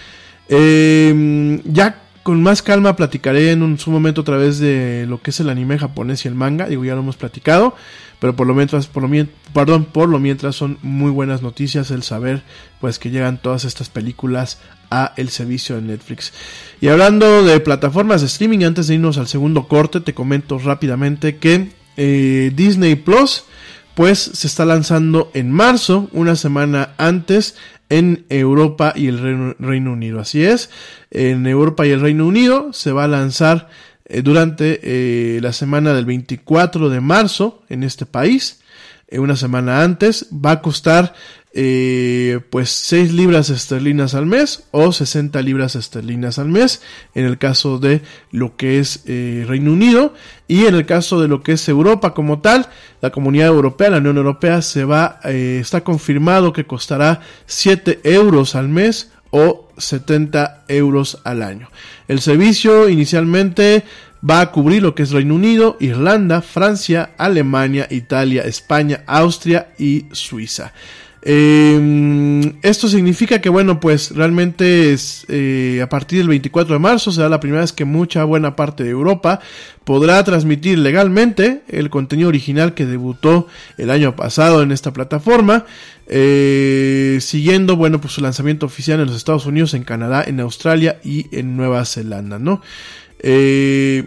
ya 0.47 2.04
con 2.25 2.41
más 2.41 2.63
calma 2.63 2.95
platicaré 2.95 3.51
en 3.51 3.77
su 3.77 3.91
momento 3.91 4.21
a 4.21 4.23
través 4.23 4.57
de 4.57 5.05
lo 5.07 5.21
que 5.21 5.29
es 5.29 5.39
el 5.41 5.47
anime 5.47 5.77
japonés 5.77 6.25
y 6.25 6.27
el 6.27 6.33
manga, 6.33 6.65
digo 6.65 6.83
ya 6.83 6.95
lo 6.95 7.01
hemos 7.01 7.17
platicado, 7.17 7.75
pero 8.19 8.35
por 8.35 8.47
lo 8.47 8.55
mientras, 8.55 8.87
por 8.87 9.07
perdón, 9.53 9.85
por 9.85 10.09
lo 10.09 10.17
mientras 10.17 10.55
son 10.55 10.79
muy 10.81 11.11
buenas 11.11 11.43
noticias 11.43 11.91
el 11.91 12.01
saber 12.01 12.41
pues 12.81 12.97
que 12.97 13.11
llegan 13.11 13.39
todas 13.39 13.63
estas 13.63 13.89
películas 13.89 14.57
a 14.89 15.13
el 15.17 15.29
servicio 15.29 15.75
de 15.75 15.83
Netflix. 15.83 16.33
Y 16.81 16.87
hablando 16.87 17.43
de 17.43 17.59
plataformas 17.59 18.21
de 18.21 18.27
streaming, 18.27 18.63
antes 18.63 18.87
de 18.87 18.95
irnos 18.95 19.19
al 19.19 19.27
segundo 19.27 19.67
corte, 19.67 20.01
te 20.01 20.15
comento 20.15 20.57
rápidamente 20.57 21.37
que 21.37 21.73
eh, 21.95 22.51
Disney 22.55 22.95
Plus 22.95 23.43
pues 23.93 24.19
se 24.19 24.47
está 24.47 24.65
lanzando 24.65 25.29
en 25.35 25.51
marzo, 25.51 26.09
una 26.11 26.35
semana 26.35 26.95
antes 26.97 27.55
en 27.89 28.25
Europa 28.29 28.93
y 28.95 29.07
el 29.07 29.55
Reino, 29.59 29.91
Unido. 29.91 30.19
Así 30.19 30.43
es, 30.43 30.69
en 31.11 31.45
Europa 31.47 31.85
y 31.85 31.91
el 31.91 32.01
Reino 32.01 32.25
Unido 32.25 32.73
se 32.73 32.91
va 32.91 33.05
a 33.05 33.07
lanzar 33.07 33.69
eh, 34.05 34.21
durante 34.21 34.79
eh, 34.83 35.39
la 35.41 35.53
semana 35.53 35.93
del 35.93 36.05
24 36.05 36.89
de 36.89 37.01
marzo 37.01 37.63
en 37.69 37.83
este 37.83 38.05
país, 38.05 38.61
eh, 39.07 39.19
una 39.19 39.35
semana 39.35 39.83
antes, 39.83 40.27
va 40.31 40.51
a 40.51 40.61
costar 40.61 41.13
pues 42.49 42.69
6 42.69 43.13
libras 43.13 43.49
esterlinas 43.49 44.13
al 44.13 44.25
mes 44.25 44.65
o 44.71 44.91
60 44.91 45.41
libras 45.41 45.77
esterlinas 45.77 46.37
al 46.37 46.49
mes 46.49 46.81
en 47.13 47.23
el 47.23 47.37
caso 47.37 47.79
de 47.79 48.01
lo 48.31 48.57
que 48.57 48.79
es 48.79 49.03
Reino 49.05 49.71
Unido 49.71 50.13
y 50.49 50.65
en 50.65 50.75
el 50.75 50.85
caso 50.85 51.21
de 51.21 51.29
lo 51.29 51.43
que 51.43 51.53
es 51.53 51.69
Europa 51.69 52.13
como 52.13 52.39
tal, 52.39 52.67
la 53.01 53.11
comunidad 53.11 53.47
europea, 53.47 53.89
la 53.89 53.99
Unión 53.99 54.17
Europea 54.17 54.61
se 54.61 54.83
va, 54.83 55.21
está 55.23 55.85
confirmado 55.85 56.51
que 56.51 56.65
costará 56.65 57.21
7 57.45 58.01
euros 58.03 58.55
al 58.55 58.67
mes 58.67 59.11
o 59.29 59.69
70 59.77 60.65
euros 60.67 61.19
al 61.23 61.41
año. 61.41 61.69
El 62.07 62.19
servicio 62.19 62.89
inicialmente 62.89 63.83
va 64.27 64.41
a 64.41 64.51
cubrir 64.51 64.81
lo 64.81 64.95
que 64.95 65.03
es 65.03 65.11
Reino 65.11 65.35
Unido, 65.35 65.77
Irlanda, 65.79 66.41
Francia, 66.41 67.11
Alemania, 67.17 67.87
Italia, 67.89 68.43
España, 68.43 69.03
Austria 69.07 69.73
y 69.77 70.05
Suiza. 70.11 70.73
Em, 71.27 72.53
esto 72.61 72.87
significa 72.87 73.41
que, 73.41 73.49
bueno, 73.49 73.79
pues 73.79 74.11
realmente 74.11 74.93
es, 74.93 75.25
eh, 75.27 75.79
a 75.81 75.89
partir 75.89 76.19
del 76.19 76.27
24 76.27 76.75
de 76.75 76.79
marzo 76.79 77.11
será 77.11 77.29
la 77.29 77.39
primera 77.39 77.61
vez 77.61 77.73
que 77.73 77.83
mucha 77.83 78.23
buena 78.25 78.55
parte 78.55 78.83
de 78.83 78.91
Europa 78.91 79.39
podrá 79.85 80.23
transmitir 80.23 80.77
legalmente 80.77 81.63
el 81.67 81.89
contenido 81.89 82.29
original 82.29 82.75
que 82.75 82.85
debutó 82.85 83.47
el 83.79 83.89
año 83.89 84.15
pasado 84.15 84.61
en 84.61 84.71
esta 84.71 84.93
plataforma, 84.93 85.65
eh, 86.05 87.17
siguiendo, 87.21 87.75
bueno, 87.75 87.99
pues 87.99 88.13
su 88.13 88.21
lanzamiento 88.21 88.67
oficial 88.67 88.99
en 88.99 89.07
los 89.07 89.15
Estados 89.15 89.47
Unidos, 89.47 89.73
en 89.73 89.83
Canadá, 89.83 90.23
en 90.27 90.39
Australia 90.41 90.99
y 91.03 91.25
en 91.35 91.57
Nueva 91.57 91.85
Zelanda, 91.85 92.37
¿no? 92.37 92.61
Eh, 93.17 94.05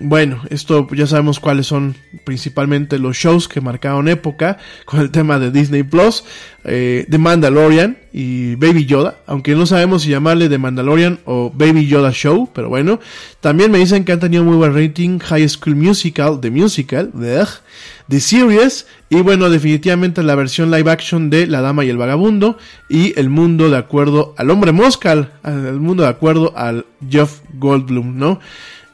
bueno, 0.00 0.40
esto 0.48 0.88
ya 0.92 1.06
sabemos 1.06 1.40
cuáles 1.40 1.66
son 1.66 1.94
principalmente 2.24 2.98
los 2.98 3.18
shows 3.18 3.48
que 3.48 3.60
marcaron 3.60 4.08
época 4.08 4.56
con 4.86 5.00
el 5.00 5.10
tema 5.10 5.38
de 5.38 5.50
Disney 5.50 5.82
Plus, 5.82 6.24
eh, 6.64 7.06
The 7.10 7.18
Mandalorian 7.18 7.98
y 8.10 8.54
Baby 8.54 8.86
Yoda, 8.86 9.18
aunque 9.26 9.54
no 9.54 9.66
sabemos 9.66 10.02
si 10.02 10.08
llamarle 10.08 10.48
The 10.48 10.56
Mandalorian 10.56 11.20
o 11.26 11.52
Baby 11.54 11.86
Yoda 11.86 12.12
Show, 12.12 12.48
pero 12.54 12.70
bueno, 12.70 12.98
también 13.40 13.70
me 13.70 13.78
dicen 13.78 14.04
que 14.04 14.12
han 14.12 14.20
tenido 14.20 14.42
muy 14.42 14.56
buen 14.56 14.74
rating 14.74 15.18
High 15.18 15.48
School 15.50 15.76
Musical, 15.76 16.40
The 16.40 16.50
Musical, 16.50 17.10
The 18.08 18.20
Series 18.20 18.86
y 19.10 19.20
bueno, 19.20 19.50
definitivamente 19.50 20.22
la 20.22 20.34
versión 20.34 20.70
live 20.70 20.90
action 20.90 21.28
de 21.28 21.46
La 21.46 21.60
Dama 21.60 21.84
y 21.84 21.90
el 21.90 21.98
Vagabundo 21.98 22.56
y 22.88 23.18
El 23.20 23.28
Mundo 23.28 23.68
de 23.68 23.76
acuerdo 23.76 24.34
al 24.38 24.50
Hombre 24.50 24.72
Mosca, 24.72 25.12
el 25.12 25.80
mundo 25.80 26.04
de 26.04 26.08
acuerdo 26.08 26.54
al 26.56 26.86
Jeff 27.08 27.40
Goldblum, 27.52 28.16
¿no? 28.16 28.40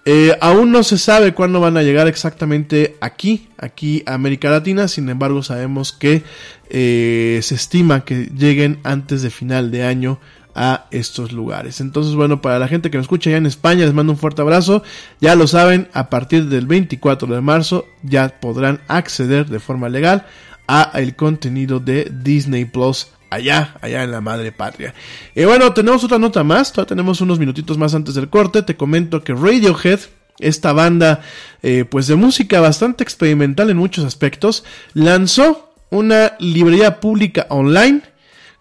Eh, 0.08 0.38
aún 0.40 0.70
no 0.70 0.84
se 0.84 0.98
sabe 0.98 1.34
cuándo 1.34 1.58
van 1.58 1.76
a 1.76 1.82
llegar 1.82 2.06
exactamente 2.06 2.96
aquí, 3.00 3.48
aquí 3.58 4.04
a 4.06 4.14
América 4.14 4.48
Latina, 4.48 4.86
sin 4.86 5.08
embargo 5.08 5.42
sabemos 5.42 5.92
que 5.92 6.22
eh, 6.70 7.40
se 7.42 7.56
estima 7.56 8.04
que 8.04 8.26
lleguen 8.26 8.78
antes 8.84 9.22
de 9.22 9.30
final 9.30 9.72
de 9.72 9.82
año 9.82 10.20
a 10.54 10.86
estos 10.92 11.32
lugares. 11.32 11.80
Entonces, 11.80 12.14
bueno, 12.14 12.40
para 12.40 12.60
la 12.60 12.68
gente 12.68 12.88
que 12.88 12.98
nos 12.98 13.06
escucha 13.06 13.30
ya 13.30 13.36
en 13.36 13.46
España, 13.46 13.84
les 13.84 13.94
mando 13.94 14.12
un 14.12 14.18
fuerte 14.18 14.42
abrazo. 14.42 14.84
Ya 15.20 15.34
lo 15.34 15.48
saben, 15.48 15.88
a 15.92 16.08
partir 16.08 16.46
del 16.46 16.68
24 16.68 17.34
de 17.34 17.40
marzo 17.40 17.84
ya 18.04 18.40
podrán 18.40 18.80
acceder 18.86 19.46
de 19.46 19.58
forma 19.58 19.88
legal 19.88 20.24
a 20.68 20.92
el 20.94 21.16
contenido 21.16 21.80
de 21.80 22.10
Disney 22.12 22.64
Plus 22.64 23.08
allá, 23.30 23.76
allá 23.80 24.02
en 24.02 24.10
la 24.10 24.20
madre 24.20 24.52
patria. 24.52 24.94
Y 25.34 25.44
bueno, 25.44 25.72
tenemos 25.72 26.02
otra 26.04 26.18
nota 26.18 26.44
más, 26.44 26.72
todavía 26.72 26.88
tenemos 26.88 27.20
unos 27.20 27.38
minutitos 27.38 27.78
más 27.78 27.94
antes 27.94 28.14
del 28.14 28.28
corte, 28.28 28.62
te 28.62 28.76
comento 28.76 29.22
que 29.22 29.34
Radiohead, 29.34 30.00
esta 30.38 30.72
banda 30.72 31.22
eh, 31.62 31.84
pues 31.88 32.06
de 32.06 32.16
música 32.16 32.60
bastante 32.60 33.02
experimental 33.02 33.70
en 33.70 33.76
muchos 33.76 34.04
aspectos, 34.04 34.64
lanzó 34.92 35.72
una 35.90 36.34
librería 36.38 37.00
pública 37.00 37.46
online 37.48 38.02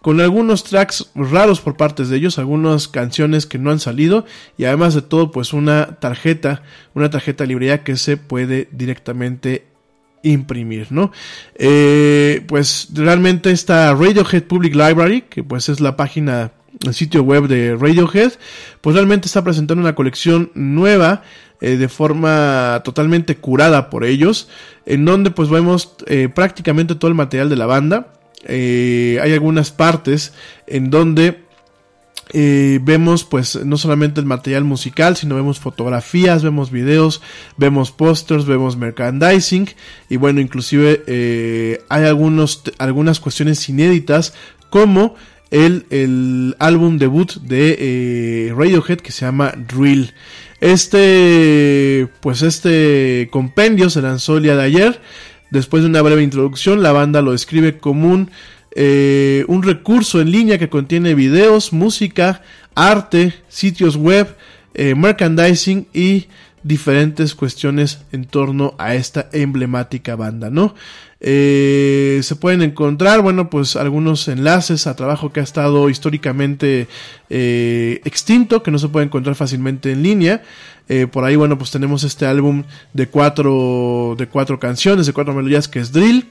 con 0.00 0.20
algunos 0.20 0.62
tracks 0.62 1.10
raros 1.16 1.60
por 1.60 1.76
partes 1.76 2.08
de 2.08 2.16
ellos, 2.16 2.38
algunas 2.38 2.86
canciones 2.86 3.44
que 3.44 3.58
no 3.58 3.72
han 3.72 3.80
salido 3.80 4.24
y 4.56 4.64
además 4.64 4.94
de 4.94 5.02
todo 5.02 5.32
pues 5.32 5.52
una 5.52 5.98
tarjeta, 5.98 6.62
una 6.94 7.10
tarjeta 7.10 7.44
librería 7.44 7.82
que 7.82 7.96
se 7.96 8.16
puede 8.16 8.68
directamente 8.70 9.66
imprimir, 10.22 10.88
¿no? 10.90 11.12
Eh, 11.54 12.44
pues 12.48 12.88
realmente 12.92 13.50
esta 13.50 13.94
Radiohead 13.94 14.44
Public 14.44 14.74
Library, 14.74 15.22
que 15.22 15.42
pues 15.42 15.68
es 15.68 15.80
la 15.80 15.96
página, 15.96 16.52
el 16.84 16.94
sitio 16.94 17.22
web 17.22 17.46
de 17.48 17.76
Radiohead, 17.76 18.32
pues 18.80 18.94
realmente 18.94 19.26
está 19.26 19.42
presentando 19.44 19.80
una 19.80 19.94
colección 19.94 20.50
nueva 20.54 21.22
eh, 21.60 21.76
de 21.76 21.88
forma 21.88 22.82
totalmente 22.84 23.36
curada 23.36 23.88
por 23.88 24.04
ellos, 24.04 24.48
en 24.84 25.04
donde 25.04 25.30
pues 25.30 25.48
vemos 25.48 25.94
eh, 26.06 26.28
prácticamente 26.28 26.94
todo 26.94 27.08
el 27.08 27.14
material 27.14 27.48
de 27.48 27.56
la 27.56 27.66
banda. 27.66 28.12
hay 28.48 29.32
algunas 29.32 29.70
partes 29.70 30.32
en 30.66 30.90
donde 30.90 31.45
eh, 32.38 32.80
vemos 32.82 33.24
pues 33.24 33.64
no 33.64 33.78
solamente 33.78 34.20
el 34.20 34.26
material 34.26 34.62
musical, 34.62 35.16
sino 35.16 35.36
vemos 35.36 35.58
fotografías, 35.58 36.42
vemos 36.42 36.70
videos, 36.70 37.22
vemos 37.56 37.92
pósters, 37.92 38.44
vemos 38.44 38.76
merchandising 38.76 39.70
y 40.10 40.16
bueno, 40.16 40.42
inclusive 40.42 41.02
eh, 41.06 41.80
hay 41.88 42.04
algunos, 42.04 42.62
algunas 42.76 43.20
cuestiones 43.20 43.66
inéditas 43.70 44.34
como 44.68 45.14
el, 45.50 45.86
el 45.88 46.56
álbum 46.58 46.98
debut 46.98 47.36
de 47.36 47.76
eh, 47.78 48.54
Radiohead 48.54 48.98
que 48.98 49.12
se 49.12 49.24
llama 49.24 49.54
Drill. 49.56 50.12
Este, 50.60 52.06
pues 52.20 52.42
este 52.42 53.30
compendio 53.32 53.88
se 53.88 54.02
lanzó 54.02 54.36
el 54.36 54.42
día 54.42 54.56
de 54.56 54.62
ayer. 54.62 55.00
Después 55.50 55.84
de 55.84 55.88
una 55.88 56.02
breve 56.02 56.22
introducción, 56.22 56.82
la 56.82 56.92
banda 56.92 57.22
lo 57.22 57.32
describe 57.32 57.78
como 57.78 58.10
un 58.10 58.30
eh, 58.78 59.46
un 59.48 59.62
recurso 59.62 60.20
en 60.20 60.30
línea 60.30 60.58
que 60.58 60.68
contiene 60.68 61.14
videos, 61.14 61.72
música, 61.72 62.42
arte, 62.74 63.32
sitios 63.48 63.96
web, 63.96 64.36
eh, 64.74 64.94
merchandising 64.94 65.86
y 65.94 66.26
diferentes 66.62 67.34
cuestiones 67.34 68.00
en 68.12 68.26
torno 68.26 68.74
a 68.76 68.94
esta 68.94 69.30
emblemática 69.32 70.14
banda, 70.14 70.50
¿no? 70.50 70.74
Eh, 71.20 72.20
se 72.22 72.36
pueden 72.36 72.60
encontrar, 72.60 73.22
bueno, 73.22 73.48
pues 73.48 73.76
algunos 73.76 74.28
enlaces 74.28 74.86
a 74.86 74.94
trabajo 74.94 75.32
que 75.32 75.40
ha 75.40 75.44
estado 75.44 75.88
históricamente 75.88 76.86
extinto, 77.30 78.62
que 78.62 78.70
no 78.70 78.78
se 78.78 78.88
puede 78.88 79.06
encontrar 79.06 79.36
fácilmente 79.36 79.90
en 79.90 80.02
línea. 80.02 80.42
por 81.12 81.24
ahí, 81.24 81.34
bueno, 81.34 81.56
pues 81.56 81.70
tenemos 81.70 82.04
este 82.04 82.26
álbum 82.26 82.64
de 82.92 83.08
cuatro, 83.08 84.16
de 84.18 84.26
cuatro 84.28 84.60
canciones, 84.60 85.06
de 85.06 85.14
cuatro 85.14 85.32
melodías 85.32 85.66
que 85.66 85.78
es 85.78 85.92
Drill, 85.92 86.26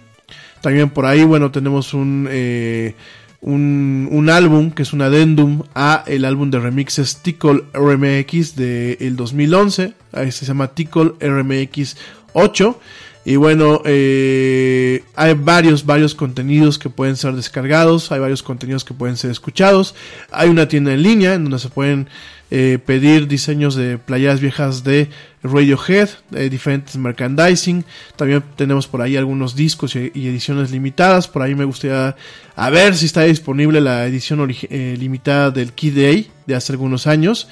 también 0.65 0.89
por 0.89 1.05
ahí, 1.05 1.23
bueno, 1.23 1.51
tenemos 1.51 1.93
un, 1.93 2.27
eh, 2.27 2.95
un, 3.39 4.27
álbum 4.31 4.71
que 4.71 4.81
es 4.81 4.93
un 4.93 5.03
adendum 5.03 5.61
a 5.75 6.03
el 6.07 6.25
álbum 6.25 6.49
de 6.49 6.59
remixes 6.59 7.17
Tickle 7.17 7.65
RMX 7.71 8.55
del 8.55 8.97
el 8.99 9.15
2011. 9.15 9.93
Ahí 10.11 10.31
se 10.31 10.43
llama 10.43 10.69
Tickle 10.69 11.11
RMX 11.19 11.97
8. 12.33 12.79
Y 13.25 13.35
bueno, 13.35 13.83
eh, 13.85 15.03
hay 15.15 15.35
varios, 15.35 15.85
varios 15.85 16.15
contenidos 16.15 16.79
que 16.79 16.89
pueden 16.89 17.15
ser 17.15 17.33
descargados, 17.33 18.11
hay 18.11 18.19
varios 18.19 18.41
contenidos 18.41 18.83
que 18.83 18.95
pueden 18.95 19.17
ser 19.17 19.29
escuchados. 19.29 19.93
Hay 20.31 20.49
una 20.49 20.67
tienda 20.67 20.93
en 20.93 21.03
línea 21.03 21.35
en 21.35 21.43
donde 21.43 21.59
se 21.59 21.69
pueden 21.69 22.07
eh, 22.51 22.77
pedir 22.85 23.27
diseños 23.27 23.75
de 23.75 23.97
playas 23.97 24.39
viejas 24.39 24.83
de 24.83 25.09
Radiohead, 25.41 26.09
de 26.29 26.47
diferentes 26.47 26.95
merchandising. 26.95 27.83
También 28.15 28.43
tenemos 28.55 28.87
por 28.87 29.01
ahí 29.01 29.17
algunos 29.17 29.55
discos 29.55 29.95
y, 29.95 30.11
ediciones 30.13 30.69
limitadas. 30.69 31.27
Por 31.27 31.41
ahí 31.41 31.55
me 31.55 31.65
gustaría 31.65 32.15
a 32.55 32.69
ver 32.69 32.95
si 32.95 33.07
está 33.07 33.23
disponible 33.23 33.81
la 33.81 34.05
edición 34.05 34.47
eh, 34.69 34.95
limitada 34.99 35.49
del 35.49 35.73
Key 35.73 35.89
Day 35.89 36.31
de 36.45 36.55
hace 36.55 36.73
algunos 36.73 37.07
años. 37.07 37.47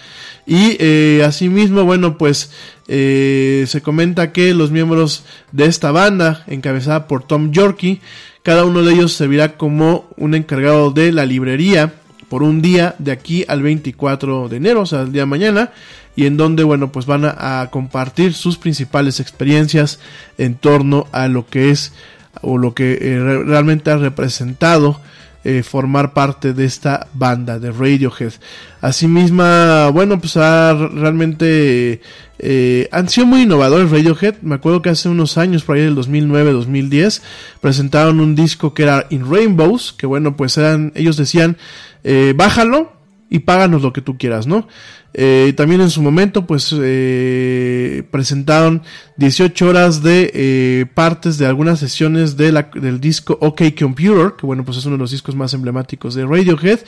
Y 0.46 0.78
eh, 0.80 1.24
asimismo, 1.26 1.84
bueno, 1.86 2.18
pues 2.18 2.52
se 2.86 3.82
comenta 3.82 4.32
que 4.32 4.54
los 4.54 4.70
miembros 4.70 5.26
de 5.52 5.66
esta 5.66 5.92
banda, 5.92 6.44
encabezada 6.48 7.08
por 7.08 7.26
Tom 7.26 7.52
Yorkie, 7.52 8.00
cada 8.44 8.66
uno 8.66 8.84
de 8.84 8.94
ellos 8.94 9.14
servirá 9.14 9.58
como 9.58 10.10
un 10.18 10.36
encargado 10.36 10.92
de 10.92 11.12
la 11.12 11.26
librería 11.26 11.94
por 12.34 12.42
un 12.42 12.64
día 12.64 12.96
de 12.98 13.12
aquí 13.12 13.46
al 13.48 13.62
24 13.62 14.50
de 14.50 14.58
enero, 14.58 14.82
o 14.82 14.86
sea, 14.88 15.02
el 15.02 15.12
día 15.12 15.22
de 15.22 15.28
mañana, 15.28 15.70
y 16.16 16.26
en 16.26 16.36
donde, 16.36 16.64
bueno, 16.64 16.92
pues 16.92 17.06
van 17.06 17.26
a, 17.26 17.68
compartir 17.70 18.34
sus 18.34 18.58
principales 18.58 19.20
experiencias 19.20 20.00
en 20.40 20.56
torno 20.56 21.06
a 21.12 21.28
lo 21.28 21.46
que 21.46 21.70
es 21.70 21.94
o 22.42 22.58
lo 22.58 22.74
que 22.74 22.98
eh, 23.00 23.20
realmente 23.46 23.92
ha 23.92 23.98
representado 23.98 25.00
eh, 25.44 25.62
formar 25.64 26.14
parte 26.14 26.54
de 26.54 26.66
esta 26.66 27.08
banda 27.14 27.60
de 27.60 27.72
Radiohead. 27.72 28.34
Asimismo, 28.82 29.44
bueno, 29.92 30.20
pues 30.20 30.36
realmente 30.36 32.02
eh, 32.40 32.90
han 32.92 33.10
sido 33.10 33.28
muy 33.28 33.42
innovadores 33.42 33.92
Radiohead. 33.92 34.36
Me 34.42 34.56
acuerdo 34.56 34.82
que 34.82 34.90
hace 34.90 35.10
unos 35.10 35.38
años, 35.38 35.64
por 35.64 35.76
ahí 35.76 35.82
del 35.82 35.96
2009-2010, 35.98 37.22
presentaron 37.62 38.20
un 38.20 38.36
disco 38.36 38.74
que 38.74 38.84
era 38.84 39.06
In 39.10 39.30
Rainbows, 39.30 39.94
que 39.94 40.06
bueno, 40.06 40.36
pues 40.36 40.58
eran, 40.58 40.92
ellos 40.96 41.18
decían, 41.18 41.58
eh, 42.04 42.34
bájalo 42.36 42.94
y 43.30 43.40
páganos 43.40 43.82
lo 43.82 43.94
que 43.94 44.02
tú 44.02 44.18
quieras, 44.18 44.48
¿no? 44.48 44.68
Eh, 45.14 45.54
también 45.56 45.82
en 45.82 45.90
su 45.90 46.02
momento, 46.02 46.48
pues, 46.48 46.74
eh, 46.78 48.04
presentaron 48.10 48.82
18 49.18 49.68
horas 49.68 50.02
de 50.02 50.32
eh, 50.34 50.86
partes 50.94 51.38
de 51.38 51.46
algunas 51.46 51.80
sesiones 51.80 52.36
de 52.36 52.52
la, 52.52 52.70
del 52.74 53.00
disco 53.00 53.38
OK 53.40 53.62
Computer, 53.78 54.34
que 54.38 54.46
bueno, 54.46 54.66
pues 54.66 54.78
es 54.78 54.86
uno 54.86 54.96
de 54.96 55.00
los 55.00 55.12
discos 55.12 55.36
más 55.36 55.54
emblemáticos 55.54 56.16
de 56.16 56.26
Radiohead. 56.26 56.80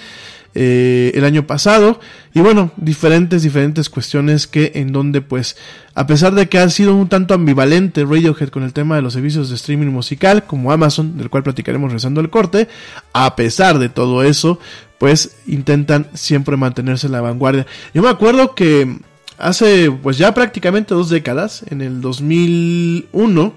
El 0.58 1.26
año 1.26 1.46
pasado. 1.46 2.00
Y 2.34 2.40
bueno, 2.40 2.72
diferentes, 2.78 3.44
diferentes 3.44 3.90
cuestiones 3.90 4.48
que 4.48 4.72
en 4.76 4.94
donde 4.94 5.20
pues, 5.20 5.58
a 5.96 6.08
pesar 6.08 6.34
de 6.34 6.48
que 6.48 6.60
ha 6.60 6.70
sido 6.70 6.96
un 6.96 7.10
tanto 7.10 7.34
ambivalente 7.34 8.06
Radiohead 8.06 8.48
con 8.48 8.64
el 8.64 8.72
tema 8.72 8.96
de 8.96 9.02
los 9.02 9.12
servicios 9.12 9.50
de 9.50 9.56
streaming 9.56 9.88
musical, 9.88 10.46
como 10.46 10.72
Amazon, 10.72 11.18
del 11.18 11.30
cual 11.30 11.44
platicaremos 11.44 11.92
rezando 11.92 12.22
el 12.22 12.30
corte, 12.30 12.70
a 13.12 13.36
pesar 13.36 13.80
de 13.80 13.90
todo 13.90 14.24
eso, 14.24 14.58
pues 14.98 15.38
intentan 15.48 16.08
siempre 16.14 16.58
mantenerse 16.58 17.08
en 17.08 17.14
la 17.14 17.22
vanguardia. 17.22 17.66
Yo 17.94 18.02
me 18.02 18.10
acuerdo 18.10 18.56
que 18.56 19.00
hace 19.38 19.92
pues 19.92 20.18
ya 20.18 20.34
prácticamente 20.34 20.94
dos 20.94 21.10
décadas, 21.10 21.64
en 21.70 21.82
el 21.82 22.02
2001, 22.02 23.54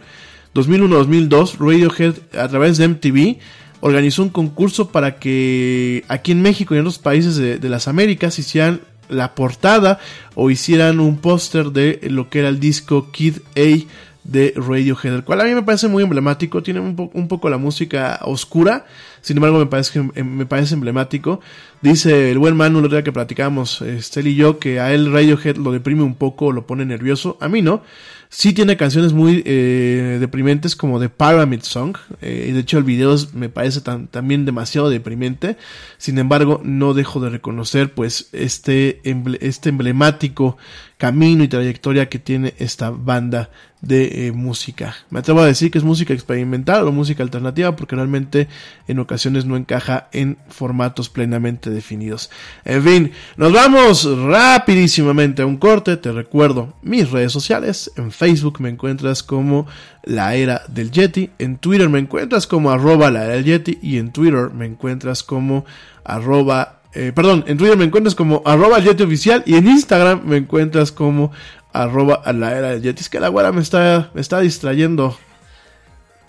2001-2002, 0.55 1.59
Radiohead 1.59 2.15
a 2.39 2.49
través 2.49 2.79
de 2.79 2.89
MTV 2.89 3.39
organizó 3.81 4.23
un 4.23 4.31
concurso 4.31 4.89
para 4.89 5.19
que 5.19 6.05
aquí 6.09 6.33
en 6.33 6.43
México 6.43 6.75
y 6.75 6.79
en 6.79 6.83
otros 6.83 6.99
países 6.99 7.37
de, 7.37 7.69
las 7.69 7.89
Américas 7.89 8.39
hicieran 8.39 8.81
la 9.09 9.35
portada 9.35 9.99
o 10.35 10.51
hicieran 10.51 11.01
un 11.01 11.19
póster 11.19 11.71
de 11.71 12.01
lo 12.11 12.29
que 12.29 12.41
era 12.41 12.49
el 12.49 12.61
disco 12.61 13.11
Kid 13.13 13.37
A 13.57 13.87
de 14.25 14.53
Radiohead, 14.57 15.15
el 15.15 15.25
cual 15.25 15.41
a 15.41 15.45
mí 15.45 15.55
me 15.55 15.63
parece 15.63 15.89
muy 15.89 16.03
emblemático, 16.03 16.63
tiene 16.63 16.81
un, 16.81 17.11
un 17.15 17.29
poco 17.29 17.49
la 17.49 17.57
música 17.57 18.21
oscura, 18.25 18.85
sin 19.29 19.37
embargo 19.37 19.59
me 19.59 19.67
parece, 19.67 20.01
me 20.25 20.47
parece 20.47 20.73
emblemático. 20.73 21.41
Dice 21.83 22.31
el 22.31 22.39
buen 22.39 22.57
Manu, 22.57 22.79
el 22.79 22.89
día 22.89 23.05
que 23.05 23.13
platicamos, 23.13 23.83
Estel 23.83 24.27
y 24.27 24.35
yo, 24.35 24.59
que 24.59 24.81
a 24.81 24.95
él 24.95 25.13
Radiohead 25.13 25.57
lo 25.57 25.71
deprime 25.71 26.03
un 26.03 26.15
poco, 26.15 26.51
lo 26.51 26.67
pone 26.67 26.87
nervioso, 26.87 27.37
a 27.39 27.47
mí 27.47 27.61
no. 27.61 27.83
Sí 28.31 28.55
tiene 28.55 28.79
canciones 28.79 29.13
muy 29.13 29.43
eh, 29.45 30.17
deprimentes 30.19 30.77
como 30.77 30.99
The 30.99 31.11
Pyramid 31.11 31.61
Song. 31.61 31.99
Eh, 32.23 32.47
y 32.49 32.53
de 32.53 32.61
hecho 32.61 32.79
el 32.79 32.85
video 32.85 33.15
me 33.35 33.51
parece 33.51 33.83
también 33.83 34.47
demasiado 34.47 34.89
deprimente. 34.89 35.59
Sin 35.99 36.19
embargo, 36.19 36.63
no 36.65 36.95
dejo 36.95 37.21
de 37.21 37.29
reconocer 37.29 37.93
pues 37.93 38.31
este, 38.33 39.03
este 39.41 39.69
emblemático 39.69 40.57
camino 40.99 41.45
y 41.45 41.49
trayectoria 41.49 42.09
que 42.09 42.19
tiene 42.19 42.55
esta 42.59 42.91
banda 42.91 43.51
de 43.81 44.27
eh, 44.27 44.33
música. 44.33 44.97
Me 45.11 45.21
atrevo 45.21 45.41
a 45.41 45.47
decir 45.47 45.71
que 45.71 45.79
es 45.79 45.85
música 45.85 46.13
experimental 46.13 46.89
o 46.89 46.93
música 46.93 47.23
alternativa 47.23 47.77
porque 47.77 47.95
realmente 47.95 48.49
en 48.89 48.99
ocasiones 48.99 49.45
no 49.45 49.57
encaja 49.57 50.09
en 50.13 50.37
formatos 50.49 51.09
plenamente 51.09 51.71
definidos. 51.71 52.31
En 52.65 52.83
fin, 52.83 53.13
nos 53.37 53.53
vamos 53.53 54.05
rapidísimamente 54.05 55.43
a 55.43 55.47
un 55.47 55.59
corte. 55.59 55.97
Te 55.97 56.11
recuerdo 56.11 56.75
mis 56.83 57.09
redes 57.11 57.31
sociales. 57.31 57.93
En 57.97 58.11
Facebook 58.11 58.61
me 58.61 58.69
encuentras 58.69 59.23
como 59.23 59.69
la 60.03 60.35
era 60.35 60.63
del 60.67 60.91
Yeti. 60.91 61.31
En 61.39 61.59
Twitter 61.59 61.89
me 61.89 62.01
encuentras 62.01 62.49
como 62.49 62.73
arroba 62.73 63.13
la 63.13 63.25
era 63.25 63.35
del 63.35 63.45
Yeti. 63.45 63.79
Y 63.81 63.99
en 63.99 64.11
Twitter 64.11 64.51
me 64.53 64.67
encuentras 64.67 65.23
como 65.23 65.65
arroba 66.03 66.78
eh, 66.95 67.13
perdón, 67.15 67.45
en 67.47 67.59
Twitter 67.59 67.77
me 67.77 67.85
encuentras 67.85 68.15
como 68.15 68.43
arroba 68.45 68.79
Yeti 68.79 69.03
oficial 69.03 69.43
y 69.47 69.57
en 69.57 69.69
Instagram 69.69 70.23
me 70.25 70.39
encuentras 70.39 70.91
como 70.91 71.33
arroba 71.73 72.15
a 72.25 72.33
la 72.33 72.57
era 72.57 72.71
del 72.71 72.83
Yeti. 72.83 73.03
Es 73.03 73.09
que 73.09 73.21
la 73.21 73.29
güera 73.29 73.53
me 73.53 73.61
está, 73.61 74.11
me 74.15 74.21
está 74.21 74.41
distrayendo. 74.41 75.17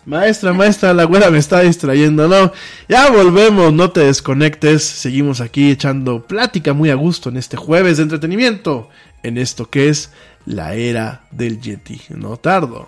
Maestra, 0.06 0.54
maestra, 0.54 0.94
la 0.94 1.04
güera 1.04 1.30
me 1.30 1.38
está 1.38 1.62
distrayendo. 1.62 2.28
No, 2.28 2.52
ya 2.88 3.10
volvemos, 3.10 3.72
no 3.74 3.92
te 3.92 4.02
desconectes. 4.02 4.84
Seguimos 4.84 5.40
aquí 5.40 5.72
echando 5.72 6.26
plática 6.26 6.74
muy 6.74 6.90
a 6.90 6.96
gusto 6.96 7.30
en 7.30 7.38
este 7.38 7.58
jueves 7.58 7.98
de 7.98 8.04
entretenimiento. 8.04 8.90
En 9.24 9.38
esto 9.38 9.70
que 9.70 9.90
es 9.90 10.12
la 10.46 10.74
era 10.74 11.22
del 11.32 11.62
Yeti. 11.62 12.02
No 12.10 12.38
tardo. 12.38 12.88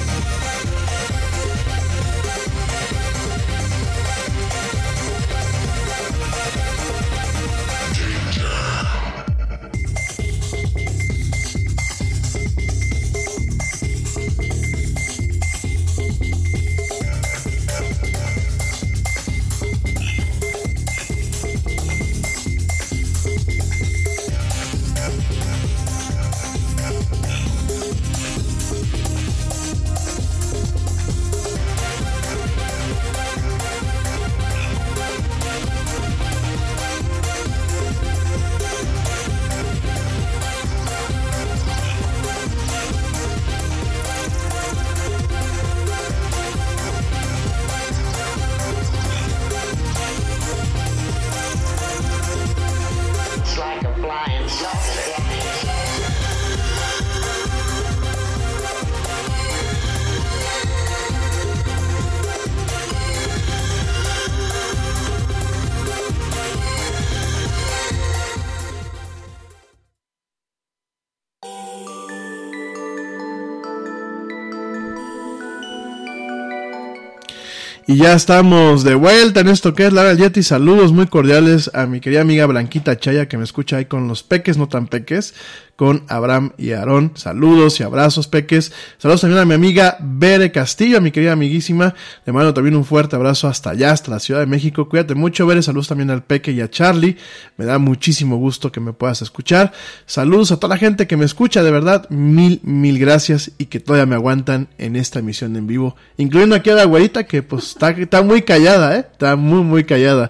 Ya 78.01 78.13
estamos 78.13 78.83
de 78.83 78.95
vuelta 78.95 79.41
en 79.41 79.47
esto 79.47 79.75
que 79.75 79.85
es 79.85 79.93
Lara 79.93 80.15
Yeti. 80.15 80.41
Saludos 80.41 80.91
muy 80.91 81.05
cordiales 81.05 81.69
a 81.75 81.85
mi 81.85 81.99
querida 81.99 82.21
amiga 82.21 82.47
Blanquita 82.47 82.97
Chaya 82.97 83.27
que 83.27 83.37
me 83.37 83.43
escucha 83.43 83.77
ahí 83.77 83.85
con 83.85 84.07
los 84.07 84.23
peques, 84.23 84.57
no 84.57 84.67
tan 84.67 84.87
peques, 84.87 85.35
con 85.81 86.03
Abraham 86.09 86.51
y. 86.59 86.69
Saludos 87.15 87.79
y 87.79 87.83
abrazos, 87.83 88.27
peques. 88.27 88.71
Saludos 88.99 89.21
también 89.21 89.41
a 89.41 89.45
mi 89.45 89.55
amiga 89.55 89.97
Bere 89.99 90.51
Castillo, 90.51 90.99
a 90.99 91.01
mi 91.01 91.09
querida 91.09 91.31
amiguísima. 91.31 91.95
Le 92.23 92.31
mando 92.31 92.53
también 92.53 92.75
un 92.75 92.85
fuerte 92.85 93.15
abrazo 93.15 93.47
hasta 93.47 93.71
allá, 93.71 93.91
hasta 93.91 94.11
la 94.11 94.19
Ciudad 94.19 94.41
de 94.41 94.45
México. 94.45 94.87
Cuídate 94.87 95.15
mucho, 95.15 95.47
Bere. 95.47 95.63
Saludos 95.63 95.87
también 95.87 96.11
al 96.11 96.21
peque 96.21 96.51
y 96.51 96.61
a 96.61 96.69
Charlie. 96.69 97.17
Me 97.57 97.65
da 97.65 97.79
muchísimo 97.79 98.37
gusto 98.37 98.71
que 98.71 98.79
me 98.79 98.93
puedas 98.93 99.23
escuchar. 99.23 99.71
Saludos 100.05 100.51
a 100.51 100.57
toda 100.57 100.75
la 100.75 100.77
gente 100.77 101.07
que 101.07 101.17
me 101.17 101.25
escucha, 101.25 101.63
de 101.63 101.71
verdad. 101.71 102.07
Mil, 102.11 102.59
mil 102.61 102.99
gracias 102.99 103.49
y 103.57 103.65
que 103.65 103.79
todavía 103.79 104.05
me 104.05 104.13
aguantan 104.13 104.67
en 104.77 104.95
esta 104.95 105.17
emisión 105.17 105.55
en 105.55 105.65
vivo. 105.65 105.95
Incluyendo 106.17 106.55
aquí 106.55 106.69
a 106.69 106.75
la 106.75 106.85
güerita 106.85 107.23
que 107.23 107.41
pues 107.41 107.69
está, 107.69 107.89
está 107.89 108.21
muy 108.21 108.43
callada, 108.43 108.97
eh. 108.97 109.07
Está 109.11 109.35
muy, 109.35 109.63
muy 109.63 109.83
callada. 109.83 110.29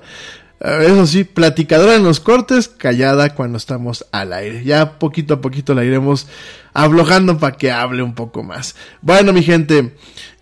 Eh, 0.63 0.85
Eso 0.87 1.07
sí, 1.07 1.23
platicadora 1.23 1.95
en 1.95 2.03
los 2.03 2.19
cortes, 2.19 2.67
callada 2.67 3.33
cuando 3.35 3.57
estamos 3.57 4.05
al 4.11 4.31
aire. 4.33 4.63
Ya 4.63 4.99
poquito 4.99 5.33
a 5.35 5.41
poquito 5.41 5.73
la 5.73 5.83
iremos 5.83 6.27
aflojando 6.73 7.37
para 7.37 7.57
que 7.57 7.71
hable 7.71 8.03
un 8.03 8.13
poco 8.13 8.43
más. 8.43 8.75
Bueno, 9.01 9.33
mi 9.33 9.41
gente, 9.43 9.95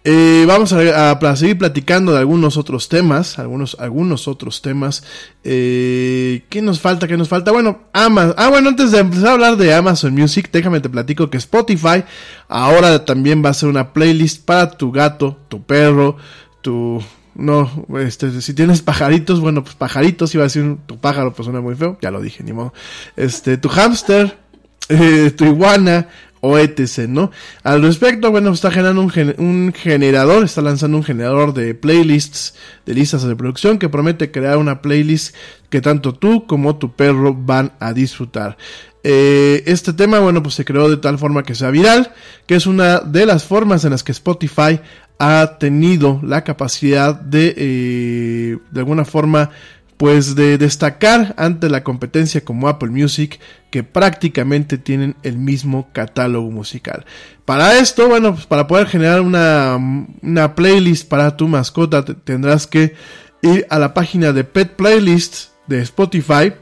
eh, 0.03 0.43
vamos 0.47 0.73
a, 0.73 1.11
a- 1.11 1.11
a 1.13 1.35
seguir 1.35 1.57
platicando 1.57 2.11
de 2.13 2.19
algunos 2.19 2.57
otros 2.57 2.89
temas, 2.89 3.39
algunos, 3.39 3.77
algunos 3.79 4.27
otros 4.27 4.61
temas. 4.61 5.03
Eh, 5.43 6.43
¿Qué 6.49 6.61
nos 6.61 6.79
falta? 6.81 7.07
¿Qué 7.07 7.17
nos 7.17 7.29
falta? 7.29 7.51
Bueno, 7.51 7.83
Amazon. 7.93 8.35
Ah, 8.37 8.49
bueno, 8.49 8.69
antes 8.69 8.91
de 8.91 8.99
empezar 8.99 9.27
a 9.29 9.31
hablar 9.33 9.57
de 9.57 9.73
Amazon 9.73 10.13
Music, 10.13 10.49
déjame 10.51 10.81
te 10.81 10.89
platico 10.89 11.29
que 11.29 11.37
Spotify 11.37 12.03
ahora 12.47 13.05
también 13.05 13.43
va 13.43 13.49
a 13.49 13.53
ser 13.53 13.69
una 13.69 13.93
playlist 13.93 14.45
para 14.45 14.69
tu 14.71 14.91
gato, 14.91 15.37
tu 15.47 15.63
perro, 15.63 16.17
tu 16.61 17.01
no, 17.39 17.85
este, 17.99 18.41
si 18.41 18.53
tienes 18.53 18.81
pajaritos, 18.81 19.39
bueno, 19.39 19.63
pues 19.63 19.75
pajaritos, 19.75 20.33
iba 20.35 20.43
a 20.43 20.47
decir 20.47 20.77
tu 20.85 20.97
pájaro, 20.99 21.33
pues 21.33 21.45
suena 21.45 21.61
muy 21.61 21.75
feo, 21.75 21.97
ya 22.01 22.11
lo 22.11 22.21
dije, 22.21 22.43
ni 22.43 22.53
modo. 22.53 22.73
Este, 23.15 23.57
tu 23.57 23.69
hámster, 23.69 24.37
eh, 24.89 25.31
tu 25.35 25.45
iguana, 25.45 26.07
o 26.41 26.57
etc, 26.57 26.99
¿no? 27.09 27.31
Al 27.63 27.81
respecto, 27.81 28.31
bueno, 28.31 28.51
está 28.51 28.71
generando 28.71 29.01
un, 29.01 29.09
gen- 29.09 29.35
un 29.39 29.73
generador, 29.75 30.45
está 30.45 30.61
lanzando 30.61 30.95
un 30.97 31.03
generador 31.03 31.53
de 31.53 31.75
playlists, 31.75 32.55
de 32.85 32.93
listas 32.93 33.23
de 33.23 33.29
reproducción, 33.29 33.77
que 33.77 33.89
promete 33.89 34.31
crear 34.31 34.57
una 34.57 34.81
playlist 34.81 35.35
que 35.69 35.81
tanto 35.81 36.13
tú 36.13 36.47
como 36.47 36.77
tu 36.77 36.93
perro 36.93 37.33
van 37.33 37.73
a 37.81 37.91
disfrutar. 37.91 38.57
Eh, 39.03 39.63
este 39.65 39.91
tema, 39.91 40.19
bueno, 40.19 40.41
pues 40.41 40.55
se 40.55 40.63
creó 40.65 40.89
de 40.89 40.97
tal 40.97 41.17
forma 41.19 41.43
que 41.43 41.55
sea 41.55 41.71
viral, 41.71 42.13
que 42.45 42.55
es 42.55 42.67
una 42.67 42.99
de 42.99 43.25
las 43.25 43.43
formas 43.43 43.83
en 43.83 43.91
las 43.91 44.03
que 44.03 44.13
Spotify 44.13 44.79
ha 45.19 45.57
tenido 45.59 46.19
la 46.23 46.43
capacidad 46.43 47.13
de, 47.13 47.53
eh, 47.57 48.57
de 48.71 48.79
alguna 48.79 49.05
forma, 49.05 49.51
pues 49.97 50.33
de 50.33 50.57
destacar 50.57 51.35
ante 51.37 51.69
la 51.69 51.83
competencia 51.83 52.45
como 52.45 52.69
Apple 52.69 52.89
Music, 52.89 53.37
que 53.69 53.83
prácticamente 53.83 54.77
tienen 54.77 55.17
el 55.23 55.37
mismo 55.37 55.89
catálogo 55.91 56.49
musical. 56.51 57.05
Para 57.43 57.77
esto, 57.77 58.07
bueno, 58.07 58.33
pues 58.33 58.45
para 58.45 58.65
poder 58.65 58.87
generar 58.87 59.19
una, 59.19 59.77
una 60.21 60.55
playlist 60.55 61.09
para 61.09 61.35
tu 61.35 61.49
mascota, 61.49 62.05
te- 62.05 62.13
tendrás 62.13 62.65
que 62.65 62.95
ir 63.41 63.67
a 63.69 63.77
la 63.77 63.93
página 63.93 64.31
de 64.31 64.45
Pet 64.45 64.77
Playlist 64.77 65.49
de 65.67 65.81
Spotify. 65.81 66.53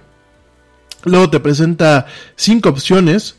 Luego 1.03 1.29
te 1.29 1.39
presenta 1.39 2.07
cinco 2.35 2.69
opciones: 2.69 3.35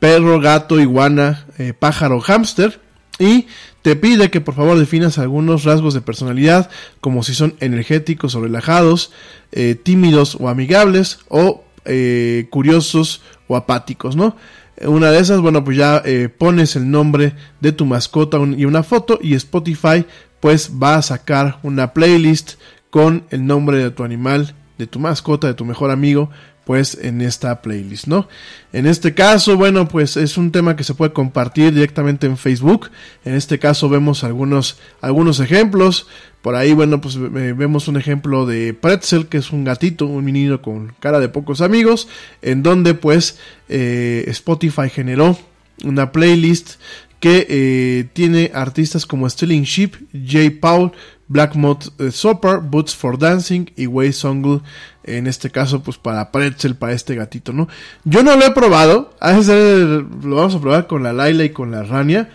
perro, 0.00 0.40
gato, 0.40 0.80
iguana, 0.80 1.44
eh, 1.58 1.74
pájaro, 1.78 2.20
hámster. 2.20 2.80
Y 3.18 3.46
te 3.82 3.96
pide 3.96 4.30
que 4.30 4.40
por 4.40 4.54
favor 4.54 4.78
definas 4.78 5.18
algunos 5.18 5.64
rasgos 5.64 5.92
de 5.92 6.00
personalidad, 6.00 6.70
como 7.00 7.22
si 7.22 7.34
son 7.34 7.54
energéticos 7.60 8.34
o 8.34 8.40
relajados, 8.40 9.12
eh, 9.50 9.74
tímidos 9.74 10.36
o 10.40 10.48
amigables, 10.48 11.18
o 11.28 11.64
eh, 11.84 12.46
curiosos 12.50 13.22
o 13.48 13.56
apáticos, 13.56 14.14
¿no? 14.14 14.36
Una 14.80 15.10
de 15.10 15.18
esas, 15.18 15.40
bueno, 15.40 15.64
pues 15.64 15.76
ya 15.76 16.00
eh, 16.04 16.28
pones 16.28 16.76
el 16.76 16.90
nombre 16.90 17.34
de 17.60 17.72
tu 17.72 17.84
mascota 17.84 18.38
y 18.56 18.64
una 18.64 18.82
foto 18.82 19.18
y 19.20 19.34
Spotify 19.34 20.06
pues 20.40 20.72
va 20.82 20.96
a 20.96 21.02
sacar 21.02 21.58
una 21.62 21.92
playlist 21.92 22.54
con 22.90 23.24
el 23.30 23.46
nombre 23.46 23.78
de 23.78 23.90
tu 23.90 24.02
animal, 24.02 24.54
de 24.78 24.86
tu 24.86 24.98
mascota, 24.98 25.46
de 25.46 25.54
tu 25.54 25.64
mejor 25.64 25.90
amigo, 25.90 26.30
pues 26.64 26.96
en 27.00 27.20
esta 27.20 27.60
playlist, 27.60 28.06
¿no? 28.06 28.28
En 28.72 28.86
este 28.86 29.14
caso, 29.14 29.56
bueno, 29.56 29.88
pues 29.88 30.16
es 30.16 30.36
un 30.36 30.52
tema 30.52 30.76
que 30.76 30.84
se 30.84 30.94
puede 30.94 31.12
compartir 31.12 31.74
directamente 31.74 32.26
en 32.26 32.36
Facebook. 32.36 32.90
En 33.24 33.34
este 33.34 33.58
caso 33.58 33.88
vemos 33.88 34.24
algunos, 34.24 34.78
algunos 35.00 35.40
ejemplos. 35.40 36.06
Por 36.40 36.54
ahí, 36.54 36.72
bueno, 36.72 37.00
pues 37.00 37.18
vemos 37.18 37.88
un 37.88 37.96
ejemplo 37.96 38.46
de 38.46 38.74
Pretzel, 38.74 39.26
que 39.26 39.38
es 39.38 39.52
un 39.52 39.64
gatito, 39.64 40.06
un 40.06 40.24
menino 40.24 40.62
con 40.62 40.94
cara 41.00 41.20
de 41.20 41.28
pocos 41.28 41.60
amigos, 41.60 42.08
en 42.42 42.62
donde 42.62 42.94
pues 42.94 43.38
eh, 43.68 44.24
Spotify 44.28 44.88
generó 44.88 45.38
una 45.84 46.12
playlist 46.12 46.74
que 47.20 47.46
eh, 47.48 48.08
tiene 48.12 48.50
artistas 48.52 49.06
como 49.06 49.30
Sterling 49.30 49.62
Sheep, 49.62 49.94
J. 50.12 50.58
Paul, 50.60 50.90
Black 51.32 51.54
Mod 51.54 51.84
eh, 51.98 52.10
Soper, 52.10 52.58
Boots 52.58 52.94
for 52.94 53.18
Dancing 53.18 53.66
y 53.74 53.86
Way 53.86 54.12
Songle, 54.12 54.60
en 55.02 55.26
este 55.26 55.50
caso 55.50 55.82
pues 55.82 55.96
para 55.96 56.30
Pretzel, 56.30 56.76
para 56.76 56.92
este 56.92 57.14
gatito, 57.14 57.52
¿no? 57.52 57.68
Yo 58.04 58.22
no 58.22 58.36
lo 58.36 58.44
he 58.44 58.50
probado, 58.50 59.14
a 59.18 59.32
veces 59.32 60.04
lo 60.22 60.36
vamos 60.36 60.54
a 60.54 60.60
probar 60.60 60.86
con 60.86 61.02
la 61.02 61.12
Laila 61.12 61.44
y 61.44 61.50
con 61.50 61.70
la 61.70 61.82
Rania. 61.82 62.28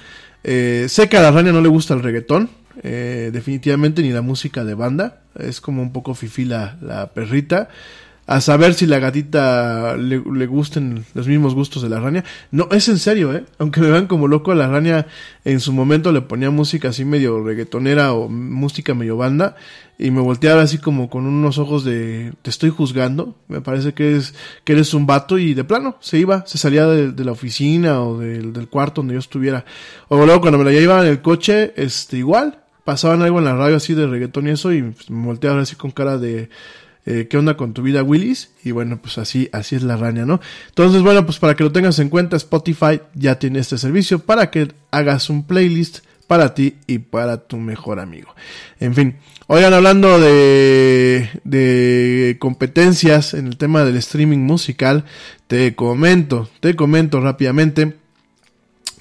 Eh, 0.44 0.88
sé 0.90 1.08
que 1.10 1.18
a 1.18 1.22
la 1.22 1.32
Rania 1.32 1.52
no 1.52 1.62
le 1.62 1.70
gusta 1.70 1.94
el 1.94 2.02
reggaetón, 2.02 2.50
eh, 2.82 3.30
definitivamente 3.32 4.02
ni 4.02 4.10
la 4.10 4.22
música 4.22 4.64
de 4.64 4.74
banda, 4.74 5.22
es 5.38 5.62
como 5.62 5.84
un 5.84 5.94
poco 5.94 6.16
fifi 6.16 6.46
la, 6.46 6.78
la 6.82 7.14
perrita 7.14 7.70
a 8.28 8.42
saber 8.42 8.74
si 8.74 8.86
la 8.86 9.00
gatita 9.00 9.96
le, 9.96 10.18
gusten 10.18 11.06
los 11.14 11.28
mismos 11.28 11.56
gustos 11.56 11.82
de 11.82 11.88
la 11.88 12.02
rania. 12.02 12.26
No, 12.52 12.68
es 12.72 12.90
en 12.90 13.00
serio, 13.00 13.34
¿eh? 13.34 13.46
Aunque 13.58 13.80
me 13.80 13.90
vean 13.90 14.08
como 14.08 14.28
loco, 14.28 14.52
a 14.52 14.56
la 14.56 14.68
rania 14.68 15.08
en 15.46 15.62
su 15.62 15.72
momento 15.72 16.12
le 16.12 16.22
ponía 16.22 16.52
música 16.52 16.90
así 16.90 17.06
medio 17.06 17.42
reggaetonera 17.42 18.12
o 18.12 18.28
música 18.28 18.94
medio 18.94 19.16
banda 19.16 19.56
y 19.98 20.12
me 20.12 20.20
volteaba 20.20 20.62
así 20.62 20.78
como 20.78 21.10
con 21.10 21.26
unos 21.26 21.58
ojos 21.58 21.86
de 21.86 22.34
te 22.42 22.50
estoy 22.50 22.70
juzgando, 22.70 23.34
me 23.48 23.62
parece 23.62 23.94
que 23.94 24.12
eres, 24.12 24.36
que 24.66 24.74
eres 24.74 24.94
un 24.94 25.08
vato 25.08 25.38
y 25.38 25.54
de 25.54 25.64
plano 25.64 25.96
se 26.02 26.20
iba, 26.20 26.46
se 26.46 26.58
salía 26.58 26.86
de, 26.86 27.14
de 27.14 27.24
la 27.24 27.32
oficina 27.32 28.02
o 28.02 28.20
del, 28.20 28.52
del 28.52 28.68
cuarto 28.68 29.00
donde 29.00 29.14
yo 29.14 29.20
estuviera. 29.20 29.64
O 30.10 30.18
luego 30.18 30.42
cuando 30.42 30.58
me 30.58 30.66
la 30.66 30.72
llevaba 30.72 31.02
en 31.02 31.08
el 31.08 31.22
coche, 31.22 31.74
este 31.78 32.18
igual, 32.18 32.60
pasaban 32.84 33.22
algo 33.22 33.40
en 33.40 33.46
la 33.46 33.56
radio 33.56 33.78
así 33.78 33.94
de 33.94 34.06
reggaetón 34.06 34.48
y 34.48 34.52
eso 34.52 34.74
y 34.74 34.82
me 34.82 35.26
volteaba 35.26 35.62
así 35.62 35.78
con 35.78 35.92
cara 35.92 36.18
de 36.18 36.50
eh, 37.10 37.28
¿qué 37.30 37.38
onda 37.38 37.56
con 37.56 37.74
tu 37.74 37.82
vida, 37.82 38.04
Willis? 38.04 38.50
Y 38.66 38.72
bueno, 38.72 39.00
pues 39.02 39.18
así, 39.18 39.48
así 39.54 39.78
es 39.78 39.84
la 39.84 39.96
raña, 39.96 40.26
¿no? 40.26 40.42
Entonces, 40.68 41.02
bueno, 41.02 41.26
pues 41.26 41.40
para 41.40 41.56
que 41.56 41.64
lo 41.64 41.72
tengas 41.72 42.00
en 42.00 42.10
cuenta, 42.10 42.36
Spotify 42.36 43.00
ya 43.16 43.40
tiene 43.40 43.60
este 43.60 43.78
servicio 43.78 44.20
para 44.20 44.52
que 44.52 44.74
hagas 44.92 45.30
un 45.30 45.48
playlist 45.48 46.00
para 46.28 46.54
ti 46.54 46.76
y 46.86 47.00
para 47.00 47.38
tu 47.38 47.56
mejor 47.56 48.02
amigo. 48.02 48.36
En 48.82 48.94
fin, 48.94 49.16
oigan, 49.48 49.74
hablando 49.74 50.20
de, 50.20 51.30
de 51.46 52.36
competencias 52.40 53.34
en 53.34 53.48
el 53.48 53.56
tema 53.56 53.86
del 53.86 53.96
streaming 53.96 54.40
musical, 54.40 55.06
te 55.48 55.76
comento, 55.76 56.50
te 56.60 56.76
comento 56.76 57.22
rápidamente 57.22 57.96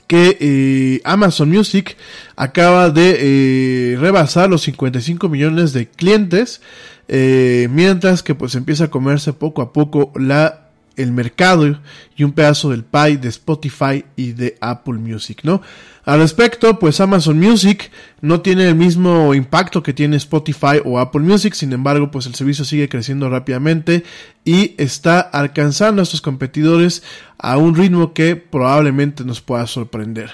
que 0.07 0.37
eh, 0.41 1.01
Amazon 1.05 1.51
Music 1.51 1.97
acaba 2.37 2.91
de 2.91 3.17
eh, 3.19 3.97
rebasar 3.99 4.49
los 4.49 4.63
55 4.63 5.29
millones 5.29 5.73
de 5.73 5.89
clientes, 5.89 6.61
eh, 7.09 7.69
mientras 7.71 8.23
que 8.23 8.35
pues 8.35 8.55
empieza 8.55 8.85
a 8.85 8.91
comerse 8.91 9.33
poco 9.33 9.63
a 9.63 9.73
poco 9.73 10.13
la 10.17 10.67
el 10.97 11.13
mercado 11.13 11.79
y 12.17 12.25
un 12.25 12.33
pedazo 12.33 12.71
del 12.71 12.85
pie 12.85 13.19
de 13.19 13.29
Spotify 13.29 14.05
y 14.17 14.33
de 14.33 14.57
Apple 14.61 14.95
Music, 14.95 15.41
¿no? 15.43 15.61
Al 16.05 16.21
respecto, 16.21 16.79
pues 16.79 17.01
Amazon 17.01 17.39
Music 17.39 17.91
no 18.21 18.41
tiene 18.41 18.69
el 18.69 18.75
mismo 18.75 19.35
impacto 19.35 19.83
que 19.83 19.93
tiene 19.93 20.17
Spotify 20.17 20.81
o 20.85 20.99
Apple 20.99 21.21
Music, 21.21 21.55
sin 21.55 21.73
embargo, 21.73 22.11
pues 22.11 22.27
el 22.27 22.35
servicio 22.35 22.65
sigue 22.65 22.89
creciendo 22.89 23.29
rápidamente 23.29 24.05
y 24.45 24.75
está 24.79 25.21
alcanzando 25.21 26.01
a 26.01 26.05
estos 26.05 26.21
competidores 26.23 27.03
a 27.39 27.59
un 27.59 27.75
ritmo 27.75 28.15
que 28.15 28.37
probablemente 28.37 29.25
nos 29.25 29.41
pueda 29.41 29.67
sorprender. 29.67 30.31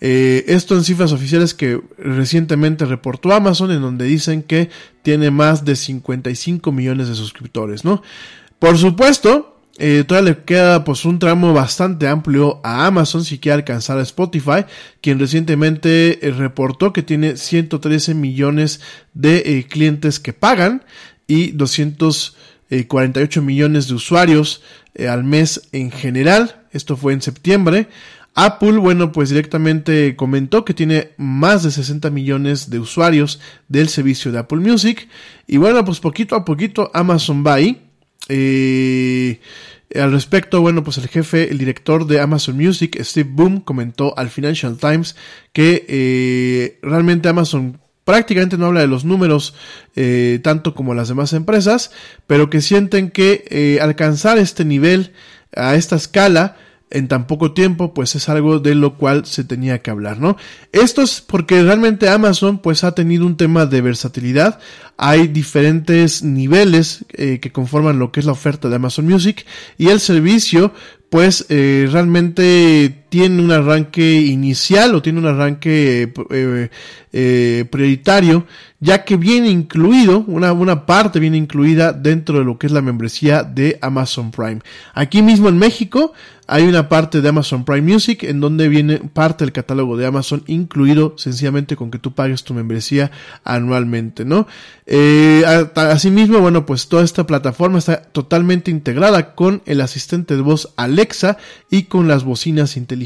Eh, 0.00 0.44
esto 0.48 0.74
en 0.74 0.84
cifras 0.84 1.12
oficiales 1.12 1.52
que 1.52 1.80
recientemente 1.98 2.86
reportó 2.86 3.32
Amazon, 3.32 3.70
en 3.70 3.82
donde 3.82 4.06
dicen 4.06 4.42
que 4.42 4.70
tiene 5.02 5.30
más 5.30 5.64
de 5.64 5.76
55 5.76 6.72
millones 6.72 7.08
de 7.08 7.14
suscriptores, 7.14 7.84
¿no? 7.84 8.02
Por 8.58 8.78
supuesto, 8.78 9.60
eh, 9.78 10.04
todavía 10.06 10.32
le 10.32 10.44
queda 10.44 10.84
pues 10.84 11.04
un 11.04 11.18
tramo 11.18 11.52
bastante 11.52 12.08
amplio 12.08 12.60
a 12.64 12.86
Amazon 12.86 13.24
si 13.24 13.38
quiere 13.38 13.56
alcanzar 13.56 13.98
a 13.98 14.02
Spotify, 14.02 14.64
quien 15.02 15.18
recientemente 15.18 16.26
eh, 16.26 16.30
reportó 16.30 16.92
que 16.94 17.02
tiene 17.02 17.36
113 17.36 18.14
millones 18.14 18.80
de 19.12 19.66
clientes 19.68 20.18
que 20.18 20.32
pagan 20.32 20.82
y 21.26 21.52
248 21.52 23.42
millones 23.42 23.88
de 23.88 23.94
usuarios 23.94 24.62
al 25.08 25.24
mes 25.24 25.68
en 25.72 25.90
general. 25.90 26.66
Esto 26.72 26.96
fue 26.96 27.12
en 27.12 27.22
septiembre. 27.22 27.88
Apple, 28.34 28.78
bueno, 28.78 29.12
pues 29.12 29.30
directamente 29.30 30.14
comentó 30.16 30.64
que 30.64 30.74
tiene 30.74 31.10
más 31.16 31.62
de 31.62 31.70
60 31.70 32.10
millones 32.10 32.70
de 32.70 32.78
usuarios 32.78 33.40
del 33.68 33.88
servicio 33.88 34.30
de 34.30 34.38
Apple 34.38 34.60
Music. 34.60 35.08
Y 35.46 35.56
bueno, 35.56 35.84
pues 35.84 36.00
poquito 36.00 36.36
a 36.36 36.44
poquito 36.44 36.90
Amazon 36.94 37.44
va 37.44 37.54
ahí. 37.54 37.82
Eh, 38.28 39.40
al 39.94 40.12
respecto, 40.12 40.60
bueno, 40.60 40.84
pues 40.84 40.98
el 40.98 41.08
jefe, 41.08 41.50
el 41.50 41.58
director 41.58 42.06
de 42.06 42.20
Amazon 42.20 42.56
Music, 42.56 42.96
Steve 43.02 43.28
Boom, 43.32 43.60
comentó 43.60 44.16
al 44.16 44.30
Financial 44.30 44.76
Times 44.76 45.16
que 45.52 45.84
eh, 45.88 46.78
realmente 46.82 47.28
Amazon 47.28 47.80
prácticamente 48.04 48.56
no 48.56 48.66
habla 48.66 48.80
de 48.80 48.86
los 48.86 49.04
números 49.04 49.54
eh, 49.96 50.38
tanto 50.44 50.74
como 50.74 50.94
las 50.94 51.08
demás 51.08 51.32
empresas, 51.32 51.90
pero 52.28 52.48
que 52.48 52.60
sienten 52.60 53.10
que 53.10 53.78
alcanzar 53.82 54.38
este 54.38 54.64
nivel 54.64 55.12
a 55.54 55.74
esta 55.74 55.96
escala 55.96 56.56
en 56.90 57.08
tan 57.08 57.26
poco 57.26 57.52
tiempo, 57.52 57.94
pues 57.94 58.14
es 58.14 58.28
algo 58.28 58.58
de 58.58 58.74
lo 58.74 58.96
cual 58.96 59.24
se 59.24 59.44
tenía 59.44 59.80
que 59.80 59.90
hablar, 59.90 60.20
¿no? 60.20 60.36
Esto 60.72 61.02
es 61.02 61.20
porque 61.20 61.62
realmente 61.62 62.08
Amazon 62.08 62.58
pues 62.58 62.84
ha 62.84 62.94
tenido 62.94 63.26
un 63.26 63.36
tema 63.36 63.66
de 63.66 63.80
versatilidad, 63.80 64.58
hay 64.96 65.28
diferentes 65.28 66.22
niveles 66.22 67.04
eh, 67.12 67.38
que 67.40 67.52
conforman 67.52 67.98
lo 67.98 68.12
que 68.12 68.20
es 68.20 68.26
la 68.26 68.32
oferta 68.32 68.68
de 68.68 68.76
Amazon 68.76 69.06
Music 69.06 69.46
y 69.78 69.88
el 69.88 70.00
servicio 70.00 70.72
pues 71.10 71.46
eh, 71.48 71.88
realmente 71.90 72.99
tiene 73.10 73.42
un 73.42 73.50
arranque 73.50 74.20
inicial 74.20 74.94
o 74.94 75.02
tiene 75.02 75.18
un 75.18 75.26
arranque 75.26 76.12
eh, 76.30 76.70
eh, 77.12 77.64
prioritario, 77.70 78.46
ya 78.78 79.04
que 79.04 79.16
viene 79.16 79.50
incluido, 79.50 80.24
una, 80.28 80.52
una 80.52 80.86
parte 80.86 81.18
viene 81.18 81.36
incluida 81.36 81.92
dentro 81.92 82.38
de 82.38 82.44
lo 82.44 82.56
que 82.56 82.68
es 82.68 82.72
la 82.72 82.80
membresía 82.80 83.42
de 83.42 83.78
Amazon 83.82 84.30
Prime. 84.30 84.60
Aquí 84.94 85.20
mismo 85.22 85.48
en 85.48 85.58
México 85.58 86.12
hay 86.46 86.64
una 86.64 86.88
parte 86.88 87.20
de 87.20 87.28
Amazon 87.28 87.64
Prime 87.64 87.82
Music 87.82 88.24
en 88.24 88.40
donde 88.40 88.68
viene 88.68 88.98
parte 88.98 89.44
del 89.44 89.52
catálogo 89.52 89.96
de 89.96 90.06
Amazon 90.06 90.42
incluido 90.48 91.14
sencillamente 91.16 91.76
con 91.76 91.92
que 91.92 91.98
tú 91.98 92.12
pagues 92.12 92.42
tu 92.42 92.54
membresía 92.54 93.12
anualmente, 93.44 94.24
¿no? 94.24 94.48
Eh, 94.86 95.44
asimismo, 95.76 96.40
bueno, 96.40 96.66
pues 96.66 96.88
toda 96.88 97.04
esta 97.04 97.24
plataforma 97.24 97.78
está 97.78 98.02
totalmente 98.02 98.72
integrada 98.72 99.36
con 99.36 99.62
el 99.66 99.80
asistente 99.80 100.34
de 100.34 100.42
voz 100.42 100.72
Alexa 100.76 101.38
y 101.70 101.84
con 101.84 102.08
las 102.08 102.24
bocinas 102.24 102.76
inteligentes 102.76 102.99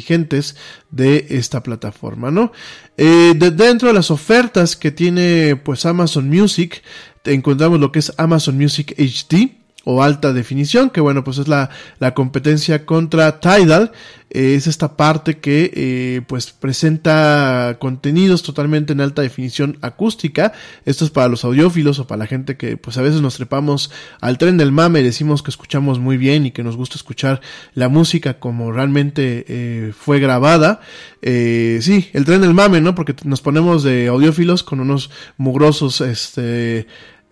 de 0.90 1.26
esta 1.30 1.62
plataforma, 1.62 2.30
¿no? 2.30 2.52
Eh, 2.96 3.34
dentro 3.36 3.88
de 3.88 3.94
las 3.94 4.10
ofertas 4.10 4.76
que 4.76 4.90
tiene 4.90 5.56
pues 5.56 5.86
Amazon 5.86 6.28
Music, 6.28 6.82
encontramos 7.24 7.80
lo 7.80 7.92
que 7.92 8.00
es 8.00 8.12
Amazon 8.18 8.58
Music 8.58 8.94
HD, 8.98 9.63
o 9.84 10.02
alta 10.02 10.32
definición, 10.32 10.90
que 10.90 11.00
bueno, 11.00 11.24
pues 11.24 11.38
es 11.38 11.48
la, 11.48 11.70
la 11.98 12.14
competencia 12.14 12.86
contra 12.86 13.40
Tidal, 13.40 13.92
eh, 14.30 14.56
es 14.56 14.66
esta 14.66 14.96
parte 14.96 15.38
que 15.38 15.70
eh, 15.74 16.22
pues 16.26 16.50
presenta 16.50 17.76
contenidos 17.78 18.42
totalmente 18.42 18.92
en 18.92 19.00
alta 19.00 19.22
definición 19.22 19.78
acústica, 19.80 20.52
esto 20.84 21.04
es 21.04 21.12
para 21.12 21.28
los 21.28 21.44
audiófilos 21.44 22.00
o 22.00 22.06
para 22.08 22.18
la 22.18 22.26
gente 22.26 22.56
que 22.56 22.76
pues 22.76 22.98
a 22.98 23.02
veces 23.02 23.20
nos 23.20 23.36
trepamos 23.36 23.92
al 24.20 24.36
tren 24.38 24.56
del 24.56 24.72
mame 24.72 25.00
y 25.00 25.04
decimos 25.04 25.42
que 25.44 25.50
escuchamos 25.50 26.00
muy 26.00 26.16
bien 26.16 26.46
y 26.46 26.50
que 26.50 26.64
nos 26.64 26.76
gusta 26.76 26.96
escuchar 26.96 27.40
la 27.74 27.88
música 27.88 28.40
como 28.40 28.72
realmente 28.72 29.44
eh, 29.46 29.92
fue 29.96 30.18
grabada, 30.18 30.80
sí, 31.22 32.10
el 32.12 32.24
tren 32.24 32.40
del 32.40 32.54
mame, 32.54 32.80
¿no? 32.80 32.94
Porque 32.94 33.14
nos 33.24 33.40
ponemos 33.40 33.82
de 33.82 34.08
audiófilos 34.08 34.62
con 34.62 34.80
unos 34.80 35.10
mugrosos, 35.36 36.00
este, 36.00 36.86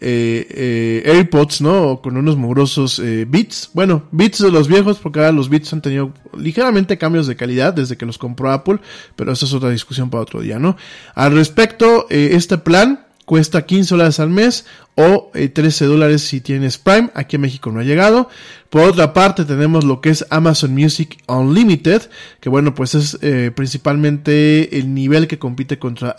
eh, 0.04 0.48
eh, 0.50 1.12
AirPods, 1.14 1.60
¿no? 1.60 2.00
Con 2.02 2.16
unos 2.16 2.36
mugrosos 2.36 2.98
eh, 2.98 3.24
Beats. 3.28 3.70
Bueno, 3.72 4.02
Beats 4.10 4.42
de 4.42 4.50
los 4.50 4.66
viejos, 4.66 4.98
porque 4.98 5.20
ahora 5.20 5.30
los 5.30 5.48
Beats 5.48 5.72
han 5.72 5.80
tenido 5.80 6.12
ligeramente 6.36 6.98
cambios 6.98 7.28
de 7.28 7.36
calidad 7.36 7.72
desde 7.72 7.96
que 7.96 8.04
los 8.04 8.18
compró 8.18 8.50
Apple, 8.50 8.80
pero 9.14 9.30
esa 9.30 9.46
es 9.46 9.54
otra 9.54 9.70
discusión 9.70 10.10
para 10.10 10.24
otro 10.24 10.40
día, 10.40 10.58
¿no? 10.58 10.76
Al 11.14 11.32
respecto, 11.34 12.08
eh, 12.10 12.30
este 12.32 12.58
plan 12.58 13.06
cuesta 13.26 13.64
15 13.64 13.94
dólares 13.94 14.18
al 14.18 14.30
mes 14.30 14.66
o 14.96 15.30
13 15.32 15.84
dólares 15.84 16.22
si 16.22 16.40
tienes 16.40 16.78
Prime. 16.78 17.10
Aquí 17.14 17.36
en 17.36 17.42
México 17.42 17.70
no 17.70 17.78
ha 17.78 17.84
llegado. 17.84 18.28
Por 18.70 18.82
otra 18.82 19.12
parte 19.12 19.44
tenemos 19.44 19.84
lo 19.84 20.00
que 20.00 20.10
es 20.10 20.26
Amazon 20.30 20.74
Music 20.74 21.22
Unlimited, 21.28 22.10
que 22.40 22.48
bueno 22.48 22.74
pues 22.74 22.96
es 22.96 23.18
principalmente 23.54 24.76
el 24.76 24.92
nivel 24.92 25.28
que 25.28 25.38
compite 25.38 25.78
contra 25.78 26.16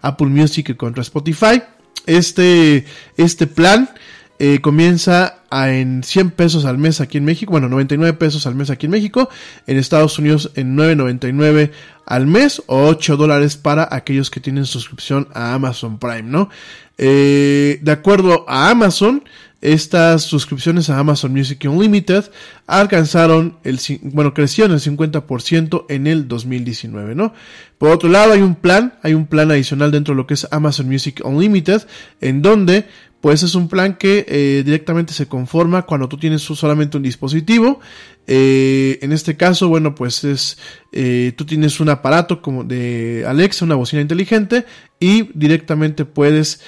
Apple 0.00 0.28
Music 0.28 0.68
y 0.70 0.74
contra 0.74 1.02
Spotify. 1.02 1.60
Este, 2.06 2.84
este 3.16 3.46
plan 3.46 3.90
eh, 4.38 4.60
comienza 4.60 5.38
a 5.50 5.70
en 5.70 6.02
100 6.02 6.30
pesos 6.32 6.64
al 6.64 6.76
mes 6.76 7.00
aquí 7.00 7.18
en 7.18 7.24
México, 7.24 7.52
bueno, 7.52 7.68
99 7.68 8.12
pesos 8.14 8.46
al 8.46 8.54
mes 8.54 8.68
aquí 8.68 8.86
en 8.86 8.92
México, 8.92 9.30
en 9.66 9.78
Estados 9.78 10.18
Unidos 10.18 10.50
en 10.56 10.76
9.99 10.76 11.70
al 12.04 12.26
mes 12.26 12.62
o 12.66 12.86
8 12.86 13.16
dólares 13.16 13.56
para 13.56 13.88
aquellos 13.90 14.30
que 14.30 14.40
tienen 14.40 14.66
suscripción 14.66 15.28
a 15.32 15.54
Amazon 15.54 15.98
Prime, 15.98 16.24
¿no? 16.24 16.50
Eh, 16.98 17.78
de 17.82 17.92
acuerdo 17.92 18.44
a 18.48 18.70
Amazon, 18.70 19.24
estas 19.60 20.22
suscripciones 20.22 20.90
a 20.90 20.98
Amazon 20.98 21.32
Music 21.32 21.64
Unlimited 21.64 22.24
alcanzaron 22.66 23.56
el, 23.64 23.80
bueno, 24.02 24.34
crecieron 24.34 24.72
el 24.72 24.80
50% 24.80 25.86
en 25.88 26.06
el 26.06 26.28
2019, 26.28 27.14
¿no? 27.14 27.32
Por 27.78 27.90
otro 27.90 28.08
lado, 28.08 28.32
hay 28.32 28.42
un 28.42 28.54
plan, 28.54 28.94
hay 29.02 29.14
un 29.14 29.26
plan 29.26 29.50
adicional 29.50 29.90
dentro 29.90 30.14
de 30.14 30.16
lo 30.16 30.26
que 30.26 30.34
es 30.34 30.46
Amazon 30.50 30.88
Music 30.88 31.20
Unlimited, 31.24 31.82
en 32.20 32.42
donde 32.42 32.86
pues 33.20 33.42
es 33.42 33.54
un 33.54 33.68
plan 33.68 33.96
que 33.96 34.24
eh, 34.28 34.62
directamente 34.64 35.12
se 35.12 35.26
conforma 35.26 35.82
cuando 35.82 36.08
tú 36.08 36.16
tienes 36.16 36.42
solamente 36.42 36.96
un 36.96 37.02
dispositivo. 37.02 37.80
Eh, 38.28 38.98
en 39.02 39.10
este 39.10 39.36
caso, 39.36 39.68
bueno, 39.68 39.94
pues 39.94 40.22
es, 40.22 40.58
eh, 40.92 41.32
tú 41.34 41.44
tienes 41.44 41.80
un 41.80 41.88
aparato 41.88 42.40
como 42.40 42.62
de 42.62 43.24
Alexa, 43.26 43.64
una 43.64 43.74
bocina 43.74 44.02
inteligente, 44.02 44.64
y 45.00 45.30
directamente 45.34 46.04
puedes 46.04 46.60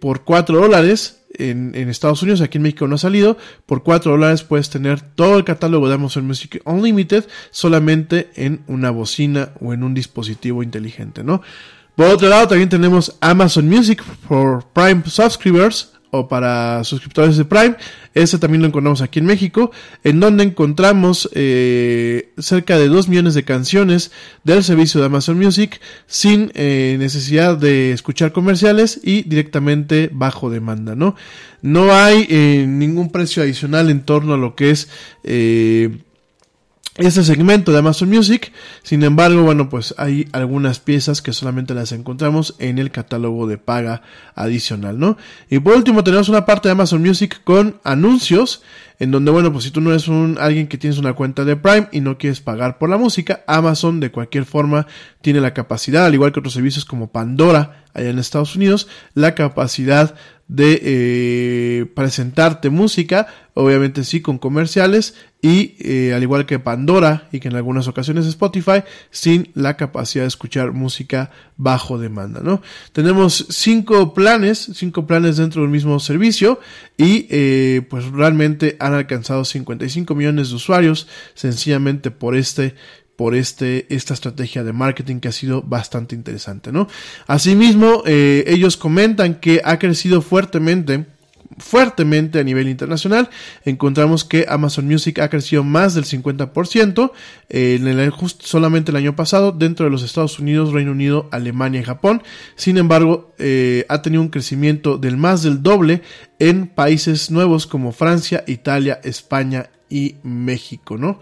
por 0.00 0.24
4 0.24 0.58
dólares 0.58 1.17
en, 1.38 1.74
en, 1.74 1.88
Estados 1.88 2.22
Unidos, 2.22 2.40
aquí 2.40 2.58
en 2.58 2.62
México 2.62 2.86
no 2.86 2.96
ha 2.96 2.98
salido, 2.98 3.36
por 3.66 3.82
4 3.82 4.12
dólares 4.12 4.42
puedes 4.42 4.70
tener 4.70 5.00
todo 5.00 5.38
el 5.38 5.44
catálogo 5.44 5.88
de 5.88 5.94
Amazon 5.94 6.26
Music 6.26 6.60
Unlimited 6.64 7.24
solamente 7.50 8.30
en 8.34 8.62
una 8.66 8.90
bocina 8.90 9.50
o 9.60 9.72
en 9.72 9.82
un 9.82 9.94
dispositivo 9.94 10.62
inteligente, 10.62 11.24
¿no? 11.24 11.42
Por 11.96 12.06
otro 12.06 12.28
lado, 12.28 12.46
también 12.46 12.68
tenemos 12.68 13.16
Amazon 13.20 13.68
Music 13.68 14.04
for 14.28 14.64
Prime 14.72 15.02
Subscribers 15.06 15.97
o 16.10 16.28
para 16.28 16.82
suscriptores 16.84 17.36
de 17.36 17.44
Prime. 17.44 17.76
Este 18.14 18.38
también 18.38 18.62
lo 18.62 18.68
encontramos 18.68 19.02
aquí 19.02 19.18
en 19.18 19.26
México, 19.26 19.70
en 20.04 20.20
donde 20.20 20.44
encontramos 20.44 21.28
eh, 21.34 22.32
cerca 22.38 22.78
de 22.78 22.88
2 22.88 23.08
millones 23.08 23.34
de 23.34 23.44
canciones 23.44 24.10
del 24.44 24.64
servicio 24.64 25.00
de 25.00 25.06
Amazon 25.06 25.38
Music 25.38 25.80
sin 26.06 26.50
eh, 26.54 26.96
necesidad 26.98 27.56
de 27.56 27.92
escuchar 27.92 28.32
comerciales 28.32 29.00
y 29.02 29.22
directamente 29.22 30.10
bajo 30.12 30.50
demanda, 30.50 30.94
¿no? 30.94 31.14
No 31.60 31.92
hay 31.92 32.26
eh, 32.28 32.66
ningún 32.68 33.10
precio 33.10 33.42
adicional 33.42 33.90
en 33.90 34.04
torno 34.04 34.34
a 34.34 34.38
lo 34.38 34.54
que 34.54 34.70
es 34.70 34.88
eh, 35.24 35.98
este 37.06 37.22
segmento 37.22 37.72
de 37.72 37.78
Amazon 37.78 38.08
Music. 38.08 38.52
Sin 38.82 39.04
embargo, 39.04 39.42
bueno, 39.42 39.68
pues 39.68 39.94
hay 39.98 40.28
algunas 40.32 40.80
piezas 40.80 41.22
que 41.22 41.32
solamente 41.32 41.74
las 41.74 41.92
encontramos 41.92 42.56
en 42.58 42.78
el 42.78 42.90
catálogo 42.90 43.46
de 43.46 43.56
paga 43.56 44.02
adicional, 44.34 44.98
¿no? 44.98 45.16
Y 45.48 45.60
por 45.60 45.76
último 45.76 46.02
tenemos 46.02 46.28
una 46.28 46.44
parte 46.44 46.68
de 46.68 46.72
Amazon 46.72 47.00
Music 47.00 47.40
con 47.44 47.80
anuncios, 47.84 48.62
en 48.98 49.12
donde, 49.12 49.30
bueno, 49.30 49.52
pues 49.52 49.64
si 49.64 49.70
tú 49.70 49.80
no 49.80 49.90
eres 49.90 50.08
un, 50.08 50.38
alguien 50.40 50.66
que 50.66 50.76
tienes 50.76 50.98
una 50.98 51.12
cuenta 51.12 51.44
de 51.44 51.54
Prime 51.54 51.88
y 51.92 52.00
no 52.00 52.18
quieres 52.18 52.40
pagar 52.40 52.78
por 52.78 52.90
la 52.90 52.98
música, 52.98 53.44
Amazon 53.46 54.00
de 54.00 54.10
cualquier 54.10 54.44
forma 54.44 54.86
tiene 55.20 55.40
la 55.40 55.54
capacidad, 55.54 56.04
al 56.04 56.14
igual 56.14 56.32
que 56.32 56.40
otros 56.40 56.54
servicios 56.54 56.84
como 56.84 57.12
Pandora 57.12 57.84
allá 57.98 58.10
en 58.10 58.18
Estados 58.18 58.56
Unidos, 58.56 58.88
la 59.14 59.34
capacidad 59.34 60.14
de 60.48 60.80
eh, 60.82 61.86
presentarte 61.94 62.70
música, 62.70 63.26
obviamente 63.52 64.02
sí 64.02 64.22
con 64.22 64.38
comerciales 64.38 65.14
y 65.42 65.76
eh, 65.78 66.14
al 66.14 66.22
igual 66.22 66.46
que 66.46 66.58
Pandora 66.58 67.28
y 67.30 67.38
que 67.38 67.48
en 67.48 67.56
algunas 67.56 67.86
ocasiones 67.86 68.26
Spotify, 68.26 68.82
sin 69.10 69.50
la 69.54 69.76
capacidad 69.76 70.24
de 70.24 70.28
escuchar 70.28 70.72
música 70.72 71.30
bajo 71.58 71.98
demanda, 71.98 72.40
¿no? 72.42 72.62
Tenemos 72.92 73.46
cinco 73.50 74.14
planes, 74.14 74.70
cinco 74.74 75.06
planes 75.06 75.36
dentro 75.36 75.62
del 75.62 75.70
mismo 75.70 76.00
servicio 76.00 76.60
y 76.96 77.26
eh, 77.30 77.82
pues 77.90 78.06
realmente 78.06 78.76
han 78.80 78.94
alcanzado 78.94 79.44
55 79.44 80.14
millones 80.14 80.48
de 80.48 80.56
usuarios 80.56 81.08
sencillamente 81.34 82.10
por 82.10 82.34
este 82.34 82.74
por 83.18 83.34
este, 83.34 83.92
esta 83.92 84.14
estrategia 84.14 84.62
de 84.62 84.72
marketing 84.72 85.18
que 85.18 85.26
ha 85.26 85.32
sido 85.32 85.60
bastante 85.60 86.14
interesante, 86.14 86.70
¿no? 86.70 86.86
Asimismo, 87.26 88.04
eh, 88.06 88.44
ellos 88.46 88.76
comentan 88.76 89.40
que 89.40 89.60
ha 89.64 89.76
crecido 89.80 90.22
fuertemente 90.22 91.04
fuertemente 91.56 92.38
a 92.38 92.44
nivel 92.44 92.68
internacional. 92.68 93.28
Encontramos 93.64 94.22
que 94.22 94.46
Amazon 94.48 94.86
Music 94.86 95.18
ha 95.18 95.30
crecido 95.30 95.64
más 95.64 95.94
del 95.94 96.04
50% 96.04 97.10
eh, 97.48 97.78
en 97.80 97.88
el, 97.88 98.10
just, 98.10 98.42
solamente 98.42 98.92
el 98.92 98.96
año 98.96 99.16
pasado 99.16 99.50
dentro 99.50 99.84
de 99.84 99.90
los 99.90 100.04
Estados 100.04 100.38
Unidos, 100.38 100.72
Reino 100.72 100.92
Unido, 100.92 101.28
Alemania 101.32 101.80
y 101.80 101.84
Japón. 101.84 102.22
Sin 102.54 102.78
embargo, 102.78 103.34
eh, 103.40 103.84
ha 103.88 104.00
tenido 104.00 104.22
un 104.22 104.28
crecimiento 104.28 104.96
del 104.96 105.16
más 105.16 105.42
del 105.42 105.60
doble 105.60 106.02
en 106.38 106.68
países 106.68 107.32
nuevos 107.32 107.66
como 107.66 107.90
Francia, 107.90 108.44
Italia, 108.46 109.00
España 109.02 109.70
y 109.90 110.14
México, 110.22 110.96
¿no? 110.96 111.18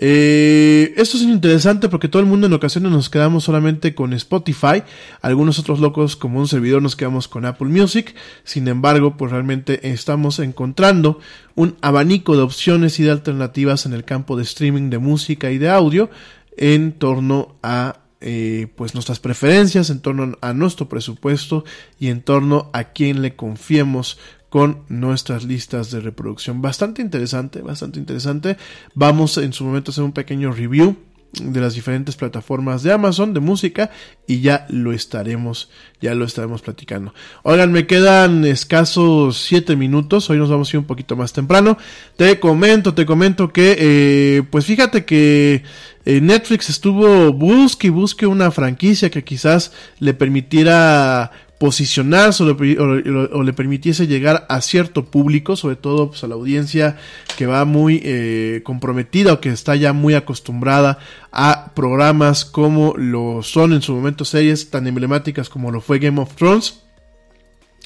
Eh, 0.00 0.94
esto 0.96 1.16
es 1.16 1.24
interesante 1.24 1.88
porque 1.88 2.06
todo 2.06 2.20
el 2.20 2.28
mundo 2.28 2.46
en 2.46 2.52
ocasiones 2.52 2.92
nos 2.92 3.10
quedamos 3.10 3.42
solamente 3.42 3.96
con 3.96 4.12
Spotify, 4.12 4.84
algunos 5.20 5.58
otros 5.58 5.80
locos 5.80 6.14
como 6.14 6.38
un 6.38 6.46
servidor 6.46 6.80
nos 6.80 6.94
quedamos 6.94 7.26
con 7.26 7.44
Apple 7.44 7.66
Music, 7.66 8.14
sin 8.44 8.68
embargo 8.68 9.16
pues 9.16 9.32
realmente 9.32 9.90
estamos 9.90 10.38
encontrando 10.38 11.18
un 11.56 11.76
abanico 11.80 12.36
de 12.36 12.42
opciones 12.42 13.00
y 13.00 13.02
de 13.02 13.10
alternativas 13.10 13.86
en 13.86 13.92
el 13.92 14.04
campo 14.04 14.36
de 14.36 14.44
streaming 14.44 14.88
de 14.88 14.98
música 14.98 15.50
y 15.50 15.58
de 15.58 15.68
audio 15.68 16.10
en 16.56 16.92
torno 16.92 17.56
a 17.64 17.98
eh, 18.20 18.68
pues 18.76 18.94
nuestras 18.94 19.18
preferencias, 19.18 19.90
en 19.90 20.00
torno 20.00 20.36
a 20.40 20.52
nuestro 20.52 20.88
presupuesto 20.88 21.64
y 21.98 22.08
en 22.08 22.22
torno 22.22 22.70
a 22.72 22.84
quién 22.84 23.20
le 23.22 23.34
confiemos 23.34 24.18
con 24.48 24.84
nuestras 24.88 25.44
listas 25.44 25.90
de 25.90 26.00
reproducción. 26.00 26.62
Bastante 26.62 27.02
interesante, 27.02 27.62
bastante 27.62 27.98
interesante. 27.98 28.56
Vamos 28.94 29.36
en 29.38 29.52
su 29.52 29.64
momento 29.64 29.90
a 29.90 29.92
hacer 29.92 30.04
un 30.04 30.12
pequeño 30.12 30.52
review 30.52 30.96
de 31.32 31.60
las 31.60 31.74
diferentes 31.74 32.16
plataformas 32.16 32.82
de 32.82 32.92
Amazon 32.92 33.34
de 33.34 33.40
música 33.40 33.90
y 34.26 34.40
ya 34.40 34.66
lo 34.70 34.92
estaremos 34.92 35.68
ya 36.00 36.14
lo 36.14 36.24
estaremos 36.24 36.62
platicando 36.62 37.12
oigan 37.42 37.70
me 37.70 37.86
quedan 37.86 38.46
escasos 38.46 39.36
7 39.42 39.76
minutos 39.76 40.30
hoy 40.30 40.38
nos 40.38 40.48
vamos 40.48 40.68
a 40.68 40.76
ir 40.76 40.78
un 40.78 40.86
poquito 40.86 41.16
más 41.16 41.34
temprano 41.34 41.76
te 42.16 42.40
comento 42.40 42.94
te 42.94 43.04
comento 43.04 43.52
que 43.52 43.76
eh, 43.78 44.42
pues 44.50 44.64
fíjate 44.64 45.04
que 45.04 45.64
eh, 46.06 46.20
Netflix 46.22 46.70
estuvo 46.70 47.30
busque 47.34 47.88
y 47.88 47.90
busque 47.90 48.26
una 48.26 48.50
franquicia 48.50 49.10
que 49.10 49.22
quizás 49.22 49.72
le 49.98 50.14
permitiera 50.14 51.30
posicionarse 51.58 52.44
o 52.44 53.42
le, 53.42 53.52
permitiese 53.52 54.06
llegar 54.06 54.46
a 54.48 54.60
cierto 54.60 55.06
público, 55.06 55.56
sobre 55.56 55.76
todo 55.76 56.10
pues, 56.10 56.22
a 56.22 56.28
la 56.28 56.36
audiencia 56.36 56.96
que 57.36 57.46
va 57.46 57.64
muy 57.64 58.00
eh, 58.04 58.60
comprometida 58.64 59.32
o 59.32 59.40
que 59.40 59.50
está 59.50 59.74
ya 59.74 59.92
muy 59.92 60.14
acostumbrada 60.14 60.98
a 61.32 61.72
programas 61.74 62.44
como 62.44 62.94
lo 62.96 63.42
son 63.42 63.72
en 63.72 63.82
su 63.82 63.92
momento 63.92 64.24
series 64.24 64.70
tan 64.70 64.86
emblemáticas 64.86 65.48
como 65.48 65.72
lo 65.72 65.80
fue 65.80 65.98
Game 65.98 66.20
of 66.20 66.34
Thrones. 66.36 66.82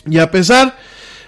Y 0.06 0.18
a 0.18 0.30
pesar, 0.30 0.76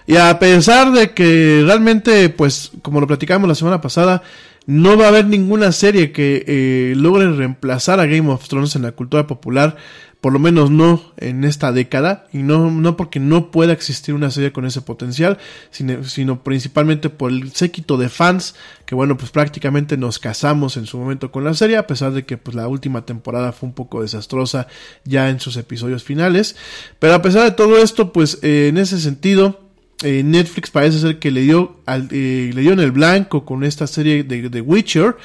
y 0.07 0.17
a 0.17 0.39
pesar 0.39 0.93
de 0.93 1.13
que 1.13 1.63
realmente, 1.65 2.29
pues, 2.29 2.73
como 2.83 3.01
lo 3.01 3.07
platicamos 3.07 3.49
la 3.49 3.55
semana 3.55 3.81
pasada, 3.81 4.23
no 4.67 4.97
va 4.97 5.07
a 5.07 5.09
haber 5.09 5.27
ninguna 5.27 5.73
serie 5.73 6.13
que 6.13 6.45
eh, 6.47 6.95
logre 6.97 7.31
reemplazar 7.33 8.01
a 8.01 8.07
Game 8.07 8.31
of 8.31 8.49
Thrones 8.49 8.77
en 8.77 8.83
la 8.83 8.93
cultura 8.93 9.27
popular 9.27 9.77
por 10.25 10.33
lo 10.33 10.39
menos 10.39 10.71
no 10.71 11.13
en 11.19 11.45
esta 11.45 11.71
década, 11.71 12.29
y 12.33 12.39
no, 12.39 12.71
no 12.71 12.97
porque 12.97 13.21
no 13.21 13.51
pueda 13.51 13.75
existir 13.75 14.15
una 14.15 14.31
serie 14.31 14.53
con 14.53 14.65
ese 14.65 14.81
potencial, 14.81 15.37
sino, 15.71 16.03
sino, 16.03 16.43
principalmente 16.43 17.11
por 17.11 17.31
el 17.31 17.53
séquito 17.53 17.99
de 17.99 18.09
fans, 18.09 18.55
que 18.87 18.95
bueno, 18.95 19.19
pues 19.19 19.31
prácticamente 19.31 19.99
nos 19.99 20.19
casamos 20.19 20.79
en 20.79 20.87
su 20.87 20.97
momento 20.97 21.31
con 21.31 21.45
la 21.45 21.53
serie, 21.53 21.77
a 21.77 21.87
pesar 21.87 22.13
de 22.13 22.25
que 22.25 22.39
pues 22.39 22.57
la 22.57 22.69
última 22.69 23.05
temporada 23.05 23.53
fue 23.53 23.69
un 23.69 23.75
poco 23.75 24.01
desastrosa 24.01 24.67
ya 25.05 25.29
en 25.29 25.41
sus 25.41 25.59
episodios 25.59 26.05
finales, 26.05 26.57
pero 26.99 27.13
a 27.13 27.21
pesar 27.21 27.45
de 27.45 27.51
todo 27.51 27.77
esto, 27.77 28.11
pues 28.11 28.39
eh, 28.41 28.69
en 28.69 28.79
ese 28.79 29.01
sentido, 29.01 29.61
eh, 30.03 30.23
Netflix 30.25 30.71
parece 30.71 31.01
ser 31.01 31.19
que 31.19 31.31
le 31.31 31.43
dio, 31.43 31.81
al, 31.85 32.09
eh, 32.13 32.51
le 32.55 32.63
dio 32.63 32.73
en 32.73 32.81
el 32.81 32.93
blanco 32.93 33.45
con 33.45 33.63
esta 33.63 33.87
serie 33.87 34.25
de 34.25 34.49
The 34.49 34.63
Witcher, 34.63 35.17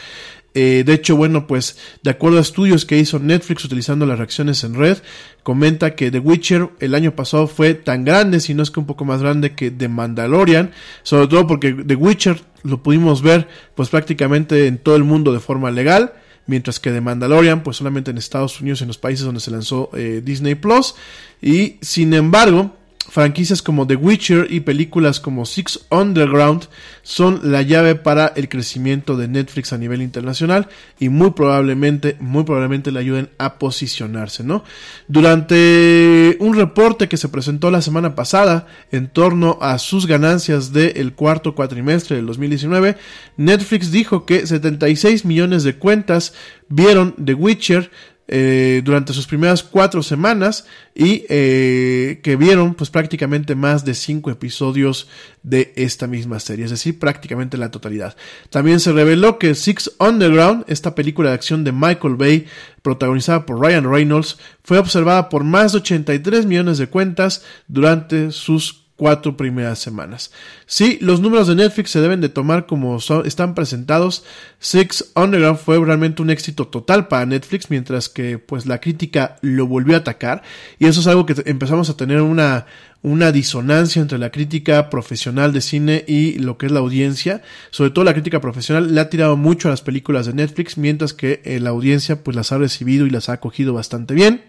eh, 0.54 0.84
de 0.86 0.94
hecho, 0.94 1.16
bueno, 1.16 1.46
pues 1.46 1.78
de 2.02 2.10
acuerdo 2.10 2.40
a 2.40 2.42
estudios 2.42 2.86
que 2.86 2.98
hizo 2.98 3.20
Netflix 3.20 3.64
utilizando 3.66 4.06
las 4.06 4.18
reacciones 4.18 4.64
en 4.64 4.74
red, 4.74 4.98
comenta 5.44 5.96
que 5.96 6.12
The 6.12 6.20
Witcher 6.20 6.70
el 6.80 6.96
año 6.96 7.16
pasado 7.16 7.48
fue 7.48 7.76
tan 7.76 8.04
grande, 8.04 8.40
si 8.40 8.54
no 8.54 8.64
es 8.64 8.72
que 8.72 8.80
un 8.80 8.86
poco 8.86 9.06
más 9.06 9.22
grande 9.22 9.54
que 9.54 9.70
The 9.72 9.88
Mandalorian, 9.88 10.72
sobre 11.04 11.28
todo 11.28 11.46
porque 11.46 11.74
The 11.74 11.96
Witcher 11.96 12.42
lo 12.64 12.82
pudimos 12.82 13.22
ver 13.22 13.48
pues 13.76 13.90
prácticamente 13.90 14.68
en 14.68 14.80
todo 14.80 14.96
el 14.96 15.04
mundo 15.04 15.34
de 15.34 15.40
forma 15.40 15.70
legal, 15.72 16.14
mientras 16.48 16.80
que 16.80 16.92
The 16.92 17.02
Mandalorian 17.02 17.62
pues 17.62 17.78
solamente 17.78 18.10
en 18.10 18.18
Estados 18.18 18.60
Unidos, 18.60 18.82
en 18.82 18.88
los 18.88 18.98
países 18.98 19.26
donde 19.26 19.42
se 19.42 19.52
lanzó 19.52 19.92
eh, 19.94 20.22
Disney 20.24 20.56
Plus, 20.56 20.96
y 21.42 21.78
sin 21.82 22.14
embargo, 22.14 22.76
franquicias 23.10 23.62
como 23.62 23.88
The 23.88 23.96
Witcher 23.96 24.48
y 24.50 24.62
películas 24.62 25.20
como 25.20 25.46
Six 25.46 25.82
Underground 25.90 26.68
son 27.02 27.52
la 27.52 27.62
llave 27.62 27.96
para 27.96 28.28
el 28.36 28.50
crecimiento 28.50 29.18
de 29.18 29.28
Netflix 29.28 29.74
a 29.74 29.78
nivel 29.78 30.02
internacional 30.02 30.70
y 31.00 31.10
muy 31.10 31.32
probablemente, 31.32 32.16
muy 32.20 32.44
probablemente 32.44 32.92
le 32.92 33.00
ayuden 33.00 33.30
a 33.38 33.56
posicionarse, 33.56 34.44
¿no? 34.44 34.64
Durante 35.08 36.38
un 36.40 36.56
reporte 36.56 37.08
que 37.08 37.18
se 37.18 37.30
presentó 37.30 37.72
la 37.72 37.82
semana 37.82 38.16
pasada 38.16 38.68
en 38.92 39.08
torno 39.08 39.58
a 39.62 39.80
sus 39.80 40.06
ganancias 40.06 40.72
del 40.72 41.14
cuarto 41.14 41.56
cuatrimestre 41.56 42.16
del 42.16 42.28
2019, 42.28 42.96
Netflix 43.38 43.92
dijo 43.92 44.26
que 44.26 44.46
76 44.46 45.26
millones 45.26 45.64
de 45.64 45.76
cuentas 45.76 46.34
vieron 46.70 47.16
The 47.24 47.34
Witcher 47.34 47.92
eh, 48.32 48.84
durante 48.84 49.12
sus 49.12 49.26
primeras 49.26 49.64
cuatro 49.64 50.04
semanas 50.04 50.68
y 50.94 51.26
eh, 51.30 52.20
que 52.22 52.36
vieron 52.36 52.76
pues 52.76 52.92
prácticamente 52.92 53.56
más 53.56 53.86
de 53.86 53.96
cinco 53.96 54.30
episodios 54.30 55.08
de 55.42 55.74
esta 55.76 56.06
misma 56.06 56.40
serie, 56.40 56.66
es 56.66 56.70
decir, 56.70 57.00
prácticamente 57.00 57.58
la 57.58 57.72
totalidad. 57.72 58.16
También 58.52 58.80
se 58.80 58.92
reveló 58.92 59.40
que 59.40 59.56
Six 59.56 59.94
Underground, 60.00 60.64
esta 60.68 60.94
película 60.94 61.30
de 61.30 61.36
acción 61.36 61.64
de 61.64 61.72
Michael 61.72 62.18
Bay, 62.18 62.46
protagonizada 62.84 63.48
por 63.48 63.60
Ryan 63.60 63.92
Reynolds, 63.92 64.38
fue 64.64 64.78
observada 64.78 65.28
por 65.28 65.44
más 65.44 65.72
de 65.72 65.80
83 65.80 66.46
millones 66.46 66.78
de 66.78 66.86
cuentas 66.86 67.44
durante 67.68 68.30
sus 68.30 68.89
cuatro 69.00 69.38
primeras 69.38 69.80
semanas. 69.80 70.32
Sí, 70.66 71.00
los 71.02 71.22
números 71.22 71.48
de 71.48 71.56
Netflix 71.56 71.92
se 71.92 72.02
deben 72.02 72.20
de 72.20 72.28
tomar 72.28 72.66
como 72.66 73.00
son, 73.00 73.26
están 73.26 73.56
presentados. 73.56 74.26
Six 74.60 75.14
Underground 75.16 75.58
fue 75.58 75.84
realmente 75.84 76.22
un 76.22 76.30
éxito 76.30 76.68
total 76.68 77.08
para 77.08 77.26
Netflix, 77.26 77.70
mientras 77.70 78.10
que 78.10 78.38
pues 78.38 78.66
la 78.66 78.82
crítica 78.82 79.38
lo 79.42 79.68
volvió 79.68 79.96
a 79.96 80.00
atacar. 80.00 80.44
Y 80.80 80.86
eso 80.86 81.00
es 81.00 81.08
algo 81.08 81.26
que 81.26 81.34
empezamos 81.46 81.90
a 81.90 81.96
tener 81.96 82.20
una, 82.22 82.66
una 83.02 83.32
disonancia 83.32 84.02
entre 84.02 84.18
la 84.18 84.32
crítica 84.32 84.90
profesional 84.90 85.54
de 85.54 85.62
cine 85.62 86.04
y 86.06 86.34
lo 86.34 86.58
que 86.58 86.66
es 86.66 86.72
la 86.74 86.82
audiencia. 86.82 87.42
Sobre 87.72 87.92
todo 87.92 88.04
la 88.04 88.14
crítica 88.14 88.42
profesional 88.42 88.94
le 88.94 89.00
ha 89.00 89.10
tirado 89.10 89.38
mucho 89.38 89.70
a 89.70 89.72
las 89.72 89.82
películas 89.82 90.26
de 90.26 90.34
Netflix, 90.34 90.78
mientras 90.78 91.14
que 91.14 91.42
eh, 91.46 91.62
la 91.62 91.70
audiencia 91.70 92.22
pues 92.22 92.36
las 92.36 92.52
ha 92.52 92.58
recibido 92.58 93.06
y 93.06 93.12
las 93.12 93.30
ha 93.30 93.34
acogido 93.34 93.74
bastante 93.74 94.14
bien. 94.14 94.49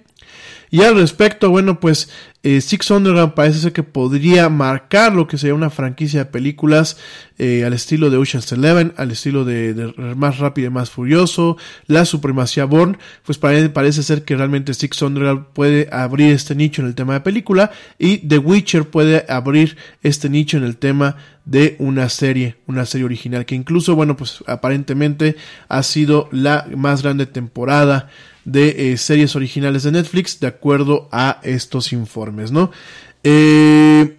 Y 0.70 0.82
al 0.82 0.94
respecto, 0.94 1.50
bueno, 1.50 1.80
pues 1.80 2.10
eh, 2.44 2.60
Six 2.60 2.92
Underground 2.92 3.34
parece 3.34 3.58
ser 3.58 3.72
que 3.72 3.82
podría 3.82 4.48
marcar 4.48 5.12
lo 5.12 5.26
que 5.26 5.36
sería 5.36 5.54
una 5.54 5.68
franquicia 5.68 6.20
de 6.20 6.30
películas 6.30 6.96
eh, 7.38 7.64
al 7.64 7.72
estilo 7.72 8.08
de 8.08 8.16
Ocean's 8.16 8.52
Eleven, 8.52 8.94
al 8.96 9.10
estilo 9.10 9.44
de, 9.44 9.92
Más 10.16 10.38
Rápido 10.38 10.68
y 10.68 10.70
Más 10.70 10.88
Furioso, 10.90 11.56
La 11.86 12.04
Supremacía 12.04 12.66
Born, 12.66 12.98
pues 13.24 13.36
parece, 13.36 13.68
parece 13.68 14.04
ser 14.04 14.24
que 14.24 14.36
realmente 14.36 14.72
Six 14.72 15.02
Underground 15.02 15.46
puede 15.52 15.88
abrir 15.90 16.32
este 16.32 16.54
nicho 16.54 16.82
en 16.82 16.88
el 16.88 16.94
tema 16.94 17.14
de 17.14 17.20
película 17.20 17.72
y 17.98 18.18
The 18.18 18.38
Witcher 18.38 18.88
puede 18.88 19.26
abrir 19.28 19.76
este 20.02 20.30
nicho 20.30 20.56
en 20.56 20.62
el 20.62 20.76
tema 20.76 21.16
de 21.44 21.74
una 21.80 22.08
serie, 22.08 22.56
una 22.68 22.86
serie 22.86 23.06
original 23.06 23.44
que 23.44 23.56
incluso, 23.56 23.96
bueno, 23.96 24.16
pues 24.16 24.44
aparentemente 24.46 25.34
ha 25.68 25.82
sido 25.82 26.28
la 26.30 26.66
más 26.76 27.02
grande 27.02 27.26
temporada 27.26 28.08
de 28.44 28.92
eh, 28.92 28.96
series 28.96 29.36
originales 29.36 29.82
de 29.82 29.92
Netflix 29.92 30.40
de 30.40 30.46
acuerdo 30.46 31.08
a 31.12 31.40
estos 31.42 31.92
informes, 31.92 32.52
¿no? 32.52 32.70
Eh, 33.22 34.16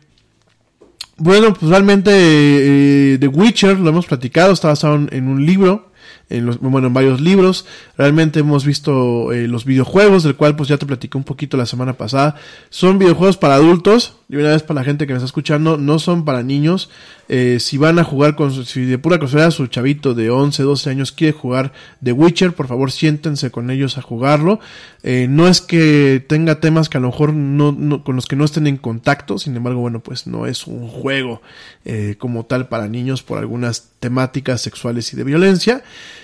bueno, 1.18 1.54
pues 1.54 1.70
realmente 1.70 2.12
eh, 2.14 3.18
The 3.20 3.28
Witcher, 3.28 3.80
lo 3.80 3.90
hemos 3.90 4.06
platicado, 4.06 4.54
está 4.54 4.70
basado 4.70 4.96
en, 4.96 5.28
un 5.28 5.46
libro 5.46 5.92
en 6.30 6.46
los, 6.46 6.60
bueno, 6.60 6.88
en 6.88 6.94
varios 6.94 7.22
libros. 7.22 7.66
Realmente 7.98 8.40
hemos 8.40 8.66
visto 8.66 9.30
los 9.32 9.66
videojuegos, 9.66 10.24
del 10.24 10.36
cual 10.36 10.56
pues 10.56 10.70
ya 10.70 10.78
te 10.78 10.86
platicé 10.86 11.18
un 11.18 11.24
poquito 11.24 11.58
la 11.58 11.66
semana 11.66 11.94
pasada. 11.94 12.36
Son 12.70 12.98
videojuegos 12.98 13.38
para 13.38 13.56
adultos, 13.56 14.16
y 14.32 14.38
una 14.38 14.52
vez 14.52 14.64
para 14.64 14.80
la 14.80 14.86
gente 14.86 15.06
que 15.06 15.12
me 15.12 15.18
está 15.18 15.26
escuchando, 15.26 15.76
no 15.76 16.00
son 16.00 16.24
para 16.24 16.42
niños. 16.42 16.90
Eh, 17.28 17.58
si 17.60 17.78
van 17.78 18.00
a 18.00 18.06
jugar 18.06 18.38
con 18.38 18.54
su, 18.54 18.64
si 18.64 18.86
de 18.86 18.98
pura 18.98 19.20
casualidad 19.20 19.52
su 19.52 19.68
chavito 19.68 20.14
de 20.14 20.30
11, 20.30 20.64
12 20.64 20.90
años 20.90 21.12
quiere 21.12 21.34
jugar 21.34 21.74
The 22.02 22.14
Witcher, 22.14 22.54
por 22.54 22.68
favor 22.68 22.94
siéntense 22.94 23.52
con 23.52 23.70
ellos 23.70 23.98
a 23.98 24.02
jugarlo. 24.02 24.62
Eh, 25.04 25.28
no 25.30 25.50
es 25.50 25.60
que 25.60 26.24
tenga 26.26 26.62
temas 26.62 26.88
que 26.88 26.98
a 26.98 27.02
lo 27.02 27.08
mejor 27.08 27.34
no, 27.34 27.74
no, 27.74 28.06
con 28.06 28.16
los 28.16 28.26
que 28.26 28.38
no 28.38 28.46
estén 28.46 28.68
en 28.68 28.78
contacto, 28.78 29.38
sin 29.38 29.54
embargo, 29.58 29.82
bueno, 29.82 30.00
pues 30.00 30.28
no 30.28 30.46
es 30.46 30.66
un 30.66 30.88
juego 30.88 31.42
eh, 31.84 32.16
como 32.18 32.46
tal 32.46 32.70
para 32.70 32.88
niños 32.88 33.24
por 33.24 33.38
algunas 33.38 33.90
temáticas 34.00 34.62
sexuales 34.62 35.12
y 35.12 35.18
de 35.18 35.26
violencia. 35.26 35.84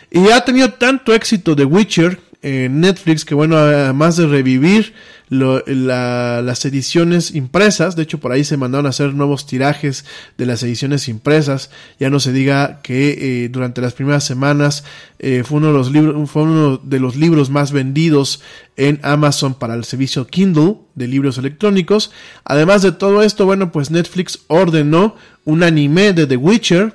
Y 0.09 0.29
ha 0.29 0.45
tenido 0.45 0.71
tanto 0.71 1.13
éxito 1.13 1.57
The 1.57 1.65
Witcher 1.65 2.21
Netflix 2.69 3.25
que 3.25 3.35
bueno, 3.35 3.57
además 3.57 4.17
de 4.17 4.27
revivir 4.27 4.93
las 5.29 6.65
ediciones 6.65 7.35
impresas, 7.35 7.95
de 7.95 8.03
hecho 8.03 8.19
por 8.19 8.31
ahí 8.31 8.43
se 8.43 8.55
mandaron 8.55 8.85
a 8.85 8.89
hacer 8.89 9.13
nuevos 9.13 9.45
tirajes 9.45 10.05
de 10.37 10.45
las 10.45 10.63
ediciones 10.63 11.09
impresas, 11.09 11.69
ya 11.99 12.09
no 12.09 12.19
se 12.19 12.31
diga 12.31 12.81
que 12.81 13.43
eh, 13.43 13.49
durante 13.49 13.81
las 13.81 13.93
primeras 13.93 14.23
semanas 14.23 14.85
eh, 15.19 15.43
fue, 15.45 15.57
uno 15.57 15.67
de 15.67 15.73
los 15.73 15.91
libros, 15.91 16.29
fue 16.29 16.43
uno 16.43 16.77
de 16.77 16.99
los 16.99 17.15
libros 17.17 17.49
más 17.49 17.71
vendidos 17.71 18.41
en 18.77 18.99
Amazon 19.03 19.55
para 19.55 19.73
el 19.73 19.83
servicio 19.83 20.27
Kindle 20.27 20.75
de 20.95 21.07
libros 21.07 21.37
electrónicos. 21.37 22.11
Además 22.45 22.81
de 22.81 22.93
todo 22.93 23.23
esto, 23.23 23.45
bueno, 23.45 23.71
pues 23.71 23.91
Netflix 23.91 24.39
ordenó 24.47 25.15
un 25.43 25.63
anime 25.63 26.13
de 26.13 26.27
The 26.27 26.37
Witcher, 26.37 26.93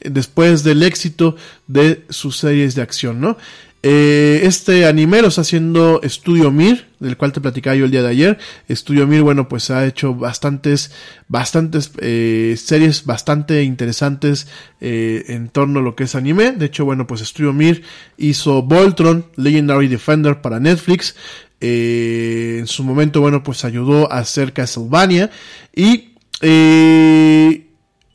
después 0.00 0.62
del 0.62 0.82
éxito 0.82 1.36
de 1.66 2.04
sus 2.08 2.38
series 2.38 2.74
de 2.74 2.82
acción, 2.82 3.20
¿no? 3.20 3.36
Eh, 3.82 4.40
este 4.42 4.86
anime 4.86 5.22
lo 5.22 5.28
está 5.28 5.42
haciendo 5.42 6.00
Studio 6.04 6.50
Mir, 6.50 6.86
del 6.98 7.16
cual 7.16 7.32
te 7.32 7.40
platicaba 7.40 7.76
yo 7.76 7.84
el 7.84 7.90
día 7.90 8.02
de 8.02 8.08
ayer. 8.08 8.38
Studio 8.68 9.06
Mir, 9.06 9.22
bueno, 9.22 9.48
pues 9.48 9.70
ha 9.70 9.86
hecho 9.86 10.14
bastantes, 10.14 10.90
bastantes 11.28 11.92
eh, 11.98 12.56
series 12.58 13.04
bastante 13.04 13.62
interesantes 13.62 14.48
eh, 14.80 15.24
en 15.28 15.48
torno 15.48 15.78
a 15.78 15.82
lo 15.82 15.94
que 15.94 16.04
es 16.04 16.14
anime. 16.16 16.52
De 16.52 16.66
hecho, 16.66 16.84
bueno, 16.84 17.06
pues 17.06 17.20
Studio 17.20 17.52
Mir 17.52 17.82
hizo 18.16 18.62
Voltron, 18.62 19.26
Legendary 19.36 19.86
Defender 19.86 20.40
para 20.40 20.58
Netflix. 20.58 21.14
En 21.60 22.66
su 22.68 22.84
momento, 22.84 23.20
bueno, 23.20 23.42
pues 23.42 23.64
ayudó 23.64 24.12
a 24.12 24.18
hacer 24.18 24.52
Castlevania. 24.52 25.30
Y 25.74 26.10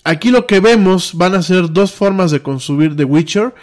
aquí 0.03 0.29
lo 0.29 0.47
que 0.47 0.59
vemos 0.59 1.13
van 1.13 1.35
a 1.35 1.41
ser 1.41 1.71
dos 1.71 1.91
formas 1.91 2.31
de 2.31 2.41
consumir 2.41 2.95
The 2.95 3.03
Witcher. 3.03 3.53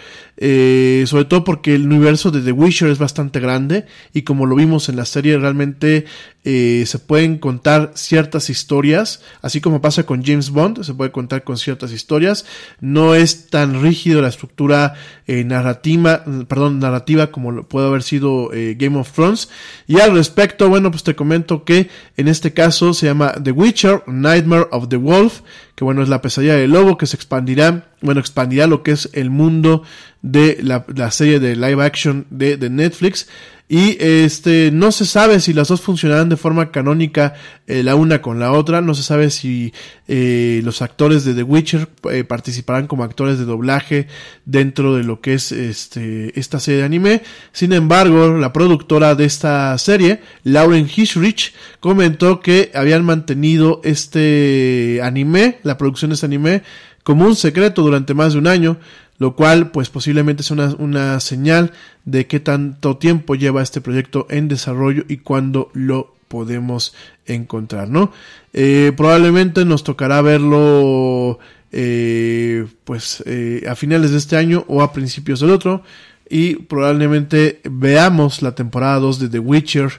Eh, 0.42 1.04
sobre 1.06 1.26
todo 1.26 1.44
porque 1.44 1.74
el 1.74 1.84
universo 1.84 2.30
de 2.30 2.40
The 2.40 2.52
Witcher 2.52 2.88
es 2.88 2.98
bastante 2.98 3.40
grande 3.40 3.84
y 4.14 4.22
como 4.22 4.46
lo 4.46 4.56
vimos 4.56 4.88
en 4.88 4.96
la 4.96 5.04
serie 5.04 5.36
realmente 5.36 6.06
eh, 6.44 6.84
se 6.86 6.98
pueden 6.98 7.36
contar 7.36 7.92
ciertas 7.94 8.48
historias, 8.48 9.22
así 9.42 9.60
como 9.60 9.82
pasa 9.82 10.06
con 10.06 10.24
James 10.24 10.48
Bond, 10.48 10.82
se 10.82 10.94
puede 10.94 11.12
contar 11.12 11.44
con 11.44 11.58
ciertas 11.58 11.92
historias, 11.92 12.46
no 12.80 13.14
es 13.14 13.50
tan 13.50 13.82
rígido 13.82 14.22
la 14.22 14.28
estructura 14.28 14.94
eh, 15.26 15.44
narrativa, 15.44 16.24
narrativa 16.24 17.30
como 17.30 17.52
lo 17.52 17.68
puede 17.68 17.88
haber 17.88 18.02
sido 18.02 18.48
Game 18.50 18.98
of 18.98 19.12
Thrones. 19.12 19.50
Y 19.86 20.00
al 20.00 20.14
respecto, 20.14 20.70
bueno, 20.70 20.90
pues 20.90 21.02
te 21.02 21.14
comento 21.14 21.64
que 21.64 21.90
en 22.16 22.28
este 22.28 22.54
caso 22.54 22.94
se 22.94 23.04
llama 23.04 23.34
The 23.34 23.50
Witcher, 23.50 24.04
Nightmare 24.06 24.68
of 24.70 24.88
the 24.88 24.96
Wolf, 24.96 25.42
que 25.74 25.84
bueno, 25.84 26.02
es 26.02 26.08
la 26.08 26.22
pesadilla 26.22 26.56
del 26.56 26.70
lobo 26.70 26.96
que 26.96 27.06
se 27.06 27.16
expandirá, 27.16 27.90
bueno, 28.00 28.20
expandirá 28.20 28.66
lo 28.66 28.82
que 28.82 28.92
es 28.92 29.10
el 29.12 29.30
mundo 29.30 29.82
de 30.22 30.58
la, 30.62 30.84
la 30.94 31.10
serie 31.10 31.40
de 31.40 31.56
live 31.56 31.84
action 31.84 32.26
de, 32.30 32.56
de, 32.56 32.70
Netflix. 32.70 33.28
Y 33.72 33.96
este 34.02 34.72
no 34.72 34.90
se 34.90 35.06
sabe 35.06 35.38
si 35.38 35.52
las 35.52 35.68
dos 35.68 35.80
funcionarán 35.80 36.28
de 36.28 36.36
forma 36.36 36.72
canónica 36.72 37.34
eh, 37.68 37.84
la 37.84 37.94
una 37.94 38.20
con 38.20 38.40
la 38.40 38.50
otra. 38.50 38.80
No 38.80 38.96
se 38.96 39.04
sabe 39.04 39.30
si 39.30 39.72
eh, 40.08 40.60
los 40.64 40.82
actores 40.82 41.24
de 41.24 41.34
The 41.34 41.44
Witcher 41.44 41.88
eh, 42.10 42.24
participarán 42.24 42.88
como 42.88 43.04
actores 43.04 43.38
de 43.38 43.44
doblaje 43.44 44.08
dentro 44.44 44.96
de 44.96 45.04
lo 45.04 45.20
que 45.20 45.34
es 45.34 45.52
este 45.52 46.36
esta 46.38 46.58
serie 46.58 46.80
de 46.80 46.86
anime. 46.86 47.22
Sin 47.52 47.72
embargo, 47.72 48.36
la 48.38 48.52
productora 48.52 49.14
de 49.14 49.26
esta 49.26 49.78
serie, 49.78 50.20
Lauren 50.42 50.90
Hisrich, 50.92 51.54
comentó 51.78 52.40
que 52.40 52.72
habían 52.74 53.04
mantenido 53.04 53.80
este 53.84 54.98
anime, 55.00 55.58
la 55.62 55.78
producción 55.78 56.08
de 56.08 56.14
este 56.14 56.26
anime, 56.26 56.62
como 57.02 57.24
un 57.24 57.36
secreto 57.36 57.82
durante 57.82 58.14
más 58.14 58.32
de 58.32 58.38
un 58.38 58.46
año 58.46 58.78
lo 59.20 59.36
cual 59.36 59.70
pues 59.70 59.90
posiblemente 59.90 60.40
es 60.40 60.50
una, 60.50 60.74
una 60.78 61.20
señal 61.20 61.72
de 62.06 62.26
qué 62.26 62.40
tanto 62.40 62.96
tiempo 62.96 63.34
lleva 63.34 63.62
este 63.62 63.82
proyecto 63.82 64.26
en 64.30 64.48
desarrollo 64.48 65.04
y 65.08 65.18
cuándo 65.18 65.70
lo 65.74 66.14
podemos 66.26 66.94
encontrar, 67.26 67.90
¿no? 67.90 68.12
Eh, 68.54 68.92
probablemente 68.96 69.66
nos 69.66 69.84
tocará 69.84 70.22
verlo 70.22 71.38
eh, 71.70 72.66
pues 72.84 73.22
eh, 73.26 73.64
a 73.68 73.74
finales 73.74 74.12
de 74.12 74.16
este 74.16 74.38
año 74.38 74.64
o 74.68 74.82
a 74.82 74.92
principios 74.94 75.40
del 75.40 75.50
otro 75.50 75.82
y 76.30 76.54
probablemente 76.54 77.60
veamos 77.64 78.40
la 78.40 78.54
temporada 78.54 79.00
2 79.00 79.18
de 79.18 79.28
The 79.28 79.38
Witcher 79.38 79.90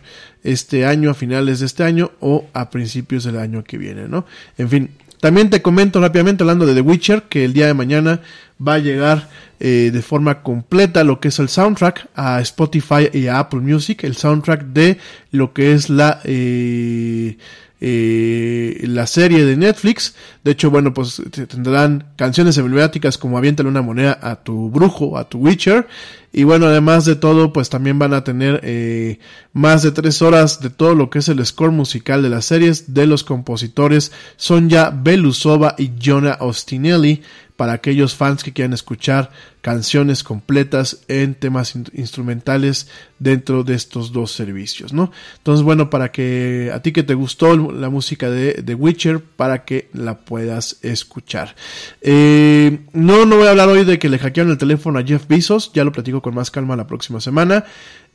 este 0.44 0.86
año 0.86 1.11
a 1.11 1.14
finales 1.14 1.60
de 1.60 1.68
este 1.68 1.84
año 1.84 2.11
o 2.22 2.48
a 2.53 2.72
principios 2.72 3.26
del 3.26 3.38
año 3.38 3.64
que 3.64 3.78
viene, 3.78 4.07
¿no? 4.07 4.26
En 4.57 4.69
fin, 4.69 4.90
también 5.22 5.49
te 5.49 5.61
comento 5.61 6.02
rápidamente 6.02 6.43
hablando 6.43 6.65
de 6.65 6.73
The 6.73 6.81
Witcher 6.81 7.23
que 7.23 7.45
el 7.45 7.53
día 7.53 7.68
de 7.68 7.73
mañana 7.73 8.22
va 8.65 8.73
a 8.73 8.80
llegar 8.80 9.30
eh, 9.60 9.91
de 9.93 10.02
forma 10.02 10.41
completa 10.41 11.03
lo 11.03 11.19
que 11.19 11.27
es 11.27 11.38
el 11.38 11.48
soundtrack 11.48 12.10
a 12.15 12.41
Spotify 12.41 13.10
y 13.14 13.27
a 13.27 13.39
Apple 13.39 13.60
Music, 13.60 14.03
el 14.03 14.15
soundtrack 14.15 14.65
de 14.65 14.98
lo 15.31 15.53
que 15.53 15.73
es 15.73 15.89
la 15.89 16.19
eh, 16.23 17.38
eh, 17.84 18.80
la 18.84 19.07
serie 19.07 19.45
de 19.45 19.57
Netflix. 19.57 20.15
De 20.43 20.52
hecho, 20.52 20.69
bueno, 20.69 20.93
pues 20.93 21.22
tendrán 21.48 22.06
canciones 22.15 22.57
emblemáticas 22.57 23.18
como 23.18 23.38
Aviéntale 23.38 23.69
una 23.69 23.81
moneda 23.81 24.19
a 24.22 24.35
tu 24.35 24.69
brujo, 24.69 25.18
a 25.18 25.27
tu 25.27 25.39
Witcher. 25.39 25.88
Y 26.33 26.43
bueno, 26.43 26.67
además 26.67 27.05
de 27.05 27.15
todo, 27.15 27.51
pues 27.51 27.69
también 27.69 27.99
van 27.99 28.13
a 28.13 28.23
tener 28.23 28.61
eh, 28.63 29.19
más 29.53 29.83
de 29.83 29.91
tres 29.91 30.21
horas 30.21 30.61
de 30.61 30.69
todo 30.69 30.95
lo 30.95 31.09
que 31.09 31.19
es 31.19 31.27
el 31.27 31.45
score 31.45 31.71
musical 31.71 32.21
de 32.23 32.29
las 32.29 32.45
series 32.45 32.93
de 32.93 33.05
los 33.05 33.23
compositores 33.23 34.11
Sonja 34.37 34.91
Belusova 34.91 35.75
y 35.77 35.91
Jonah 36.01 36.37
Ostinelli 36.39 37.21
para 37.61 37.73
aquellos 37.73 38.15
fans 38.15 38.43
que 38.43 38.53
quieran 38.53 38.73
escuchar 38.73 39.29
canciones 39.61 40.23
completas 40.23 41.01
en 41.07 41.35
temas 41.35 41.75
in 41.75 41.85
instrumentales 41.93 42.87
dentro 43.19 43.63
de 43.63 43.75
estos 43.75 44.11
dos 44.11 44.31
servicios, 44.31 44.93
¿no? 44.93 45.11
Entonces, 45.37 45.63
bueno, 45.63 45.91
para 45.91 46.11
que 46.11 46.71
a 46.73 46.81
ti 46.81 46.91
que 46.91 47.03
te 47.03 47.13
gustó 47.13 47.55
la 47.71 47.89
música 47.89 48.31
de 48.31 48.63
The 48.63 48.73
Witcher, 48.73 49.19
para 49.19 49.63
que 49.63 49.89
la 49.93 50.17
puedas 50.17 50.77
escuchar. 50.81 51.55
Eh, 52.01 52.79
no, 52.93 53.25
no 53.25 53.37
voy 53.37 53.45
a 53.45 53.51
hablar 53.51 53.69
hoy 53.69 53.85
de 53.85 53.99
que 53.99 54.09
le 54.09 54.17
hackearon 54.17 54.51
el 54.51 54.57
teléfono 54.57 54.97
a 54.97 55.03
Jeff 55.03 55.27
Bezos, 55.27 55.71
ya 55.73 55.83
lo 55.83 55.91
platico 55.91 56.20
con 56.22 56.35
más 56.35 56.52
calma 56.52 56.76
la 56.76 56.88
próxima 56.88 57.22
semana. 57.22 57.65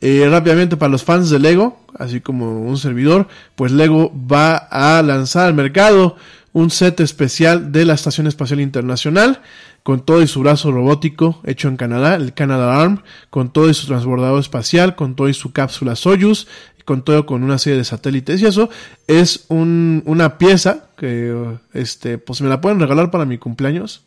Eh, 0.01 0.27
rápidamente 0.31 0.77
para 0.77 0.91
los 0.91 1.05
fans 1.05 1.31
de 1.31 1.39
Lego, 1.39 1.81
así 1.99 2.21
como 2.21 2.61
un 2.63 2.77
servidor, 2.77 3.29
pues 3.55 3.73
Lego 3.73 4.13
va 4.15 4.57
a 4.57 5.03
lanzar 5.03 5.47
al 5.47 5.55
mercado 5.55 6.17
un 6.53 6.71
set 6.71 7.01
especial 7.01 7.73
de 7.73 7.85
la 7.85 7.95
Estación 7.95 8.27
Espacial 8.27 8.61
Internacional, 8.61 9.41
con 9.83 10.05
todo 10.05 10.23
y 10.23 10.27
su 10.27 10.41
brazo 10.41 10.73
robótico 10.73 11.41
hecho 11.45 11.69
en 11.69 11.77
Canadá, 11.77 12.17
el 12.17 12.33
Canada 12.33 12.81
Arm, 12.81 13.03
con 13.31 13.51
todo 13.51 13.69
y 13.69 13.75
su 13.75 13.87
transbordador 13.87 14.41
espacial, 14.41 14.97
con 14.97 15.15
todo 15.15 15.29
y 15.29 15.35
su 15.35 15.53
cápsula 15.53 15.97
Soyuz, 15.97 16.47
con 16.87 17.03
todo 17.05 17.27
con 17.27 17.43
una 17.43 17.59
serie 17.59 17.77
de 17.77 17.85
satélites 17.85 18.41
y 18.41 18.47
eso 18.47 18.71
es 19.07 19.45
un, 19.49 20.03
una 20.07 20.39
pieza 20.39 20.87
que 20.97 21.59
este 21.75 22.17
pues 22.17 22.41
me 22.41 22.49
la 22.49 22.61
pueden 22.61 22.81
regalar 22.81 23.11
para 23.11 23.27
mi 23.27 23.39
cumpleaños. 23.39 24.03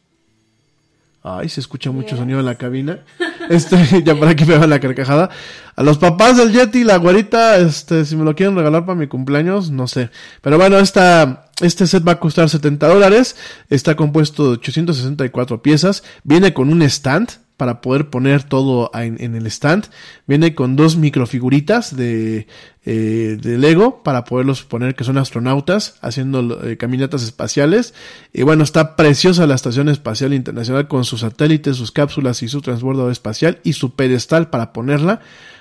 Ay, 1.22 1.50
se 1.50 1.60
escucha 1.60 1.92
mucho 1.92 2.18
sonido 2.18 2.40
en 2.40 2.46
la 2.46 2.56
cabina. 2.56 3.00
Este, 3.50 4.04
ya 4.06 4.18
para 4.18 4.36
que 4.36 4.46
me 4.46 4.66
la 4.66 4.80
carcajada. 4.80 5.30
A 5.76 5.84
los 5.84 5.98
papás 5.98 6.38
del 6.38 6.54
Yeti, 6.54 6.84
la 6.84 6.98
güerita, 6.98 7.58
este, 7.58 8.06
si 8.06 8.16
me 8.16 8.24
lo 8.24 8.36
quieren 8.36 8.56
regalar 8.56 8.86
para 8.86 8.98
mi 8.98 9.08
cumpleaños, 9.08 9.72
no 9.72 9.88
sé. 9.88 10.12
Pero 10.42 10.58
bueno, 10.58 10.78
esta, 10.78 11.50
este 11.60 11.88
set 11.88 12.08
va 12.08 12.14
a 12.14 12.20
costar 12.20 12.50
70 12.50 12.88
dólares. 12.88 13.36
Está 13.70 13.96
compuesto 13.96 14.46
de 14.46 14.52
864 14.52 15.62
piezas. 15.62 16.04
Viene 16.24 16.54
con 16.54 16.70
un 16.70 16.84
stand 16.84 17.32
para 17.60 17.82
poder 17.82 18.10
poner 18.10 18.44
todo 18.44 18.90
en, 18.94 19.36
el 19.36 19.46
stand. 19.48 19.88
Viene 20.28 20.56
con 20.56 20.78
dos 20.78 20.96
microfiguritas 20.96 21.94
de, 21.94 22.48
eh, 22.86 23.38
de 23.38 23.58
Lego 23.58 24.02
para 24.02 24.24
poderlos 24.24 24.64
poner 24.64 24.96
que 24.96 25.04
son 25.04 25.18
astronautas 25.18 25.96
haciendo 26.00 26.64
eh, 26.64 26.78
caminatas 26.78 27.22
espaciales. 27.22 27.94
Y 28.32 28.44
bueno, 28.44 28.64
está 28.64 28.96
preciosa 28.96 29.46
la 29.46 29.56
Estación 29.56 29.90
Espacial 29.90 30.34
Internacional 30.34 30.88
con 30.88 31.04
sus 31.04 31.20
satélites, 31.20 31.76
sus 31.76 31.92
cápsulas 31.92 32.42
y 32.44 32.48
su 32.48 32.62
transbordador 32.62 33.12
espacial 33.12 33.60
y 33.66 33.74
su 33.74 33.94
pedestal 33.94 34.50
para 34.50 34.72
ponerla 34.72 35.20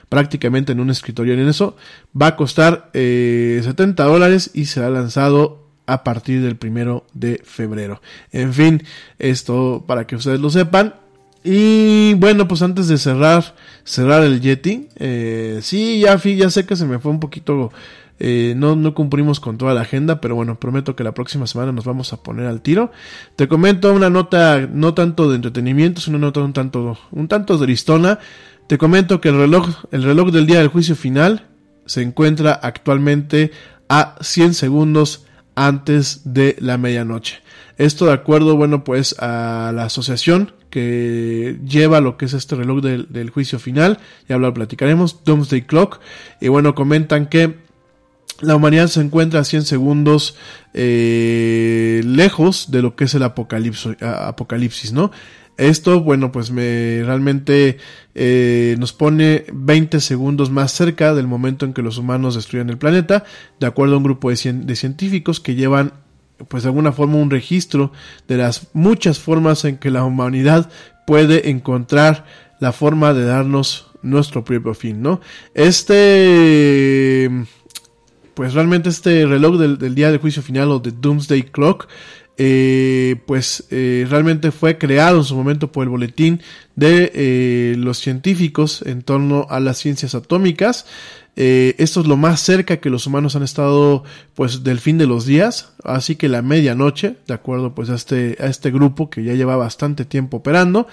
prácticamente 0.09 0.71
en 0.71 0.79
un 0.79 0.91
escritorio. 0.91 1.35
En 1.35 1.49
eso 1.49 1.77
va 2.15 2.29
a 2.29 2.37
costar 2.37 2.91
eh, 2.95 3.61
70 3.65 4.05
dólares 4.05 4.53
y 4.55 4.67
será 4.67 4.89
lanzado 4.89 5.67
a 5.87 6.05
partir 6.05 6.43
del 6.43 6.55
primero 6.55 7.07
de 7.13 7.43
febrero. 7.45 8.01
En 8.31 8.55
fin, 8.55 8.85
esto 9.19 9.83
para 9.85 10.07
que 10.07 10.15
ustedes 10.15 10.39
lo 10.39 10.49
sepan. 10.49 10.95
Y 11.45 12.15
bueno, 12.15 12.49
pues 12.49 12.63
antes 12.63 12.89
de 12.89 12.99
cerrar, 12.99 13.55
cerrar 13.85 14.23
el 14.23 14.41
Yeti, 14.41 14.89
eh, 14.97 15.61
sí, 15.63 16.01
ya, 16.01 16.17
ya 16.17 16.51
sé 16.51 16.67
que 16.67 16.77
se 16.77 16.85
me 16.85 16.99
fue 16.99 17.13
un 17.13 17.21
poquito, 17.21 17.73
eh, 18.19 18.55
no, 18.57 18.75
no 18.75 18.95
cumplimos 18.95 19.39
con 19.39 19.57
toda 19.57 19.73
la 19.73 19.83
agenda, 19.83 20.21
pero 20.21 20.35
bueno, 20.35 20.59
prometo 20.59 20.97
que 20.97 21.05
la 21.05 21.13
próxima 21.13 21.47
semana 21.47 21.73
nos 21.73 21.85
vamos 21.85 22.13
a 22.13 22.23
poner 22.23 22.47
al 22.47 22.61
tiro. 22.61 22.91
Te 23.37 23.47
comento 23.47 23.93
una 23.93 24.11
nota, 24.11 24.69
no 24.71 24.95
tanto 24.95 25.29
de 25.31 25.37
entretenimiento, 25.37 26.01
sino 26.01 26.17
una 26.19 26.27
nota 26.27 26.41
un 26.41 26.53
tanto, 26.53 26.99
un 27.13 27.29
tanto 27.29 27.57
de 27.57 27.67
listona. 27.67 28.19
Te 28.67 28.77
comento 28.77 29.21
que 29.21 29.29
el 29.29 29.37
reloj, 29.39 29.69
el 29.93 30.03
reloj 30.03 30.31
del 30.31 30.47
día 30.47 30.59
del 30.59 30.69
juicio 30.69 30.97
final 30.97 31.47
se 31.87 32.03
encuentra 32.03 32.53
actualmente 32.53 33.53
a 33.89 34.17
100 34.21 34.55
segundos 34.55 35.25
antes 35.55 36.21
de 36.25 36.57
la 36.61 36.79
medianoche. 36.79 37.41
Esto 37.79 38.07
de 38.07 38.13
acuerdo, 38.13 38.57
bueno, 38.57 38.83
pues 38.83 39.15
a 39.21 39.73
la 39.73 39.85
asociación 39.85 40.53
que 40.69 41.59
lleva 41.65 42.01
lo 42.01 42.17
que 42.17 42.27
es 42.27 42.35
este 42.35 42.57
reloj 42.57 42.83
del, 42.83 43.31
juicio 43.31 43.61
final, 43.61 43.99
ya 44.29 44.37
lo 44.37 44.53
platicaremos, 44.53 45.25
Doomsday 45.25 45.63
Clock, 45.63 46.01
y 46.41 46.49
bueno, 46.49 46.75
comentan 46.75 47.27
que 47.27 47.57
la 48.41 48.57
humanidad 48.57 48.89
se 48.89 49.01
encuentra 49.01 49.41
a 49.41 49.45
100 49.45 49.63
segundos 49.63 50.37
eh, 50.75 52.03
lejos 52.05 52.71
de 52.71 52.83
lo 52.83 52.97
que 52.97 53.05
es 53.05 53.15
el 53.15 53.23
apocalipsis, 53.23 54.93
¿no? 54.93 55.13
Esto, 55.57 56.01
bueno, 56.01 56.31
pues 56.31 56.53
me 56.53 57.03
realmente 57.05 57.79
eh, 58.15 58.77
nos 58.79 58.93
pone 58.93 59.45
20 59.53 60.01
segundos 60.01 60.51
más 60.51 60.71
cerca 60.71 61.15
del 61.15 61.27
momento 61.27 61.67
en 61.67 61.75
que 61.75 61.83
los 61.83 61.99
humanos 61.99 62.37
destruyan 62.37 62.71
el 62.71 62.79
planeta, 62.79 63.25
de 63.59 63.67
acuerdo 63.67 63.95
a 63.95 63.99
un 63.99 64.05
grupo 64.05 64.31
de 64.31 64.37
científicos 64.77 65.41
que 65.41 65.57
llevan 65.57 65.95
pues 66.47 66.63
de 66.63 66.69
alguna 66.69 66.93
forma 66.93 67.17
un 67.17 67.31
registro 67.31 67.93
de 68.29 68.37
las 68.37 68.69
muchas 68.73 69.19
formas 69.19 69.65
en 69.65 69.79
que 69.79 69.91
la 69.91 70.05
humanidad 70.05 70.71
puede 71.07 71.51
encontrar 71.51 72.25
la 72.61 72.73
forma 72.73 73.15
de 73.15 73.25
darnos 73.25 73.89
nuestro 74.03 74.45
propio 74.45 74.75
fin, 74.75 75.03
¿no? 75.03 75.21
Este, 75.55 77.31
pues 78.35 78.55
realmente 78.55 78.89
este 78.89 79.27
reloj 79.27 79.59
del, 79.59 79.95
día 79.95 80.11
del 80.11 80.21
juicio 80.21 80.43
final 80.43 80.71
o 80.71 80.79
de 80.79 80.93
Doomsday 80.93 81.43
Clock, 81.45 81.89
eh, 82.41 83.17
pues 83.27 83.65
eh, 83.71 84.07
realmente 84.09 84.53
fue 84.53 84.79
creado 84.79 85.19
en 85.19 85.25
su 85.25 85.35
momento 85.35 85.73
por 85.73 85.83
el 85.83 85.89
boletín 85.89 86.41
de 86.77 87.11
eh, 87.13 87.75
los 87.77 87.99
científicos 87.99 88.83
en 88.87 89.03
torno 89.03 89.49
a 89.51 89.59
las 89.59 89.79
ciencias 89.79 90.15
atómicas. 90.15 90.87
Eh, 91.41 91.77
esto 91.79 92.01
es 92.01 92.09
lo 92.09 92.17
más 92.17 92.41
cerca 92.41 92.79
que 92.79 92.91
los 92.91 93.07
humanos 93.07 93.37
han 93.37 93.45
estado 93.45 94.03
pues 94.35 94.65
del 94.65 94.81
fin 94.81 94.99
de 94.99 95.07
los 95.07 95.25
días, 95.25 95.73
así 95.85 96.17
que 96.17 96.29
la 96.29 96.43
medianoche, 96.43 97.15
de 97.29 97.35
acuerdo 97.35 97.77
pues 97.77 97.91
a 97.91 97.95
este, 97.95 98.37
a 98.41 98.47
este 98.47 98.73
grupo 98.73 99.09
que 99.09 99.23
ya 99.23 99.35
lleva 99.35 99.55
bastante 99.55 100.05
tiempo 100.05 100.39
operando. 100.39 100.89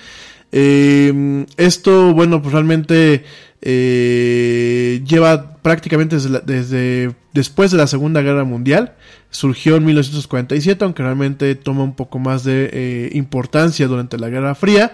Eh, 0.51 1.45
esto, 1.57 2.13
bueno, 2.13 2.43
pues 2.43 2.53
realmente 2.53 3.25
eh, 3.67 5.01
lleva 5.03 5.55
prácticamente 5.63 6.17
desde, 6.45 7.15
después 7.33 7.71
de 7.71 7.77
la 7.77 7.87
Segunda 7.87 8.21
Guerra 8.21 8.43
Mundial. 8.43 8.93
Surgió 9.31 9.75
en 9.75 9.85
1947, 9.85 10.85
aunque 10.85 11.01
realmente 11.01 11.55
toma 11.55 11.83
un 11.83 11.95
poco 11.95 12.19
más 12.19 12.43
de 12.43 12.69
eh, 12.71 13.09
importancia 13.13 13.87
durante 13.87 14.19
la 14.19 14.29
Guerra 14.29 14.53
Fría. 14.53 14.93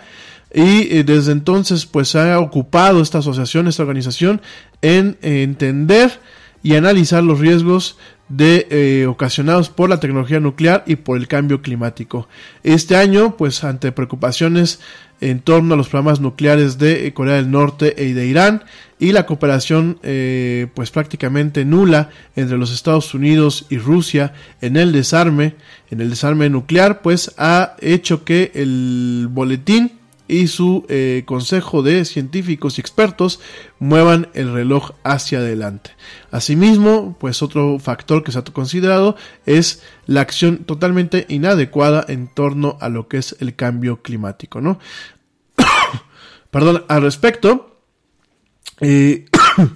Y 0.54 0.98
eh, 0.98 1.04
desde 1.06 1.32
entonces, 1.32 1.86
pues 1.86 2.16
ha 2.16 2.40
ocupado 2.40 3.02
esta 3.02 3.20
asociación, 3.20 3.68
esta 3.68 3.84
organización, 3.84 4.42
en 4.82 5.18
eh, 5.22 5.44
entender 5.44 6.20
y 6.64 6.76
analizar 6.76 7.24
los 7.24 7.40
riesgos 7.40 7.98
de 8.30 8.68
eh, 8.70 9.08
ocasionados 9.08 9.70
por 9.70 9.90
la 9.90 10.00
tecnología 10.00 10.40
nuclear 10.40 10.84
y 10.88 10.96
por 10.96 11.18
el 11.18 11.28
cambio 11.28 11.62
climático. 11.62 12.28
Este 12.64 12.96
año, 12.96 13.36
pues 13.36 13.64
ante 13.64 13.92
preocupaciones 13.92 14.80
en 15.20 15.40
torno 15.40 15.74
a 15.74 15.78
los 15.78 15.90
programas 15.90 16.20
nucleares 16.20 16.78
de 16.78 17.14
Corea 17.14 17.36
del 17.36 17.52
Norte 17.52 17.94
y 17.98 18.14
de 18.14 18.26
Irán 18.26 18.64
y 19.00 19.12
la 19.12 19.26
cooperación 19.26 20.00
eh, 20.02 20.68
pues 20.74 20.92
prácticamente 20.92 21.66
nula 21.66 22.10
entre 22.36 22.58
los 22.58 22.74
Estados 22.74 23.14
Unidos 23.14 23.66
y 23.70 23.78
Rusia 23.78 24.34
en 24.62 24.78
el 24.78 24.92
desarme, 24.92 25.56
en 25.92 26.02
el 26.02 26.10
desarme 26.10 26.50
nuclear, 26.50 27.02
pues 27.02 27.34
ha 27.38 27.76
hecho 27.82 28.24
que 28.24 28.52
el 28.56 29.28
boletín 29.30 30.01
y 30.32 30.48
su 30.48 30.86
eh, 30.88 31.24
consejo 31.26 31.84
de 31.84 32.06
científicos 32.06 32.78
y 32.78 32.82
expertos 32.82 33.42
muevan 33.80 34.30
el 34.34 34.54
reloj 34.54 34.92
hacia 35.04 35.40
adelante. 35.40 35.92
Asimismo, 36.32 37.18
pues 37.20 37.42
otro 37.42 37.80
factor 37.80 38.24
que 38.24 38.32
se 38.32 38.40
ha 38.40 38.44
considerado 38.46 39.18
es 39.46 39.84
la 40.06 40.22
acción 40.22 40.60
totalmente 40.60 41.26
inadecuada 41.28 42.06
en 42.08 42.30
torno 42.30 42.78
a 42.80 42.88
lo 42.88 43.10
que 43.10 43.18
es 43.18 43.36
el 43.42 43.58
cambio 43.58 44.02
climático, 44.02 44.62
¿no? 44.62 44.80
Perdón, 46.50 46.86
al 46.88 47.02
respecto, 47.02 47.82
eh, 48.80 49.26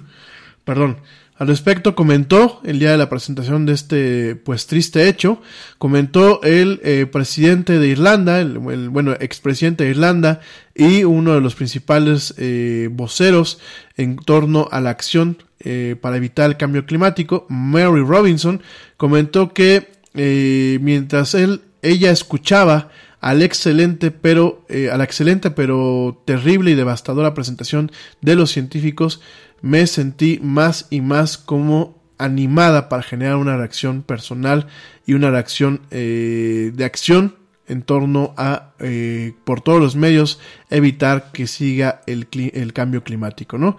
perdón, 0.64 1.00
al 1.38 1.48
respecto 1.48 1.94
comentó 1.94 2.60
el 2.64 2.78
día 2.78 2.92
de 2.92 2.98
la 2.98 3.10
presentación 3.10 3.66
de 3.66 3.74
este 3.74 4.36
pues 4.36 4.66
triste 4.66 5.08
hecho, 5.08 5.42
comentó 5.78 6.42
el 6.42 6.80
eh, 6.82 7.06
presidente 7.06 7.78
de 7.78 7.88
Irlanda, 7.88 8.40
el, 8.40 8.56
el, 8.70 8.88
bueno 8.88 9.12
expresidente 9.12 9.84
de 9.84 9.90
Irlanda 9.90 10.40
y 10.74 11.04
uno 11.04 11.34
de 11.34 11.40
los 11.40 11.54
principales 11.54 12.34
eh, 12.38 12.88
voceros 12.90 13.60
en 13.96 14.16
torno 14.16 14.68
a 14.70 14.80
la 14.80 14.90
acción 14.90 15.38
eh, 15.60 15.96
para 16.00 16.16
evitar 16.16 16.50
el 16.50 16.56
cambio 16.56 16.86
climático, 16.86 17.46
Mary 17.48 18.02
Robinson, 18.02 18.62
comentó 18.96 19.52
que 19.52 19.90
eh, 20.14 20.78
mientras 20.80 21.34
él 21.34 21.62
ella 21.82 22.10
escuchaba 22.10 22.90
al 23.20 23.42
excelente 23.42 24.10
pero 24.10 24.64
eh, 24.68 24.90
a 24.90 24.96
la 24.96 25.04
excelente 25.04 25.50
pero 25.50 26.22
terrible 26.24 26.70
y 26.70 26.74
devastadora 26.74 27.34
presentación 27.34 27.90
de 28.20 28.36
los 28.36 28.50
científicos 28.50 29.20
me 29.62 29.86
sentí 29.86 30.38
más 30.42 30.86
y 30.90 31.00
más 31.00 31.38
como 31.38 31.96
animada 32.18 32.88
para 32.88 33.02
generar 33.02 33.36
una 33.36 33.56
reacción 33.56 34.02
personal 34.02 34.66
y 35.06 35.14
una 35.14 35.30
reacción 35.30 35.82
eh, 35.90 36.72
de 36.74 36.84
acción 36.84 37.34
en 37.68 37.82
torno 37.82 38.34
a 38.36 38.72
eh, 38.78 39.34
por 39.44 39.60
todos 39.60 39.80
los 39.80 39.96
medios 39.96 40.40
evitar 40.70 41.30
que 41.32 41.46
siga 41.46 42.02
el, 42.06 42.26
cambio 42.72 43.02
climático 43.02 43.58
no 43.58 43.76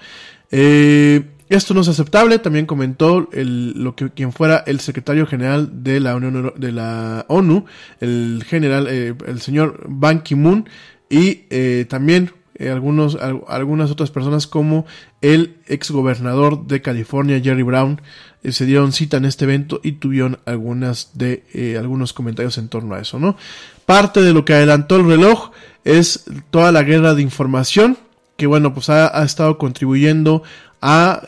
eh, 0.52 1.24
esto 1.50 1.74
no 1.74 1.80
es 1.80 1.88
aceptable, 1.88 2.40
también 2.40 2.66
comentó 2.66 3.30
lo 3.32 3.96
que 3.96 4.10
quien 4.10 4.34
fuera 4.34 4.66
el 4.68 4.82
secretario 4.82 5.26
general 5.26 5.82
de 5.82 6.02
la 6.02 6.14
Unión 6.14 6.54
de 6.58 6.72
la 6.74 7.24
ONU, 7.30 7.64
el 8.02 8.44
general, 8.46 8.88
eh, 8.90 9.16
el 9.26 9.40
señor 9.40 9.86
Ban 9.88 10.24
Ki-moon, 10.24 10.68
y 11.10 11.86
también 11.86 12.32
eh, 12.60 12.72
algunos, 12.72 13.16
al, 13.16 13.42
algunas 13.48 13.92
otras 13.92 14.10
personas 14.10 14.48
como 14.48 14.88
el 15.22 15.58
ex 15.68 15.92
gobernador 15.92 16.66
de 16.66 16.82
California, 16.82 17.40
Jerry 17.40 17.62
Brown, 17.62 18.02
eh, 18.42 18.52
se 18.52 18.66
dieron 18.66 18.94
cita 18.94 19.18
en 19.18 19.26
este 19.26 19.46
evento 19.46 19.80
y 19.84 19.94
tuvieron 19.94 20.40
algunas 20.46 21.12
de 21.14 21.44
eh, 21.54 21.78
algunos 21.78 22.14
comentarios 22.14 22.58
en 22.58 22.68
torno 22.68 22.96
a 22.96 23.00
eso, 23.00 23.20
¿no? 23.20 23.38
Parte 23.86 24.24
de 24.24 24.34
lo 24.34 24.44
que 24.44 24.56
adelantó 24.56 24.96
el 24.96 25.06
reloj 25.06 25.52
es 25.84 26.26
toda 26.50 26.72
la 26.72 26.82
guerra 26.82 27.14
de 27.14 27.22
información 27.22 27.98
que 28.38 28.48
bueno 28.48 28.74
pues 28.74 28.90
ha, 28.90 29.24
estado 29.24 29.58
contribuyendo 29.58 30.44
a 30.80 31.24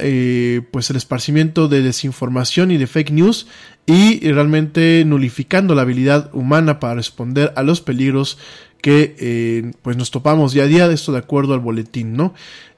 pues 0.71 0.91
el 0.91 0.95
esparcimiento 0.95 1.67
de 1.67 1.81
desinformación 1.81 2.69
y 2.69 2.77
de 2.77 2.85
fake 2.85 3.09
news 3.11 3.47
y 3.87 4.19
realmente 4.31 5.03
nulificando 5.07 5.73
la 5.73 5.81
habilidad 5.81 6.29
humana 6.33 6.79
para 6.79 6.93
responder 6.93 7.51
a 7.55 7.63
los 7.63 7.81
peligros 7.81 8.37
que 8.81 9.15
eh, 9.19 9.71
pues 9.81 9.97
nos 9.97 10.11
topamos 10.11 10.53
día 10.53 10.63
a 10.63 10.67
día, 10.67 10.91
esto 10.91 11.11
de 11.11 11.19
acuerdo 11.19 11.53
al 11.53 11.59
boletín, 11.59 12.13
¿no? 12.13 12.33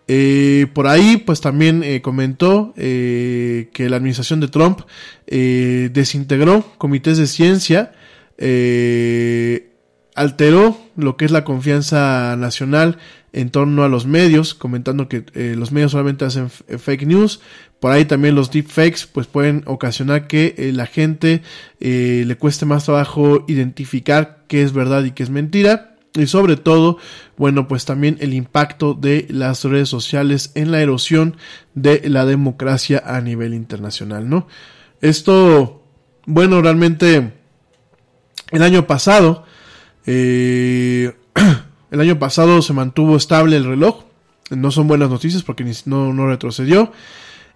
Eh, 0.07 0.67
por 0.73 0.87
ahí, 0.87 1.17
pues 1.17 1.39
también 1.41 1.83
eh, 1.83 2.01
comentó 2.01 2.73
eh, 2.75 3.69
que 3.71 3.89
la 3.89 3.97
administración 3.97 4.39
de 4.39 4.49
Trump 4.49 4.81
eh, 5.27 5.89
desintegró 5.93 6.65
comités 6.77 7.17
de 7.17 7.27
ciencia, 7.27 7.93
alteró 10.15 10.77
lo 10.97 11.15
que 11.15 11.25
es 11.25 11.31
la 11.31 11.43
confianza 11.45 12.35
nacional 12.37 12.97
en 13.33 13.49
torno 13.49 13.83
a 13.83 13.89
los 13.89 14.05
medios, 14.05 14.53
comentando 14.53 15.07
que 15.07 15.23
eh, 15.33 15.55
los 15.57 15.71
medios 15.71 15.91
solamente 15.91 16.25
hacen 16.25 16.49
fake 16.49 17.05
news. 17.05 17.39
Por 17.79 17.91
ahí 17.91 18.05
también 18.05 18.35
los 18.35 18.51
deepfakes 18.51 19.07
pues 19.11 19.27
pueden 19.27 19.63
ocasionar 19.65 20.27
que 20.27 20.53
eh, 20.57 20.71
la 20.73 20.85
gente 20.85 21.41
eh, 21.79 22.23
le 22.27 22.35
cueste 22.35 22.65
más 22.65 22.85
trabajo 22.85 23.45
identificar 23.47 24.43
qué 24.47 24.61
es 24.61 24.73
verdad 24.73 25.03
y 25.03 25.11
qué 25.11 25.23
es 25.23 25.29
mentira. 25.29 25.90
Y 26.13 26.27
sobre 26.27 26.57
todo, 26.57 26.97
bueno, 27.37 27.67
pues 27.67 27.85
también 27.85 28.17
el 28.19 28.33
impacto 28.33 28.93
de 28.93 29.27
las 29.29 29.63
redes 29.63 29.87
sociales 29.87 30.51
en 30.55 30.71
la 30.71 30.81
erosión 30.81 31.37
de 31.73 32.01
la 32.09 32.25
democracia 32.25 33.01
a 33.05 33.21
nivel 33.21 33.53
internacional, 33.53 34.29
¿no? 34.29 34.47
Esto, 34.99 35.83
bueno, 36.25 36.61
realmente 36.61 37.31
el 38.51 38.61
año 38.61 38.87
pasado, 38.87 39.45
eh, 40.05 41.13
el 41.91 42.01
año 42.01 42.19
pasado 42.19 42.61
se 42.61 42.73
mantuvo 42.73 43.15
estable 43.15 43.55
el 43.55 43.65
reloj. 43.65 44.03
No 44.49 44.69
son 44.69 44.89
buenas 44.89 45.09
noticias 45.09 45.43
porque 45.43 45.63
no, 45.85 46.13
no 46.13 46.27
retrocedió. 46.27 46.91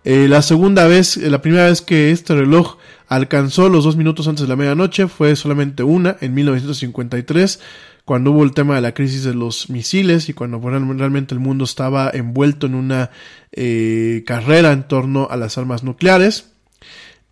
Eh, 0.06 0.27
la 0.30 0.41
segunda 0.41 0.88
vez, 0.88 1.18
eh, 1.18 1.30
la 1.30 1.41
primera 1.41 1.65
vez 1.65 1.82
que 1.82 2.11
este 2.11 2.36
reloj 2.36 2.77
alcanzó 3.07 3.69
los 3.69 3.84
dos 3.84 3.98
minutos 3.98 4.27
antes 4.27 4.44
de 4.44 4.48
la 4.48 4.56
medianoche 4.56 5.07
fue 5.07 5.36
solamente 5.36 5.84
una, 5.84 6.15
en 6.22 6.34
1953, 6.34 7.60
cuando 8.06 8.32
hubo 8.32 8.44
el 8.44 8.53
tema 8.53 8.76
de 8.76 8.82
la 8.82 8.94
crisis 8.94 9.23
de 9.23 9.34
los 9.34 9.69
misiles 9.69 10.30
y 10.30 10.34
cuando 10.34 10.60
real- 10.60 10.98
realmente 10.98 11.34
el 11.34 11.40
mundo 11.40 11.65
estaba 11.65 12.10
envuelto 12.14 12.68
en 12.68 12.76
una 12.76 13.10
eh, 13.52 14.23
carrera 14.27 14.72
en 14.72 14.88
torno 14.88 15.27
a 15.30 15.36
las 15.38 15.57
armas 15.57 15.84
nucleares. 15.84 16.52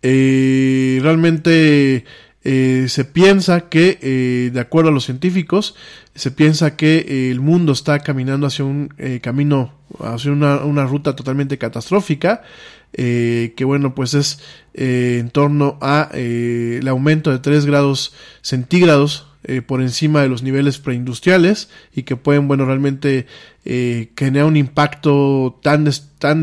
Eh, 0.02 0.98
realmente 1.02 2.04
eh, 2.42 2.86
se 2.88 3.04
piensa 3.04 3.68
que, 3.70 3.98
eh, 4.02 4.50
de 4.52 4.60
acuerdo 4.60 4.90
a 4.90 4.92
los 4.92 5.04
científicos, 5.04 5.76
se 6.14 6.30
piensa 6.30 6.76
que 6.76 7.30
el 7.30 7.40
mundo 7.40 7.72
está 7.72 8.00
caminando 8.00 8.46
hacia 8.46 8.64
un 8.64 8.88
camino, 9.22 9.72
hacia 10.00 10.30
una, 10.32 10.56
una 10.64 10.84
ruta 10.86 11.16
totalmente 11.16 11.56
catastrófica, 11.56 12.42
que 12.92 13.62
bueno, 13.64 13.94
pues 13.96 14.14
es 14.14 14.38
en 14.74 15.30
torno 15.30 15.78
a 15.80 16.10
el 16.12 16.86
aumento 16.86 17.32
de 17.32 17.40
3 17.40 17.66
grados 17.66 18.14
centígrados 18.42 19.26
eh, 19.44 19.62
por 19.62 19.80
encima 19.80 20.22
de 20.22 20.28
los 20.28 20.42
niveles 20.42 20.78
preindustriales 20.78 21.68
y 21.94 22.02
que 22.02 22.16
pueden, 22.16 22.48
bueno, 22.48 22.64
realmente 22.64 23.26
eh, 23.64 24.10
generar 24.16 24.46
un 24.48 24.56
impacto 24.56 25.58
tan, 25.62 25.84
des- 25.84 26.10
tan 26.18 26.42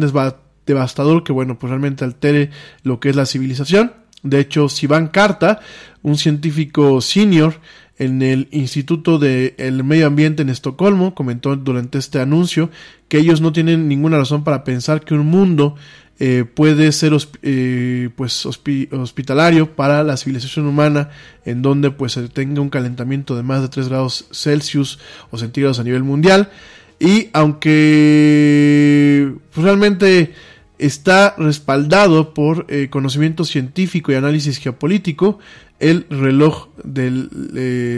devastador 0.65 1.23
que, 1.23 1.34
bueno, 1.34 1.60
pues 1.60 1.69
realmente 1.69 2.03
altere 2.06 2.52
lo 2.84 2.99
que 2.99 3.10
es 3.10 3.15
la 3.15 3.26
civilización. 3.26 3.94
De 4.23 4.40
hecho, 4.40 4.69
Sivan 4.69 5.07
Carta, 5.07 5.60
un 6.03 6.15
científico 6.18 7.02
senior 7.02 7.60
en 7.98 8.22
el 8.22 8.48
Instituto 8.52 9.19
del 9.19 9.84
Medio 9.84 10.07
Ambiente 10.07 10.41
en 10.41 10.49
Estocolmo, 10.49 11.14
comentó 11.14 11.56
durante 11.56 11.98
este 11.98 12.19
anuncio 12.19 12.69
que 13.07 13.18
ellos 13.18 13.41
no 13.41 13.52
tienen 13.52 13.88
ninguna 13.88 14.18
razón 14.18 14.44
para 14.44 14.64
pensar 14.64 15.02
que 15.02 15.14
un 15.14 15.26
mundo 15.28 15.76
eh, 16.23 16.45
puede 16.45 16.91
ser 16.91 17.14
eh, 17.41 18.10
pues 18.15 18.45
hospi- 18.45 18.88
hospitalario 18.93 19.76
para 19.76 20.03
la 20.03 20.18
civilización 20.18 20.68
humana 20.68 21.10
en 21.45 21.64
donde 21.64 21.89
pues 21.89 22.11
se 22.11 22.30
tenga 22.30 22.61
un 22.61 22.69
calentamiento 22.69 23.35
de 23.35 23.41
más 23.41 23.64
de 23.64 23.69
3 23.69 23.89
grados 23.89 24.27
Celsius 24.31 24.99
o 25.31 25.39
centígrados 25.39 25.80
a 25.80 25.84
nivel 25.84 26.03
mundial. 26.03 26.52
Y 26.99 27.30
aunque 27.34 29.34
pues, 29.52 29.64
realmente 29.64 30.34
está 30.77 31.34
respaldado 31.39 32.35
por 32.35 32.68
eh, 32.69 32.89
conocimiento 32.91 33.43
científico 33.43 34.11
y 34.11 34.15
análisis 34.15 34.60
geopolítico 34.60 35.39
el 35.80 36.06
reloj 36.11 36.68
del, 36.84 37.30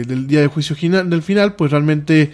del 0.06 0.26
día 0.26 0.40
de 0.40 0.46
juicio 0.46 0.74
final, 0.74 1.10
del 1.10 1.20
final 1.20 1.56
pues 1.56 1.72
realmente 1.72 2.30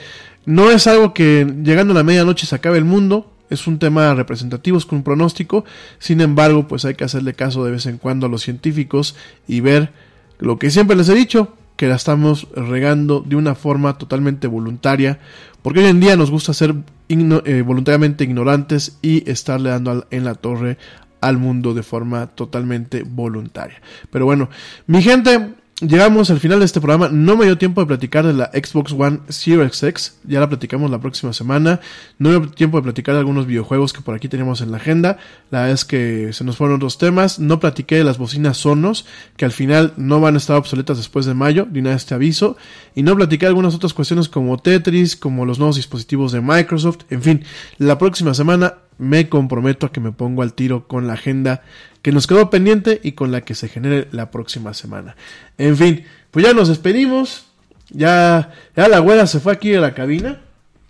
no 0.46 0.70
es 0.70 0.86
algo 0.86 1.14
que 1.14 1.52
llegando 1.64 1.94
a 1.94 1.96
la 1.96 2.04
medianoche 2.04 2.46
se 2.46 2.54
acabe 2.54 2.78
el 2.78 2.84
mundo 2.84 3.32
es 3.50 3.66
un 3.66 3.78
tema 3.78 4.14
representativo, 4.14 4.78
es 4.78 4.86
un 4.86 5.02
pronóstico. 5.02 5.64
Sin 5.98 6.20
embargo, 6.20 6.66
pues 6.66 6.84
hay 6.84 6.94
que 6.94 7.04
hacerle 7.04 7.34
caso 7.34 7.64
de 7.64 7.72
vez 7.72 7.86
en 7.86 7.98
cuando 7.98 8.26
a 8.26 8.28
los 8.30 8.42
científicos 8.42 9.16
y 9.46 9.60
ver 9.60 9.92
lo 10.38 10.58
que 10.58 10.70
siempre 10.70 10.96
les 10.96 11.08
he 11.08 11.14
dicho, 11.14 11.54
que 11.76 11.88
la 11.88 11.96
estamos 11.96 12.48
regando 12.54 13.20
de 13.20 13.36
una 13.36 13.54
forma 13.54 13.98
totalmente 13.98 14.46
voluntaria, 14.46 15.18
porque 15.62 15.80
hoy 15.80 15.86
en 15.86 16.00
día 16.00 16.16
nos 16.16 16.30
gusta 16.30 16.54
ser 16.54 16.74
eh, 17.08 17.62
voluntariamente 17.66 18.24
ignorantes 18.24 18.98
y 19.02 19.28
estarle 19.30 19.70
dando 19.70 20.06
en 20.10 20.24
la 20.24 20.34
torre 20.34 20.78
al 21.20 21.38
mundo 21.38 21.74
de 21.74 21.82
forma 21.82 22.26
totalmente 22.28 23.02
voluntaria. 23.02 23.80
Pero 24.10 24.24
bueno, 24.24 24.48
mi 24.86 25.02
gente, 25.02 25.54
llegamos 25.80 26.30
al 26.30 26.40
final 26.40 26.58
de 26.58 26.64
este 26.64 26.80
programa. 26.80 27.08
No 27.10 27.36
me 27.36 27.44
dio 27.44 27.58
tiempo 27.58 27.80
de 27.80 27.86
platicar 27.86 28.26
de 28.26 28.32
la 28.32 28.50
Xbox 28.52 28.92
One 28.92 29.20
Series 29.28 29.82
X. 29.82 30.18
Ya 30.24 30.40
la 30.40 30.48
platicamos 30.48 30.90
la 30.90 31.00
próxima 31.00 31.32
semana. 31.32 31.80
No 32.18 32.30
me 32.30 32.38
dio 32.38 32.50
tiempo 32.50 32.78
de 32.78 32.82
platicar 32.82 33.14
de 33.14 33.20
algunos 33.20 33.46
videojuegos 33.46 33.92
que 33.92 34.00
por 34.00 34.14
aquí 34.14 34.28
teníamos 34.28 34.60
en 34.60 34.70
la 34.70 34.78
agenda. 34.78 35.18
La 35.50 35.60
verdad 35.60 35.74
es 35.74 35.84
que 35.84 36.32
se 36.32 36.44
nos 36.44 36.56
fueron 36.56 36.76
otros 36.76 36.98
temas. 36.98 37.38
No 37.38 37.60
platiqué 37.60 37.96
de 37.96 38.04
las 38.04 38.18
bocinas 38.18 38.58
Sonos, 38.58 39.06
que 39.36 39.44
al 39.44 39.52
final 39.52 39.94
no 39.96 40.20
van 40.20 40.34
a 40.34 40.38
estar 40.38 40.56
obsoletas 40.56 40.96
después 40.96 41.26
de 41.26 41.34
mayo. 41.34 41.66
De 41.70 41.80
una 41.80 41.90
vez 41.90 42.06
te 42.06 42.14
aviso. 42.14 42.56
Y 42.94 43.02
no 43.02 43.16
platiqué 43.16 43.46
de 43.46 43.50
algunas 43.50 43.74
otras 43.74 43.94
cuestiones 43.94 44.28
como 44.28 44.58
Tetris, 44.58 45.16
como 45.16 45.46
los 45.46 45.58
nuevos 45.58 45.76
dispositivos 45.76 46.32
de 46.32 46.40
Microsoft. 46.40 47.00
En 47.10 47.22
fin, 47.22 47.44
la 47.78 47.98
próxima 47.98 48.34
semana 48.34 48.74
me 49.00 49.30
comprometo 49.30 49.86
a 49.86 49.92
que 49.92 50.00
me 50.00 50.12
pongo 50.12 50.42
al 50.42 50.52
tiro 50.52 50.86
con 50.86 51.06
la 51.06 51.14
agenda 51.14 51.62
que 52.02 52.12
nos 52.12 52.26
quedó 52.26 52.50
pendiente 52.50 53.00
y 53.02 53.12
con 53.12 53.32
la 53.32 53.42
que 53.42 53.54
se 53.54 53.68
genere 53.68 54.08
la 54.12 54.30
próxima 54.30 54.74
semana. 54.74 55.16
En 55.58 55.76
fin, 55.76 56.04
pues 56.30 56.46
ya 56.46 56.54
nos 56.54 56.68
despedimos. 56.68 57.46
Ya, 57.90 58.52
ya 58.76 58.88
la 58.88 59.00
güera 59.00 59.26
se 59.26 59.40
fue 59.40 59.52
aquí 59.52 59.74
a 59.74 59.80
la 59.80 59.94
cabina. 59.94 60.40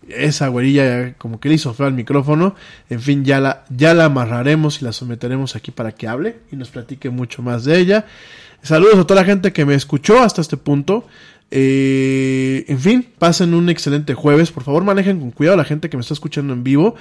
Esa 0.09 0.49
güerilla 0.49 1.15
como 1.15 1.41
que 1.41 1.49
le 1.49 1.55
hizo 1.57 1.73
feo 1.75 1.87
al 1.87 1.95
micrófono. 1.95 2.55
En 2.89 3.01
fin, 3.01 3.25
ya 3.25 3.41
la, 3.41 3.65
ya 3.71 3.95
la 3.95 4.07
amarraremos 4.07 4.81
y 4.81 4.85
la 4.85 4.93
someteremos 4.93 5.57
aquí 5.57 5.71
para 5.71 5.93
que 5.93 6.09
hable 6.09 6.37
y 6.53 6.57
nos 6.57 6.71
platique 6.71 7.11
mucho 7.11 7.43
más 7.43 7.65
de 7.65 7.79
ella. 7.79 8.07
Saludos 8.63 8.99
a 8.99 9.07
toda 9.07 9.23
la 9.23 9.27
gente 9.27 9.53
que 9.53 9.65
me 9.65 9.75
escuchó 9.75 10.21
hasta 10.21 10.41
este 10.41 10.57
punto. 10.57 11.07
Eh, 11.51 12.65
en 12.69 12.79
fin, 12.79 13.07
pasen 13.19 13.55
un 13.55 13.69
excelente 13.69 14.15
jueves. 14.15 14.53
Por 14.53 14.63
favor, 14.63 14.85
manejen 14.85 15.21
con 15.21 15.31
cuidado 15.31 15.55
a 15.55 15.59
la 15.59 15.65
gente 15.65 15.91
que 15.91 15.97
me 15.97 16.03
está 16.03 16.15
escuchando 16.15 16.53
en 16.53 16.63
vivo. 16.63 16.95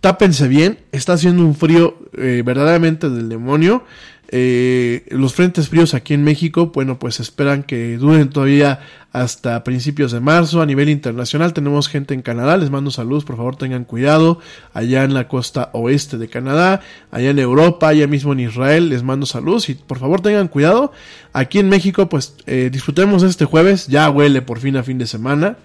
Tápense 0.00 0.48
bien. 0.48 0.78
Está 0.92 1.14
haciendo 1.14 1.44
un 1.44 1.54
frío 1.54 1.96
eh, 2.16 2.42
verdaderamente 2.44 3.10
del 3.10 3.28
demonio. 3.28 3.84
Eh, 4.28 5.06
los 5.10 5.34
frentes 5.34 5.68
fríos 5.68 5.94
aquí 5.94 6.14
en 6.14 6.24
México, 6.24 6.72
bueno, 6.74 6.98
pues 6.98 7.20
esperan 7.20 7.62
que 7.62 7.96
duren 7.96 8.28
todavía 8.30 8.80
hasta 9.12 9.62
principios 9.62 10.12
de 10.12 10.20
marzo. 10.20 10.60
A 10.60 10.66
nivel 10.66 10.88
internacional 10.88 11.52
tenemos 11.52 11.88
gente 11.88 12.12
en 12.12 12.22
Canadá, 12.22 12.56
les 12.56 12.70
mando 12.70 12.90
saludos, 12.90 13.24
por 13.24 13.36
favor 13.36 13.56
tengan 13.56 13.84
cuidado. 13.84 14.40
Allá 14.74 15.04
en 15.04 15.14
la 15.14 15.28
costa 15.28 15.70
oeste 15.72 16.18
de 16.18 16.28
Canadá, 16.28 16.80
allá 17.10 17.30
en 17.30 17.38
Europa, 17.38 17.88
allá 17.88 18.06
mismo 18.06 18.32
en 18.32 18.40
Israel, 18.40 18.88
les 18.88 19.02
mando 19.02 19.26
saludos 19.26 19.68
y 19.68 19.74
por 19.74 19.98
favor 19.98 20.20
tengan 20.20 20.48
cuidado. 20.48 20.92
Aquí 21.32 21.58
en 21.58 21.68
México, 21.68 22.08
pues 22.08 22.34
eh, 22.46 22.68
disfrutemos 22.72 23.22
este 23.22 23.44
jueves, 23.44 23.86
ya 23.86 24.10
huele 24.10 24.42
por 24.42 24.58
fin 24.58 24.76
a 24.76 24.82
fin 24.82 24.98
de 24.98 25.06
semana. 25.06 25.56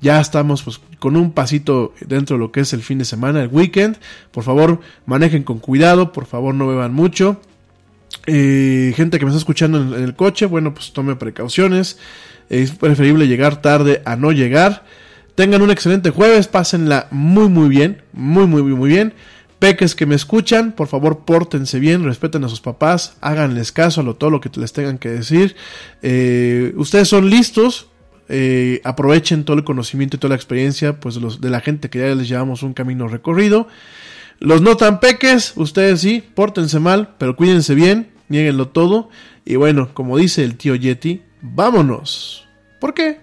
Ya 0.00 0.20
estamos 0.20 0.62
pues 0.62 0.80
con 1.00 1.16
un 1.16 1.32
pasito 1.32 1.92
dentro 2.06 2.36
de 2.36 2.40
lo 2.40 2.52
que 2.52 2.60
es 2.60 2.72
el 2.72 2.82
fin 2.82 2.98
de 2.98 3.04
semana, 3.04 3.42
el 3.42 3.48
weekend. 3.48 3.96
Por 4.30 4.44
favor, 4.44 4.80
manejen 5.06 5.42
con 5.42 5.58
cuidado, 5.58 6.12
por 6.12 6.26
favor 6.26 6.54
no 6.54 6.68
beban 6.68 6.92
mucho. 6.92 7.40
Gente 8.26 9.18
que 9.18 9.24
me 9.24 9.30
está 9.30 9.38
escuchando 9.38 9.96
en, 9.96 10.02
el 10.02 10.14
coche, 10.14 10.46
bueno, 10.46 10.74
pues 10.74 10.92
tome 10.92 11.16
precauciones. 11.16 11.98
Es 12.48 12.72
preferible 12.72 13.26
llegar 13.26 13.62
tarde 13.62 14.02
a 14.04 14.16
no 14.16 14.32
llegar. 14.32 14.84
Tengan 15.34 15.62
un 15.62 15.70
excelente 15.70 16.10
jueves, 16.10 16.48
pásenla 16.48 17.06
muy 17.10 17.48
muy 17.48 17.68
bien, 17.68 18.02
muy 18.12 18.46
muy 18.46 18.62
muy 18.62 18.74
muy 18.74 18.88
bien. 18.90 19.14
Peques 19.58 19.94
que 19.94 20.06
me 20.06 20.14
escuchan, 20.14 20.72
por 20.72 20.86
favor 20.86 21.24
pórtense 21.24 21.80
bien, 21.80 22.04
respeten 22.04 22.44
a 22.44 22.48
sus 22.48 22.60
papás, 22.60 23.16
háganles 23.20 23.72
caso 23.72 24.00
a 24.00 24.04
lo, 24.04 24.14
todo 24.14 24.30
lo 24.30 24.40
que 24.40 24.50
les 24.54 24.72
tengan 24.72 24.98
que 24.98 25.08
decir. 25.08 25.56
Eh, 26.00 26.72
ustedes 26.76 27.08
son 27.08 27.28
listos, 27.28 27.88
eh, 28.28 28.80
aprovechen 28.84 29.44
todo 29.44 29.56
el 29.56 29.64
conocimiento 29.64 30.16
y 30.16 30.20
toda 30.20 30.30
la 30.30 30.36
experiencia 30.36 31.00
pues 31.00 31.18
de 31.40 31.50
la 31.50 31.60
gente 31.60 31.90
que 31.90 31.98
ya 31.98 32.14
les 32.14 32.28
llevamos 32.28 32.62
un 32.62 32.72
camino 32.72 33.08
recorrido. 33.08 33.68
Los 34.40 34.62
no 34.62 34.76
tan 34.76 35.00
peques, 35.00 35.52
ustedes 35.56 36.00
sí, 36.00 36.22
pórtense 36.34 36.78
mal, 36.78 37.14
pero 37.18 37.34
cuídense 37.34 37.74
bien, 37.74 38.12
nieguenlo 38.28 38.68
todo. 38.68 39.10
Y 39.44 39.56
bueno, 39.56 39.90
como 39.94 40.16
dice 40.16 40.44
el 40.44 40.56
tío 40.56 40.74
Yeti, 40.74 41.22
vámonos. 41.40 42.46
¿Por 42.80 42.94
qué? 42.94 43.20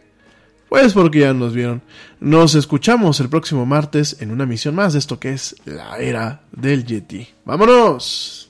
Pues 0.68 0.94
porque 0.94 1.20
ya 1.20 1.34
nos 1.34 1.54
vieron. 1.54 1.82
Nos 2.20 2.56
escuchamos 2.56 3.20
el 3.20 3.30
próximo 3.30 3.66
martes 3.66 4.18
en 4.20 4.32
una 4.32 4.46
misión 4.46 4.76
más 4.76 4.94
de 4.94 5.00
esto 5.00 5.20
que 5.20 5.32
es 5.32 5.56
la 5.64 5.98
era 6.00 6.42
del 6.52 6.86
Yeti. 6.86 7.28
¡Vámonos! 7.46 8.50